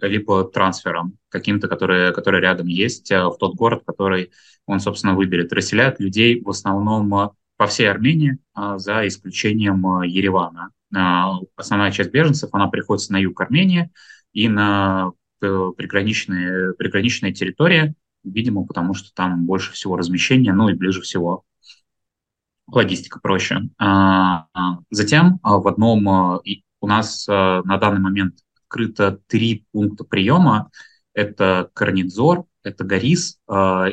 либо 0.00 0.44
трансфером 0.44 1.18
каким-то, 1.28 1.68
который, 1.68 2.12
который 2.12 2.40
рядом 2.40 2.66
есть, 2.66 3.10
в 3.10 3.36
тот 3.38 3.54
город, 3.54 3.82
который 3.86 4.32
он, 4.68 4.80
собственно, 4.80 5.14
выберет. 5.14 5.52
Расселяют 5.52 5.98
людей 5.98 6.40
в 6.40 6.50
основном 6.50 7.12
э, 7.14 7.30
по 7.56 7.66
всей 7.66 7.90
Армении, 7.90 8.38
а, 8.54 8.78
за 8.78 9.08
исключением 9.08 9.84
э, 10.00 10.06
Еревана. 10.06 10.70
А, 10.94 11.38
основная 11.56 11.90
часть 11.90 12.10
беженцев, 12.10 12.50
она 12.52 12.68
приходится 12.68 13.12
на 13.12 13.16
юг 13.16 13.40
Армении 13.40 13.90
и 14.32 14.48
на 14.48 15.12
э, 15.40 15.70
приграничные, 15.76 16.74
приграничные 16.74 17.32
территории, 17.32 17.94
видимо, 18.24 18.66
потому 18.66 18.92
что 18.94 19.12
там 19.14 19.46
больше 19.46 19.72
всего 19.72 19.96
размещения, 19.96 20.52
ну 20.52 20.68
и 20.68 20.74
ближе 20.74 21.00
всего 21.00 21.44
логистика 22.70 23.20
проще. 23.20 23.62
А, 23.78 24.46
затем 24.90 25.40
в 25.42 25.66
одном 25.66 26.06
у 26.80 26.86
нас 26.86 27.26
на 27.26 27.76
данный 27.78 28.00
момент 28.00 28.36
открыто 28.66 29.20
три 29.26 29.66
пункта 29.72 30.04
приема. 30.04 30.70
Это 31.14 31.70
Корнидзор, 31.74 32.44
это 32.62 32.84
Горис 32.84 33.40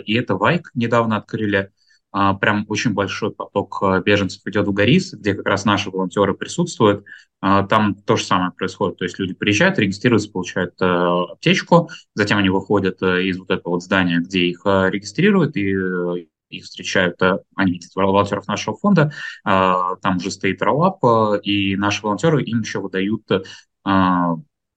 и 0.05 0.13
это 0.13 0.35
Вайк 0.35 0.69
недавно 0.75 1.17
открыли. 1.17 1.71
Прям 2.11 2.65
очень 2.69 2.93
большой 2.93 3.31
поток 3.31 3.81
беженцев 4.05 4.41
идет 4.45 4.67
в 4.67 4.73
Горис, 4.73 5.13
где 5.13 5.33
как 5.33 5.47
раз 5.47 5.65
наши 5.65 5.89
волонтеры 5.89 6.33
присутствуют. 6.33 7.03
Там 7.41 7.95
то 7.95 8.15
же 8.15 8.23
самое 8.23 8.51
происходит. 8.51 8.97
То 8.97 9.05
есть 9.05 9.19
люди 9.19 9.33
приезжают, 9.33 9.79
регистрируются, 9.79 10.31
получают 10.31 10.81
аптечку, 10.81 11.89
затем 12.13 12.37
они 12.37 12.49
выходят 12.49 13.01
из 13.01 13.37
вот 13.37 13.49
этого 13.49 13.73
вот 13.73 13.83
здания, 13.83 14.19
где 14.19 14.45
их 14.45 14.61
регистрируют, 14.65 15.57
и 15.57 16.27
их 16.57 16.65
встречают, 16.65 17.19
они 17.55 17.73
видят 17.73 17.91
волонтеров 17.95 18.47
нашего 18.47 18.75
фонда, 18.77 19.11
там 19.43 20.17
уже 20.17 20.31
стоит 20.31 20.61
роллап, 20.61 21.03
и 21.43 21.75
наши 21.75 22.01
волонтеры 22.01 22.43
им 22.43 22.61
еще 22.61 22.79
выдают 22.79 23.23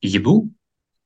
еду, 0.00 0.50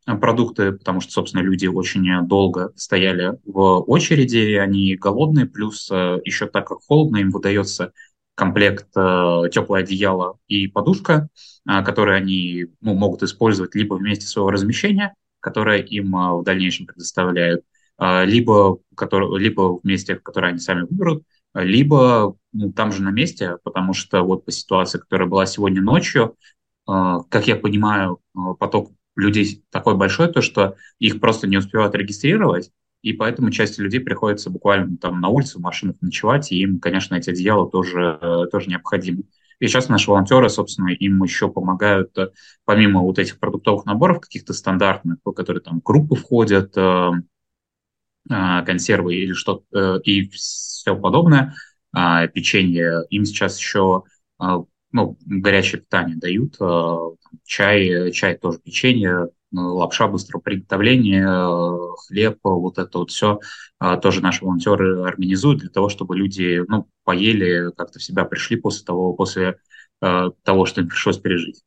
продукты, 0.04 0.72
потому 0.72 1.00
что, 1.00 1.12
собственно, 1.12 1.42
люди 1.42 1.66
очень 1.66 2.26
долго 2.26 2.72
стояли 2.76 3.38
в 3.44 3.80
очереди, 3.86 4.54
они 4.54 4.96
голодные, 4.96 5.46
плюс 5.46 5.88
э, 5.90 6.20
еще 6.24 6.46
так 6.46 6.66
как 6.66 6.78
холодно, 6.86 7.18
им 7.18 7.30
выдается 7.30 7.92
комплект 8.34 8.88
э, 8.96 9.42
теплое 9.52 9.82
одеяло 9.82 10.38
и 10.48 10.66
подушка, 10.66 11.28
э, 11.68 11.84
которые 11.84 12.16
они 12.16 12.66
ну, 12.80 12.94
могут 12.94 13.22
использовать 13.22 13.74
либо 13.74 13.94
вместе 13.94 14.26
своего 14.26 14.50
размещения, 14.50 15.14
которое 15.38 15.78
им 15.78 16.12
в 16.12 16.42
дальнейшем 16.44 16.86
предоставляют, 16.86 17.64
либо, 18.24 18.78
который, 18.96 19.38
либо 19.38 19.78
в 19.78 19.84
месте, 19.84 20.16
которое 20.16 20.48
они 20.48 20.58
сами 20.58 20.82
выберут, 20.82 21.24
либо 21.54 22.36
ну, 22.52 22.72
там 22.72 22.90
же 22.92 23.02
на 23.02 23.10
месте, 23.10 23.58
потому 23.62 23.92
что 23.92 24.22
вот 24.22 24.44
по 24.44 24.50
ситуации, 24.50 24.98
которая 24.98 25.28
была 25.28 25.46
сегодня 25.46 25.82
ночью, 25.82 26.36
как 26.86 27.46
я 27.46 27.56
понимаю, 27.56 28.18
поток 28.58 28.90
людей 29.14 29.62
такой 29.70 29.96
большой, 29.96 30.32
то 30.32 30.40
что 30.40 30.76
их 30.98 31.20
просто 31.20 31.46
не 31.46 31.58
успевают 31.58 31.94
регистрировать, 31.94 32.72
и 33.02 33.12
поэтому 33.12 33.50
части 33.50 33.80
людей 33.80 34.00
приходится 34.00 34.50
буквально 34.50 34.96
там 34.96 35.20
на 35.20 35.28
улице 35.28 35.58
в 35.58 35.60
машинах 35.60 35.96
ночевать, 36.00 36.50
и 36.50 36.60
им, 36.60 36.80
конечно, 36.80 37.14
эти 37.14 37.30
одеяла 37.30 37.70
тоже, 37.70 38.48
тоже 38.50 38.68
необходимы. 38.68 39.24
И 39.62 39.68
сейчас 39.68 39.88
наши 39.88 40.10
волонтеры, 40.10 40.48
собственно, 40.48 40.88
им 40.88 41.22
еще 41.22 41.48
помогают, 41.48 42.18
э, 42.18 42.30
помимо 42.64 43.00
вот 43.00 43.20
этих 43.20 43.38
продуктовых 43.38 43.84
наборов 43.84 44.20
каких-то 44.20 44.54
стандартных, 44.54 45.18
которые 45.36 45.62
там 45.62 45.80
крупы 45.80 46.16
входят, 46.16 46.76
э, 46.76 46.80
э, 46.80 47.12
консервы 48.28 49.16
или 49.16 49.32
что-то, 49.32 49.96
и 49.98 50.28
все 50.28 50.96
подобное, 50.96 51.54
а, 51.92 52.26
печенье, 52.28 53.04
им 53.10 53.24
сейчас 53.24 53.58
еще 53.58 54.04
ну, 54.92 55.16
горячее 55.24 55.80
питание 55.80 56.16
дают, 56.16 56.56
чай, 57.44 58.12
чай 58.12 58.36
тоже 58.36 58.58
печенье, 58.58 59.30
лапша 59.52 60.08
быстрого 60.08 60.40
приготовления, 60.40 61.26
хлеб, 62.06 62.38
вот 62.42 62.78
это 62.78 62.98
вот 62.98 63.10
все 63.10 63.40
а, 63.78 63.96
тоже 63.96 64.22
наши 64.22 64.44
волонтеры 64.44 65.02
организуют 65.02 65.60
для 65.60 65.68
того, 65.70 65.88
чтобы 65.88 66.16
люди 66.16 66.62
ну, 66.68 66.88
поели, 67.04 67.70
как-то 67.76 67.98
в 67.98 68.02
себя 68.02 68.24
пришли 68.24 68.56
после 68.56 68.84
того, 68.84 69.12
после 69.14 69.58
а, 70.00 70.30
того, 70.42 70.66
что 70.66 70.80
им 70.80 70.88
пришлось 70.88 71.18
пережить. 71.18 71.62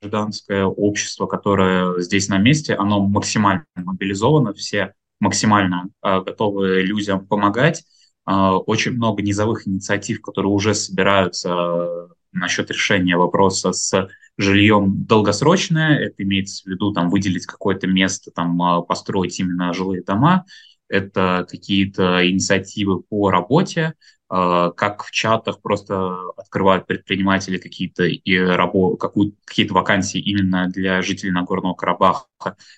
Гражданское 0.00 0.64
общество, 0.64 1.26
которое 1.26 2.00
здесь 2.00 2.28
на 2.28 2.38
месте, 2.38 2.74
оно 2.74 3.00
максимально 3.00 3.66
мобилизовано, 3.76 4.54
все 4.54 4.94
максимально 5.20 5.88
а, 6.00 6.20
готовы 6.20 6.82
людям 6.82 7.26
помогать. 7.26 7.84
Очень 8.26 8.92
много 8.92 9.22
низовых 9.22 9.66
инициатив, 9.66 10.20
которые 10.20 10.52
уже 10.52 10.74
собираются 10.74 12.08
насчет 12.32 12.70
решения 12.70 13.16
вопроса 13.16 13.72
с 13.72 14.08
жильем 14.40 15.04
долгосрочное, 15.04 15.98
это 15.98 16.22
имеется 16.22 16.62
в 16.64 16.66
виду 16.66 16.92
там 16.92 17.10
выделить 17.10 17.46
какое-то 17.46 17.86
место, 17.86 18.30
там 18.30 18.60
а, 18.62 18.82
построить 18.82 19.38
именно 19.38 19.72
жилые 19.72 20.02
дома, 20.02 20.44
это 20.88 21.46
какие-то 21.48 22.26
инициативы 22.28 23.00
по 23.02 23.30
работе, 23.30 23.82
а, 23.82 23.94
как 24.30 25.02
в 25.02 25.10
чатах 25.10 25.60
просто 25.60 26.30
открывают 26.36 26.86
предприниматели 26.86 27.58
какие-то 27.58 28.04
и 28.04 28.36
рабо, 28.36 28.96
какие-то 28.96 29.74
вакансии 29.74 30.20
именно 30.20 30.68
для 30.68 31.02
жителей 31.02 31.32
Нагорного 31.32 31.74
Карабаха, 31.74 32.26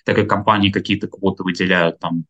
так 0.03 0.17
и 0.17 0.25
компании 0.25 0.71
какие-то 0.71 1.07
кого-то 1.07 1.43
выделяют, 1.43 1.99
там 1.99 2.25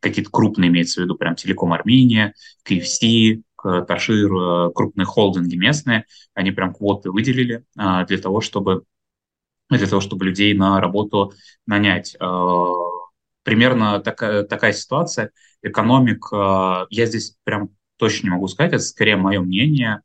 какие-то 0.00 0.30
крупные, 0.30 0.68
имеется 0.68 1.00
в 1.00 1.04
виду 1.04 1.16
прям 1.16 1.34
Телеком 1.34 1.72
Армения, 1.72 2.34
KFC, 2.68 3.42
Ташир, 3.86 4.32
э, 4.32 4.70
крупные 4.72 5.04
холдинги 5.04 5.56
местные, 5.56 6.04
они 6.34 6.52
прям 6.52 6.72
квоты 6.72 7.10
выделили 7.10 7.64
а, 7.76 8.04
для 8.04 8.18
того, 8.18 8.40
чтобы 8.40 8.84
для 9.70 9.86
того, 9.86 10.00
чтобы 10.00 10.24
людей 10.24 10.54
на 10.54 10.80
работу 10.80 11.32
нанять. 11.66 12.16
А, 12.20 12.68
примерно 13.42 14.00
такая, 14.00 14.44
такая 14.44 14.72
ситуация. 14.72 15.32
Экономик, 15.62 16.32
а, 16.32 16.86
я 16.90 17.06
здесь 17.06 17.36
прям 17.44 17.70
точно 17.98 18.26
не 18.26 18.30
могу 18.30 18.48
сказать, 18.48 18.72
это 18.72 18.82
скорее 18.82 19.16
мое 19.16 19.40
мнение. 19.40 20.00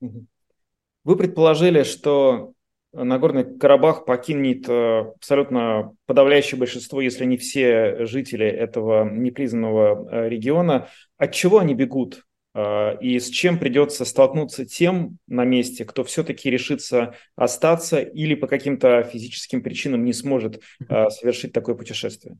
Вы 1.03 1.15
предположили, 1.15 1.83
что 1.83 2.53
Нагорный 2.93 3.43
Карабах 3.57 4.05
покинет 4.05 4.69
э, 4.69 4.99
абсолютно 5.15 5.95
подавляющее 6.05 6.59
большинство, 6.59 7.01
если 7.01 7.25
не 7.25 7.37
все 7.37 8.05
жители 8.05 8.45
этого 8.45 9.09
непризнанного 9.09 10.07
э, 10.09 10.29
региона. 10.29 10.89
От 11.17 11.31
чего 11.31 11.57
они 11.57 11.73
бегут? 11.73 12.23
Э, 12.53 12.95
и 13.01 13.19
с 13.19 13.29
чем 13.29 13.57
придется 13.57 14.05
столкнуться 14.05 14.65
тем 14.65 15.17
на 15.27 15.43
месте, 15.43 15.85
кто 15.85 16.03
все-таки 16.03 16.51
решится 16.51 17.15
остаться 17.35 17.99
или 17.99 18.35
по 18.35 18.45
каким-то 18.45 19.01
физическим 19.03 19.63
причинам 19.63 20.05
не 20.05 20.13
сможет 20.13 20.61
совершить 20.87 21.51
такое 21.51 21.73
путешествие? 21.73 22.37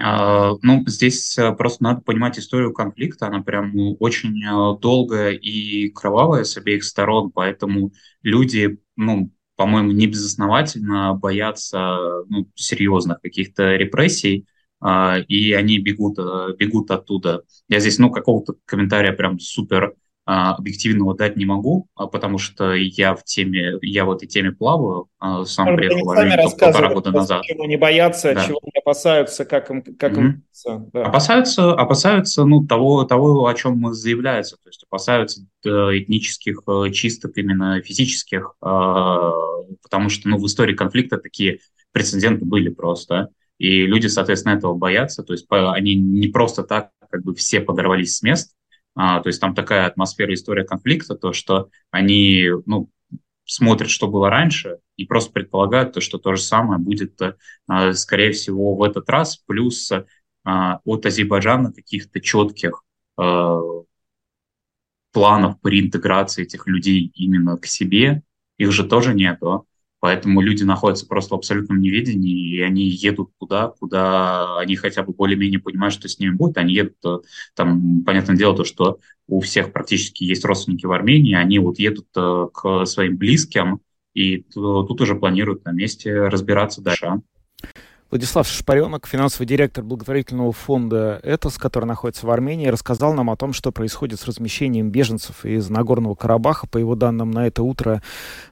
А, 0.00 0.54
ну, 0.62 0.84
здесь 0.86 1.36
э, 1.38 1.52
просто 1.52 1.82
надо 1.82 2.02
понимать 2.02 2.38
историю 2.38 2.72
конфликта. 2.72 3.26
Она 3.26 3.42
прям 3.42 3.72
ну, 3.74 3.96
очень 3.98 4.34
долгая 4.80 5.32
и 5.32 5.88
кровавая 5.90 6.44
с 6.44 6.56
обеих 6.56 6.84
сторон, 6.84 7.30
поэтому 7.32 7.92
люди, 8.22 8.78
ну, 8.96 9.32
по-моему, 9.56 9.92
не 9.92 10.06
безосновательно 10.06 11.14
боятся 11.14 11.98
ну, 12.28 12.48
серьезных 12.54 13.20
каких-то 13.20 13.74
репрессий. 13.76 14.46
А, 14.80 15.18
и 15.26 15.52
они 15.52 15.78
бегут, 15.78 16.18
э, 16.18 16.54
бегут 16.56 16.90
оттуда. 16.90 17.42
Я 17.68 17.80
здесь, 17.80 17.98
ну, 17.98 18.10
какого-то 18.10 18.54
комментария 18.64 19.12
прям 19.12 19.40
супер 19.40 19.86
а, 19.86 19.92
объективного 20.30 21.16
дать 21.16 21.36
не 21.36 21.46
могу, 21.46 21.88
а, 21.94 22.06
потому 22.06 22.36
что 22.36 22.74
я 22.74 23.14
в 23.14 23.24
теме, 23.24 23.78
я 23.80 24.04
в 24.04 24.12
этой 24.12 24.28
теме 24.28 24.52
плаваю, 24.52 25.08
сам 25.46 25.66
Может, 25.66 25.76
приехал 25.78 26.04
в 26.04 26.10
Армению 26.10 26.50
полтора 26.50 26.92
года 26.92 27.12
назад. 27.12 27.42
Чего 27.44 27.64
не 27.64 27.76
боятся, 27.78 28.34
да. 28.34 28.44
чего 28.44 28.60
не 28.62 28.78
опасаются, 28.78 29.46
как 29.46 29.70
им, 29.70 29.82
как 29.82 30.12
mm-hmm. 30.12 30.44
им 30.66 30.90
да. 30.92 31.04
опасаются, 31.04 31.72
опасаются, 31.72 32.44
ну, 32.44 32.66
того, 32.66 33.04
того, 33.04 33.46
о 33.46 33.54
чем 33.54 33.78
мы 33.78 33.94
заявляется, 33.94 34.56
то 34.62 34.68
есть 34.68 34.84
опасаются 34.84 35.40
э, 35.64 35.68
этнических 35.68 36.60
э, 36.66 36.90
чисток 36.92 37.38
именно 37.38 37.80
физических, 37.80 38.54
потому 38.60 40.08
что, 40.10 40.28
ну, 40.28 40.36
в 40.36 40.46
истории 40.46 40.74
конфликта 40.74 41.16
такие 41.16 41.60
прецеденты 41.92 42.44
были 42.44 42.68
просто. 42.68 43.30
И 43.58 43.86
люди, 43.86 44.06
соответственно, 44.06 44.54
этого 44.54 44.74
боятся. 44.74 45.22
То 45.22 45.32
есть 45.32 45.46
они 45.48 45.94
не 45.94 46.28
просто 46.28 46.62
так 46.62 46.90
как 47.10 47.24
бы 47.24 47.34
все 47.34 47.60
подорвались 47.60 48.16
с 48.16 48.22
мест. 48.22 48.52
А, 49.00 49.20
то 49.20 49.28
есть 49.28 49.40
там 49.40 49.54
такая 49.54 49.86
атмосфера, 49.86 50.34
история 50.34 50.64
конфликта, 50.64 51.14
то, 51.14 51.32
что 51.32 51.70
они 51.92 52.48
ну, 52.66 52.90
смотрят, 53.44 53.90
что 53.90 54.08
было 54.08 54.28
раньше, 54.28 54.78
и 54.96 55.06
просто 55.06 55.32
предполагают, 55.32 55.92
то, 55.92 56.00
что 56.00 56.18
то 56.18 56.34
же 56.34 56.42
самое 56.42 56.80
будет, 56.80 57.16
а, 57.68 57.92
скорее 57.92 58.32
всего, 58.32 58.74
в 58.74 58.82
этот 58.82 59.08
раз. 59.08 59.36
Плюс 59.36 59.92
а, 60.44 60.80
от 60.84 61.06
Азербайджана 61.06 61.72
каких-то 61.72 62.20
четких 62.20 62.82
а, 63.16 63.60
планов 65.12 65.60
по 65.60 65.68
реинтеграции 65.68 66.42
этих 66.42 66.66
людей 66.66 67.12
именно 67.14 67.56
к 67.56 67.66
себе, 67.66 68.22
их 68.56 68.72
же 68.72 68.82
тоже 68.84 69.14
нету. 69.14 69.68
Поэтому 70.00 70.40
люди 70.40 70.62
находятся 70.62 71.06
просто 71.06 71.34
в 71.34 71.38
абсолютном 71.38 71.80
неведении, 71.80 72.56
и 72.56 72.60
они 72.60 72.84
едут 72.88 73.30
туда, 73.38 73.68
куда 73.68 74.58
они 74.58 74.76
хотя 74.76 75.02
бы 75.02 75.12
более-менее 75.12 75.58
понимают, 75.58 75.94
что 75.94 76.08
с 76.08 76.18
ними 76.18 76.34
будет. 76.34 76.56
Они 76.56 76.72
едут, 76.74 76.96
э, 77.04 77.18
там, 77.54 78.04
понятное 78.04 78.36
дело, 78.36 78.56
то, 78.56 78.64
что 78.64 79.00
у 79.26 79.40
всех 79.40 79.72
практически 79.72 80.24
есть 80.24 80.44
родственники 80.44 80.86
в 80.86 80.92
Армении, 80.92 81.34
они 81.34 81.58
вот 81.58 81.78
едут 81.80 82.06
э, 82.16 82.46
к 82.52 82.86
своим 82.86 83.16
близким, 83.16 83.80
и 84.14 84.38
тут 84.38 85.00
уже 85.00 85.14
планируют 85.14 85.64
на 85.64 85.72
месте 85.72 86.12
разбираться 86.28 86.80
дальше. 86.80 87.20
Владислав 88.10 88.48
Шпаренок, 88.48 89.06
финансовый 89.06 89.44
директор 89.44 89.84
благотворительного 89.84 90.50
фонда 90.52 91.20
«Этос», 91.22 91.58
который 91.58 91.84
находится 91.84 92.26
в 92.26 92.30
Армении, 92.30 92.68
рассказал 92.68 93.12
нам 93.12 93.28
о 93.28 93.36
том, 93.36 93.52
что 93.52 93.70
происходит 93.70 94.18
с 94.18 94.24
размещением 94.24 94.88
беженцев 94.88 95.44
из 95.44 95.68
Нагорного 95.68 96.14
Карабаха. 96.14 96.66
По 96.66 96.78
его 96.78 96.94
данным, 96.94 97.30
на 97.30 97.46
это 97.46 97.62
утро 97.62 98.02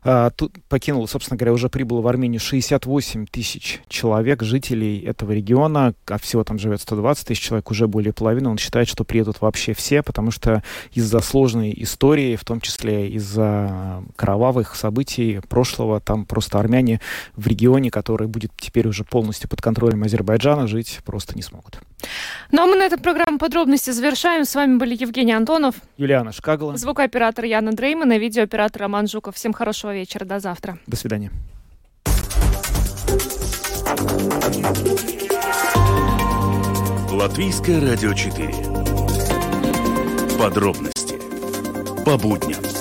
а, 0.04 0.28
тут 0.28 0.52
покинуло, 0.68 1.06
собственно 1.06 1.38
говоря, 1.38 1.54
уже 1.54 1.70
прибыло 1.70 2.02
в 2.02 2.06
Армению 2.06 2.38
68 2.38 3.24
тысяч 3.28 3.80
человек, 3.88 4.42
жителей 4.42 5.00
этого 5.00 5.32
региона, 5.32 5.94
а 6.06 6.18
всего 6.18 6.44
там 6.44 6.58
живет 6.58 6.82
120 6.82 7.26
тысяч 7.26 7.40
человек, 7.40 7.70
уже 7.70 7.88
более 7.88 8.12
половины. 8.12 8.50
Он 8.50 8.58
считает, 8.58 8.88
что 8.88 9.04
приедут 9.04 9.40
вообще 9.40 9.72
все, 9.72 10.02
потому 10.02 10.32
что 10.32 10.62
из-за 10.92 11.20
сложной 11.20 11.72
истории, 11.78 12.36
в 12.36 12.44
том 12.44 12.60
числе 12.60 13.08
из-за 13.12 14.04
кровавых 14.16 14.74
событий 14.76 15.40
прошлого, 15.48 15.98
там 15.98 16.26
просто 16.26 16.60
армяне 16.60 17.00
в 17.36 17.46
регионе, 17.46 17.90
который 17.90 18.28
будет 18.28 18.52
теперь 18.58 18.86
уже 18.86 19.02
полностью 19.02 19.45
полностью 19.46 19.48
под 19.48 19.60
контролем 19.60 20.02
Азербайджана 20.02 20.66
жить 20.66 21.00
просто 21.04 21.34
не 21.34 21.42
смогут. 21.42 21.78
Ну 22.52 22.62
а 22.62 22.66
мы 22.66 22.76
на 22.76 22.82
этом 22.82 23.00
программу 23.00 23.38
подробности 23.38 23.90
завершаем. 23.90 24.44
С 24.44 24.54
вами 24.54 24.76
были 24.76 24.96
Евгений 25.00 25.32
Антонов, 25.32 25.76
Юлиана 25.96 26.32
Шкагала, 26.32 26.76
звукооператор 26.76 27.44
Яна 27.44 27.72
Дрейман 27.72 28.12
и 28.12 28.18
видеооператор 28.18 28.82
Роман 28.82 29.08
Жуков. 29.08 29.34
Всем 29.34 29.52
хорошего 29.52 29.94
вечера. 29.94 30.24
До 30.24 30.40
завтра. 30.40 30.78
До 30.86 30.96
свидания. 30.96 31.30
Латвийское 37.10 37.80
радио 37.80 38.12
4. 38.12 38.48
Подробности 40.38 41.18
по 42.04 42.18
будням. 42.18 42.75